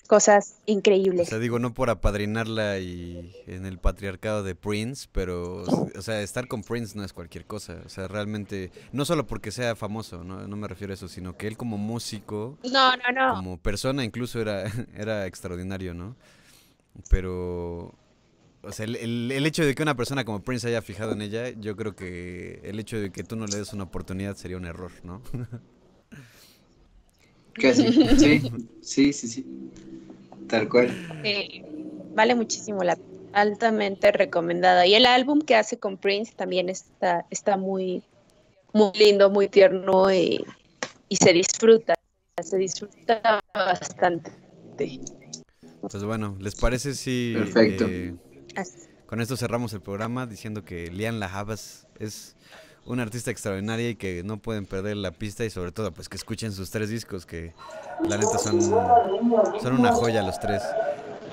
cosas 0.06 0.56
O 0.66 0.70
increíbles. 0.70 1.28
sea, 1.28 1.38
digo, 1.38 1.58
no 1.58 1.72
por 1.74 1.90
apadrinarla 1.90 2.78
y 2.78 3.32
en 3.46 3.66
el 3.66 3.78
patriarcado 3.78 4.42
de 4.42 4.54
Prince, 4.54 5.08
pero, 5.12 5.62
o 5.62 6.02
sea, 6.02 6.20
estar 6.22 6.48
con 6.48 6.62
Prince 6.62 6.96
no 6.96 7.04
es 7.04 7.12
cualquier 7.12 7.44
cosa. 7.46 7.80
O 7.84 7.88
sea, 7.88 8.08
realmente, 8.08 8.70
no 8.92 9.04
solo 9.04 9.26
porque 9.26 9.50
sea 9.50 9.74
famoso, 9.76 10.24
no, 10.24 10.46
no 10.46 10.56
me 10.56 10.68
refiero 10.68 10.92
a 10.92 10.94
eso, 10.94 11.08
sino 11.08 11.36
que 11.36 11.46
él 11.46 11.56
como 11.56 11.78
músico, 11.78 12.58
No, 12.64 12.92
no, 12.96 13.12
no. 13.14 13.34
como 13.36 13.58
persona 13.58 14.04
incluso 14.04 14.40
era, 14.40 14.64
era 14.96 15.26
extraordinario, 15.26 15.94
¿no? 15.94 16.16
Pero, 17.08 17.94
o 18.62 18.72
sea, 18.72 18.84
el, 18.84 18.96
el- 18.96 19.32
el 19.32 19.46
hecho 19.46 19.64
de 19.64 19.74
que 19.74 19.82
una 19.82 19.96
persona 19.96 20.24
como 20.24 20.42
Prince 20.42 20.68
haya 20.68 20.82
fijado 20.82 21.12
en 21.12 21.22
ella, 21.22 21.48
yo 21.50 21.76
creo 21.76 21.96
que 21.96 22.60
el 22.64 22.78
hecho 22.78 22.98
de 23.00 23.10
que 23.10 23.24
tú 23.24 23.36
no 23.36 23.46
le 23.46 23.56
des 23.56 23.72
una 23.72 23.84
oportunidad 23.84 24.36
sería 24.36 24.56
un 24.56 24.66
error, 24.66 24.92
¿no? 25.04 25.22
Casi, 27.54 27.92
sí, 28.18 28.42
sí, 28.80 29.12
sí, 29.12 29.28
sí. 29.28 29.46
Tal 30.48 30.68
cual. 30.68 30.90
Sí, 31.22 31.62
vale 32.14 32.34
muchísimo 32.34 32.82
la. 32.82 32.98
Altamente 33.32 34.12
recomendada. 34.12 34.86
Y 34.86 34.94
el 34.94 35.06
álbum 35.06 35.40
que 35.40 35.54
hace 35.54 35.78
con 35.78 35.96
Prince 35.96 36.34
también 36.36 36.68
está, 36.68 37.24
está 37.30 37.56
muy, 37.56 38.02
muy 38.74 38.92
lindo, 38.98 39.30
muy 39.30 39.48
tierno 39.48 40.12
y, 40.12 40.44
y 41.08 41.16
se 41.16 41.32
disfruta. 41.32 41.94
Se 42.42 42.58
disfruta 42.58 43.42
bastante. 43.54 44.30
Pues 45.80 46.04
bueno, 46.04 46.36
¿les 46.40 46.54
parece 46.54 46.94
si 46.94 47.34
Perfecto. 47.34 47.86
eh, 47.88 48.14
con 49.06 49.20
esto 49.20 49.36
cerramos 49.36 49.72
el 49.72 49.80
programa 49.80 50.26
diciendo 50.26 50.64
que 50.64 50.90
Lian 50.90 51.20
Lahavas 51.20 51.86
es 51.98 52.36
una 52.84 53.02
artista 53.02 53.30
extraordinaria 53.30 53.90
y 53.90 53.94
que 53.94 54.22
no 54.24 54.38
pueden 54.38 54.66
perder 54.66 54.96
la 54.96 55.12
pista 55.12 55.44
y 55.44 55.50
sobre 55.50 55.72
todo 55.72 55.92
pues 55.92 56.08
que 56.08 56.16
escuchen 56.16 56.52
sus 56.52 56.70
tres 56.70 56.90
discos 56.90 57.26
que 57.26 57.52
la 58.08 58.16
neta 58.16 58.38
son, 58.38 58.60
son 58.60 59.72
una 59.78 59.92
joya 59.92 60.22
los 60.22 60.40
tres. 60.40 60.62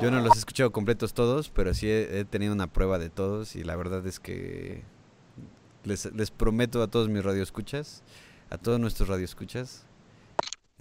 Yo 0.02 0.12
no 0.12 0.22
los 0.22 0.36
he 0.36 0.40
escuchado 0.40 0.72
completos 0.72 1.14
todos, 1.14 1.50
pero 1.50 1.74
sí 1.74 1.90
he, 1.90 2.20
he 2.20 2.26
tenido 2.26 2.54
una 2.54 2.68
prueba 2.68 3.00
de 3.00 3.10
todos 3.10 3.56
y 3.56 3.64
la 3.64 3.76
verdad 3.76 4.06
es 4.08 4.20
que 4.20 4.84
les, 5.84 6.06
les 6.14 6.32
prometo 6.32 6.82
a 6.82 6.88
todos 6.88 7.10
mis 7.10 7.24
radioescuchas, 7.24 8.04
a 8.50 8.58
todos 8.58 8.80
nuestros 8.80 9.10
radioescuchas, 9.10 9.84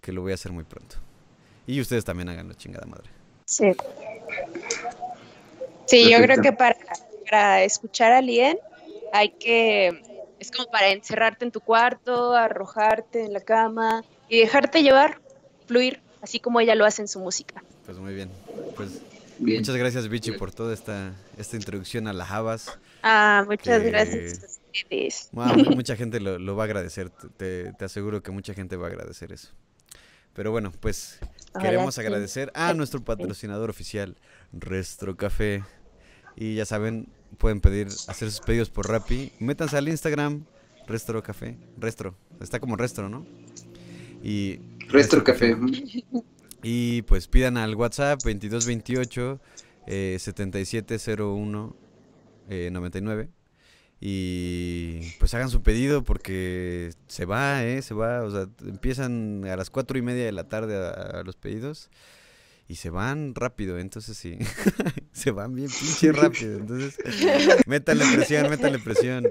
que 0.02 0.12
lo 0.12 0.22
voy 0.22 0.32
a 0.32 0.34
hacer 0.34 0.52
muy 0.52 0.64
pronto. 0.64 0.96
Y 1.66 1.80
ustedes 1.80 2.04
también 2.04 2.28
háganlo, 2.28 2.54
chingada 2.54 2.86
madre. 2.86 3.10
Sí. 3.44 3.72
Sí, 5.86 6.10
yo 6.10 6.18
creo 6.22 6.40
que 6.40 6.52
para, 6.52 6.76
para 7.30 7.62
escuchar 7.64 8.12
a 8.12 8.20
Lien 8.20 8.58
hay 9.12 9.30
que 9.30 10.02
Es 10.38 10.50
como 10.50 10.70
para 10.70 10.88
encerrarte 10.90 11.44
en 11.44 11.50
tu 11.50 11.60
cuarto, 11.60 12.34
arrojarte 12.34 13.24
en 13.24 13.32
la 13.32 13.40
cama 13.40 14.04
y 14.28 14.38
dejarte 14.40 14.82
llevar, 14.82 15.20
fluir, 15.66 16.00
así 16.22 16.38
como 16.40 16.60
ella 16.60 16.74
lo 16.74 16.84
hace 16.84 17.02
en 17.02 17.08
su 17.08 17.18
música. 17.20 17.62
Pues 17.86 17.98
muy 17.98 18.14
bien. 18.14 18.30
Pues 18.76 19.00
Bien. 19.38 19.60
muchas 19.60 19.76
gracias, 19.76 20.08
Vichy, 20.08 20.32
por 20.32 20.52
toda 20.52 20.74
esta, 20.74 21.12
esta 21.36 21.56
introducción 21.56 22.06
a 22.08 22.12
las 22.12 22.30
habas. 22.30 22.78
Ah, 23.02 23.44
muchas 23.46 23.82
Que- 23.82 23.90
gracias 23.90 24.58
mu- 25.32 25.74
mucha 25.74 25.96
gente 25.96 26.20
lo, 26.20 26.38
lo 26.38 26.54
va 26.56 26.64
a 26.64 26.66
agradecer, 26.66 27.10
te, 27.10 27.72
te 27.72 27.84
aseguro 27.84 28.22
que 28.22 28.30
mucha 28.30 28.54
gente 28.54 28.76
va 28.76 28.86
a 28.86 28.90
agradecer 28.90 29.32
eso. 29.32 29.48
Pero 30.34 30.50
bueno, 30.52 30.72
pues 30.80 31.18
Ojalá 31.50 31.64
queremos 31.70 31.94
sí. 31.96 32.00
agradecer 32.00 32.52
a 32.54 32.74
nuestro 32.74 33.02
patrocinador 33.02 33.70
oficial, 33.70 34.16
Restro 34.52 35.16
Café. 35.16 35.64
Y 36.36 36.54
ya 36.54 36.64
saben, 36.64 37.08
pueden 37.36 37.60
pedir, 37.60 37.88
hacer 38.06 38.30
sus 38.30 38.40
pedidos 38.40 38.70
por 38.70 38.88
Rappi. 38.88 39.32
Métanse 39.38 39.76
al 39.76 39.88
Instagram, 39.88 40.44
Restro 40.86 41.22
Café. 41.22 41.56
Restro, 41.76 42.16
está 42.40 42.60
como 42.60 42.76
Restro, 42.76 43.08
¿no? 43.08 43.26
Y 44.22 44.60
Restro 44.88 45.22
Café. 45.22 45.56
y 46.62 47.02
pues 47.02 47.28
pidan 47.28 47.56
al 47.56 47.74
WhatsApp 47.74 48.20
2228 48.22 49.40
eh, 49.86 50.16
7701 50.18 51.76
eh, 52.50 52.70
99 52.72 53.30
y 54.00 55.00
pues 55.18 55.34
hagan 55.34 55.50
su 55.50 55.62
pedido 55.62 56.04
porque 56.04 56.92
se 57.08 57.24
va, 57.24 57.64
¿eh? 57.64 57.82
Se 57.82 57.94
va, 57.94 58.22
o 58.22 58.30
sea, 58.30 58.46
empiezan 58.66 59.44
a 59.44 59.56
las 59.56 59.70
cuatro 59.70 59.98
y 59.98 60.02
media 60.02 60.24
de 60.24 60.32
la 60.32 60.44
tarde 60.44 60.76
a, 60.76 60.90
a 61.20 61.22
los 61.24 61.36
pedidos 61.36 61.90
y 62.68 62.74
se 62.74 62.90
van 62.90 63.34
rápido, 63.34 63.78
entonces 63.78 64.16
sí, 64.16 64.38
se 65.12 65.30
van 65.30 65.54
bien 65.54 65.68
pinche 65.68 66.12
rápido, 66.12 66.58
entonces 66.58 66.98
métanle 67.66 68.04
presión, 68.14 68.50
métanle 68.50 68.78
presión. 68.78 69.26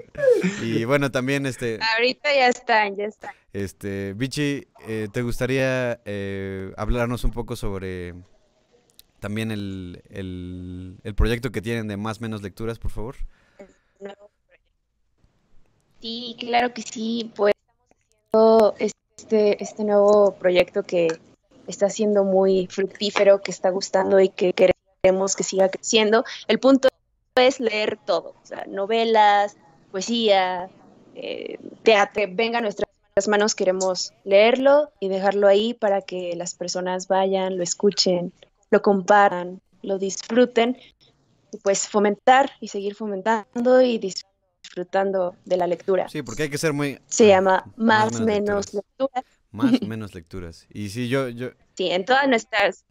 Y 0.64 0.84
bueno, 0.86 1.12
también 1.12 1.46
este... 1.46 1.80
Ahorita 1.96 2.34
ya 2.34 2.48
están, 2.48 2.96
ya 2.96 3.06
están. 3.06 3.32
Este, 3.54 4.14
Vichy, 4.14 4.68
eh, 4.88 5.08
¿te 5.14 5.22
gustaría 5.22 6.02
eh, 6.06 6.74
hablarnos 6.78 7.24
un 7.24 7.32
poco 7.32 7.56
sobre 7.56 8.16
también 9.20 9.52
el, 9.52 10.02
el, 10.10 10.98
el 11.04 11.16
proyecto 11.16 11.52
que 11.52 11.62
tienen 11.62 11.88
de 11.88 11.96
Más 11.96 12.20
Menos 12.20 12.42
Lecturas, 12.42 12.80
por 12.80 12.90
favor? 12.90 13.16
Sí, 16.02 16.36
claro 16.40 16.74
que 16.74 16.82
sí, 16.82 17.32
pues 17.36 17.54
estamos 18.26 18.74
haciendo 18.74 18.76
este, 18.80 19.64
este 19.64 19.84
nuevo 19.84 20.36
proyecto 20.40 20.82
que 20.82 21.08
está 21.68 21.90
siendo 21.90 22.24
muy 22.24 22.68
fructífero, 22.72 23.42
que 23.42 23.52
está 23.52 23.70
gustando 23.70 24.20
y 24.20 24.30
que 24.30 24.54
queremos 24.54 25.36
que 25.36 25.44
siga 25.44 25.70
creciendo. 25.70 26.24
El 26.48 26.60
punto 26.60 26.90
es 27.36 27.60
leer 27.60 28.00
todo, 28.04 28.36
o 28.42 28.46
sea, 28.46 28.66
novelas, 28.68 29.58
poesía, 29.92 30.70
eh, 31.16 31.60
teatro, 31.84 32.24
venga 32.30 32.60
a 32.60 32.62
nuestras 32.62 32.88
manos, 33.28 33.56
queremos 33.56 34.14
leerlo 34.24 34.92
y 35.00 35.10
dejarlo 35.10 35.48
ahí 35.48 35.74
para 35.74 36.02
que 36.02 36.36
las 36.36 36.56
personas 36.56 37.08
vayan, 37.08 37.58
lo 37.58 37.64
escuchen, 37.64 38.34
lo 38.70 38.82
compartan, 38.82 39.62
lo 39.82 39.98
disfruten 39.98 40.78
y 41.52 41.58
pues 41.58 41.88
fomentar 41.88 42.52
y 42.60 42.68
seguir 42.68 42.94
fomentando 42.94 43.82
y 43.82 43.98
disfrutando 43.98 45.36
de 45.46 45.58
la 45.58 45.68
lectura. 45.68 46.10
Sí, 46.10 46.22
porque 46.22 46.44
hay 46.44 46.50
que 46.50 46.58
ser 46.58 46.74
muy... 46.74 47.00
Se 47.08 47.28
llama 47.28 47.66
Más 47.78 48.20
menos 48.20 48.26
Menos 48.26 48.74
lecturas. 48.74 49.24
Más 49.52 49.82
menos 49.82 50.14
lecturas. 50.16 50.68
Y 50.72 50.90
sí, 50.90 51.08
yo, 51.10 51.30
yo, 51.30 51.50
Sí, 51.76 51.90
en 51.90 52.06
todas 52.06 52.28
nuestras, 52.28 52.86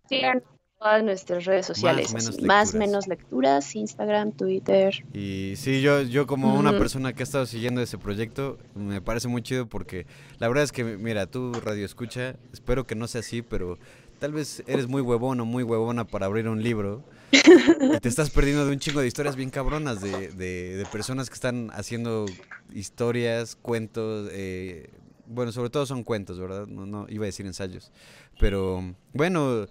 todas 0.79 1.03
nuestras 1.03 1.45
redes 1.45 1.67
sociales. 1.67 2.13
menos 2.13 2.29
así, 2.29 2.43
Más. 2.45 2.75
Menos 2.75 3.09
Lecturas, 3.09 3.75
Instagram, 3.75 4.33
Twitter. 4.33 4.95
y 5.13 5.55
sí, 5.57 5.81
yo, 5.81 6.03
yo 6.03 6.27
como 6.27 6.55
una 6.55 6.73
persona 6.79 7.13
que 7.13 7.23
ha 7.23 7.25
estado 7.25 7.47
siguiendo 7.47 7.81
ese 7.81 7.99
proyecto, 7.99 8.59
me 8.75 9.01
parece 9.01 9.29
muy 9.29 9.43
chido 9.43 9.67
porque 9.67 10.07
la 10.39 10.49
verdad 10.49 10.65
es 10.65 10.73
que, 10.73 10.85
mira, 10.85 11.27
tú 11.27 11.53
radio 11.55 11.85
escucha, 11.85 12.37
espero 12.53 12.87
que 12.87 12.95
no 12.95 13.09
sea 13.09 13.21
así, 13.21 13.43
pero 13.43 13.79
tal 14.19 14.33
vez 14.33 14.63
eres 14.67 14.87
muy 14.87 15.03
huevón 15.03 15.41
o 15.41 15.45
muy 15.45 15.63
huevona 15.63 16.07
para 16.07 16.27
abrir 16.27 16.49
un 16.49 16.63
libro 16.63 17.03
y 17.33 18.01
te 18.01 18.09
estás 18.09 18.31
perdiendo 18.31 18.65
de 18.67 18.73
un 18.73 18.79
chingo 18.79 19.01
de 19.01 19.07
historias 19.09 19.35
bien 19.37 19.51
cabronas 19.51 20.01
de, 20.01 20.29
de, 20.29 20.77
de 20.77 20.87
personas 20.87 21.29
que 21.29 21.35
están 21.35 21.71
haciendo 21.73 22.27
historias, 22.73 23.57
cuentos, 23.57 24.29
eh, 24.33 24.91
bueno, 25.27 25.53
sobre 25.53 25.71
todo 25.71 25.87
son 25.87 26.05
cuentos, 26.05 26.39
¿verdad? 26.39 26.67
No, 26.67 26.87
no 26.87 27.07
iba 27.09 27.25
a 27.25 27.27
decir 27.27 27.47
ensayos, 27.47 27.93
pero 28.41 28.95
bueno, 29.13 29.67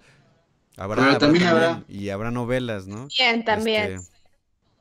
habrá, 0.76 0.96
Pero 0.96 1.02
habrá 1.06 1.18
también 1.18 1.44
habrá- 1.46 1.84
y 1.88 2.08
habrá 2.10 2.30
novelas, 2.30 2.86
¿no? 2.86 3.08
Bien, 3.18 3.44
también. 3.44 3.92
Este, 3.96 4.10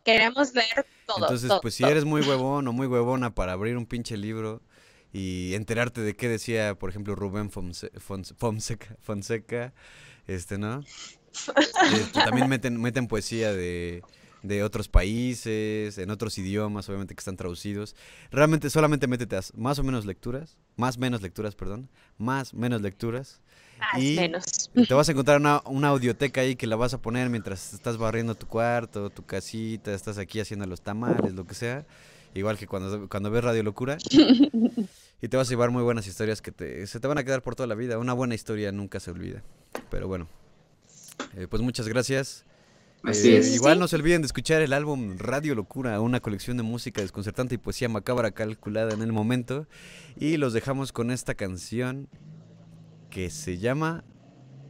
Queremos 0.03 0.53
leer 0.53 0.85
todo. 1.07 1.17
entonces, 1.25 1.47
todo, 1.49 1.61
pues 1.61 1.73
si 1.73 1.83
eres 1.83 2.05
muy 2.05 2.21
huevón 2.21 2.67
o 2.67 2.73
muy 2.73 2.87
huevona 2.87 3.33
para 3.33 3.53
abrir 3.53 3.75
un 3.77 3.85
pinche 3.87 4.17
libro 4.17 4.61
y 5.11 5.53
enterarte 5.55 6.01
de 6.01 6.15
qué 6.15 6.27
decía, 6.29 6.75
por 6.75 6.89
ejemplo, 6.89 7.15
Rubén 7.15 7.49
Fonse- 7.49 7.91
Fonse- 7.93 8.35
Fonseca, 8.35 8.97
Fonseca, 9.01 9.73
este, 10.27 10.57
¿no? 10.57 10.83
Este, 11.91 12.21
también 12.23 12.47
meten, 12.47 12.79
meten 12.81 13.07
poesía 13.07 13.51
de, 13.51 14.03
de 14.47 14.63
otros 14.63 14.87
países, 14.87 15.97
en 15.97 16.09
otros 16.11 16.37
idiomas, 16.37 16.87
obviamente 16.89 17.15
que 17.15 17.19
están 17.19 17.35
traducidos. 17.37 17.95
Realmente 18.31 18.69
solamente 18.69 19.07
métete 19.07 19.35
a 19.37 19.41
más 19.55 19.79
o 19.79 19.83
menos 19.83 20.05
lecturas, 20.05 20.57
más 20.75 20.97
menos 20.97 21.21
lecturas, 21.21 21.55
perdón, 21.55 21.89
más 22.17 22.53
menos 22.53 22.81
lecturas. 22.81 23.41
Más 23.79 24.01
y- 24.01 24.15
menos. 24.15 24.71
Te 24.87 24.93
vas 24.93 25.09
a 25.09 25.11
encontrar 25.11 25.39
una, 25.39 25.61
una 25.65 25.89
audioteca 25.89 26.41
ahí 26.41 26.55
que 26.55 26.67
la 26.67 26.75
vas 26.75 26.93
a 26.93 27.01
poner 27.01 27.29
mientras 27.29 27.73
estás 27.73 27.97
barriendo 27.97 28.35
tu 28.35 28.47
cuarto, 28.47 29.09
tu 29.09 29.25
casita, 29.25 29.93
estás 29.93 30.17
aquí 30.17 30.39
haciendo 30.39 30.65
los 30.65 30.81
tamales, 30.81 31.33
lo 31.33 31.45
que 31.45 31.55
sea. 31.55 31.85
Igual 32.33 32.57
que 32.57 32.67
cuando, 32.67 33.07
cuando 33.09 33.31
ves 33.31 33.43
Radio 33.43 33.63
Locura. 33.63 33.97
Y 35.21 35.29
te 35.29 35.37
vas 35.37 35.47
a 35.47 35.49
llevar 35.49 35.71
muy 35.71 35.81
buenas 35.81 36.05
historias 36.07 36.41
que 36.41 36.51
te, 36.51 36.85
se 36.87 36.99
te 36.99 37.07
van 37.07 37.17
a 37.17 37.23
quedar 37.23 37.41
por 37.41 37.55
toda 37.55 37.65
la 37.67 37.73
vida. 37.73 37.97
Una 37.97 38.11
buena 38.13 38.35
historia 38.35 38.71
nunca 38.73 38.99
se 38.99 39.11
olvida. 39.11 39.41
Pero 39.89 40.07
bueno, 40.09 40.27
eh, 41.35 41.47
pues 41.49 41.61
muchas 41.63 41.87
gracias. 41.87 42.43
Así 43.05 43.33
Eh, 43.35 43.37
es. 43.37 43.55
Igual 43.55 43.79
no 43.79 43.87
se 43.87 43.95
olviden 43.95 44.21
de 44.21 44.25
escuchar 44.27 44.61
el 44.61 44.73
álbum 44.73 45.17
Radio 45.17 45.55
Locura, 45.55 45.99
una 46.01 46.19
colección 46.19 46.57
de 46.57 46.63
música 46.63 47.01
desconcertante 47.01 47.55
y 47.55 47.57
poesía 47.57 47.89
macabra 47.89 48.31
calculada 48.31 48.93
en 48.93 49.01
el 49.01 49.11
momento. 49.13 49.67
Y 50.17 50.37
los 50.37 50.53
dejamos 50.53 50.91
con 50.91 51.11
esta 51.11 51.35
canción 51.35 52.07
que 53.09 53.29
se 53.29 53.57
llama... 53.57 54.03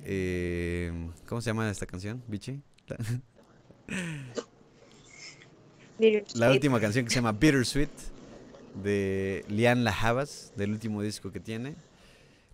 eh, 0.04 0.92
¿Cómo 1.28 1.42
se 1.42 1.50
llama 1.50 1.70
esta 1.70 1.86
canción, 1.86 2.24
Bichi? 2.28 2.62
La, 6.36 6.52
última 6.52 6.80
canción 6.80 7.06
que 7.06 7.10
se 7.12 7.16
llama 7.16 7.32
Bittersweet 7.32 7.90
de 8.84 9.46
Lian 9.48 9.84
Lajavas, 9.86 10.52
del 10.58 10.72
último 10.72 11.02
disco 11.02 11.32
que 11.32 11.40
tiene. 11.40 11.76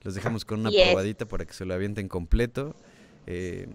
Los 0.03 0.13
dejamos 0.15 0.45
con 0.45 0.59
una 0.59 0.69
Yes. 0.69 0.83
probadita 0.89 1.25
para 1.27 1.45
que 1.45 1.53
se 1.53 1.65
lo 1.65 1.73
avienten 1.73 2.07
completo. 2.07 2.75
Eh, 3.27 3.67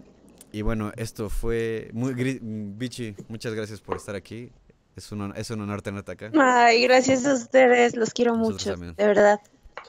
y 0.51 0.61
bueno, 0.61 0.91
esto 0.95 1.29
fue 1.29 1.89
muy 1.93 2.13
Bichi, 2.13 3.15
muchas 3.27 3.53
gracias 3.53 3.81
por 3.81 3.97
estar 3.97 4.15
aquí. 4.15 4.51
Es 4.95 5.11
un, 5.11 5.33
es 5.35 5.49
un 5.51 5.61
honor 5.61 5.81
tenerte 5.83 6.11
acá. 6.13 6.31
Ay, 6.39 6.81
gracias 6.83 7.25
a 7.25 7.33
ustedes, 7.35 7.95
los 7.95 8.11
quiero 8.11 8.35
Nosotros 8.35 8.53
mucho, 8.55 8.71
también. 8.71 8.95
de 8.95 9.05
verdad. 9.05 9.39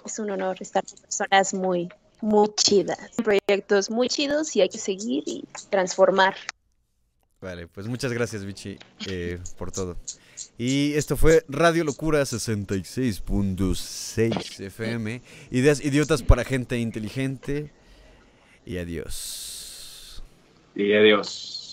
Es 0.04 0.18
un 0.18 0.30
honor 0.30 0.56
estar 0.60 0.84
con 0.84 0.98
personas 0.98 1.54
muy, 1.54 1.88
muy 2.20 2.48
chidas. 2.56 3.10
Proyectos 3.16 3.88
muy 3.90 4.08
chidos 4.08 4.54
y 4.54 4.60
hay 4.60 4.68
que 4.68 4.76
seguir 4.78 5.22
y 5.26 5.44
transformar. 5.70 6.34
Vale, 7.40 7.68
pues 7.68 7.86
muchas 7.86 8.12
gracias, 8.12 8.44
Bichi, 8.44 8.76
eh, 9.06 9.38
por 9.56 9.70
todo. 9.70 9.96
Y 10.58 10.92
esto 10.94 11.16
fue 11.16 11.44
Radio 11.48 11.84
Locura 11.84 12.20
66.6 12.22 14.60
FM. 14.60 15.22
Ideas 15.50 15.82
idiotas 15.84 16.22
para 16.22 16.44
gente 16.44 16.78
inteligente. 16.78 17.70
Y 18.66 18.78
adiós. 18.78 19.47
Y 20.78 20.94
adiós. 20.94 21.67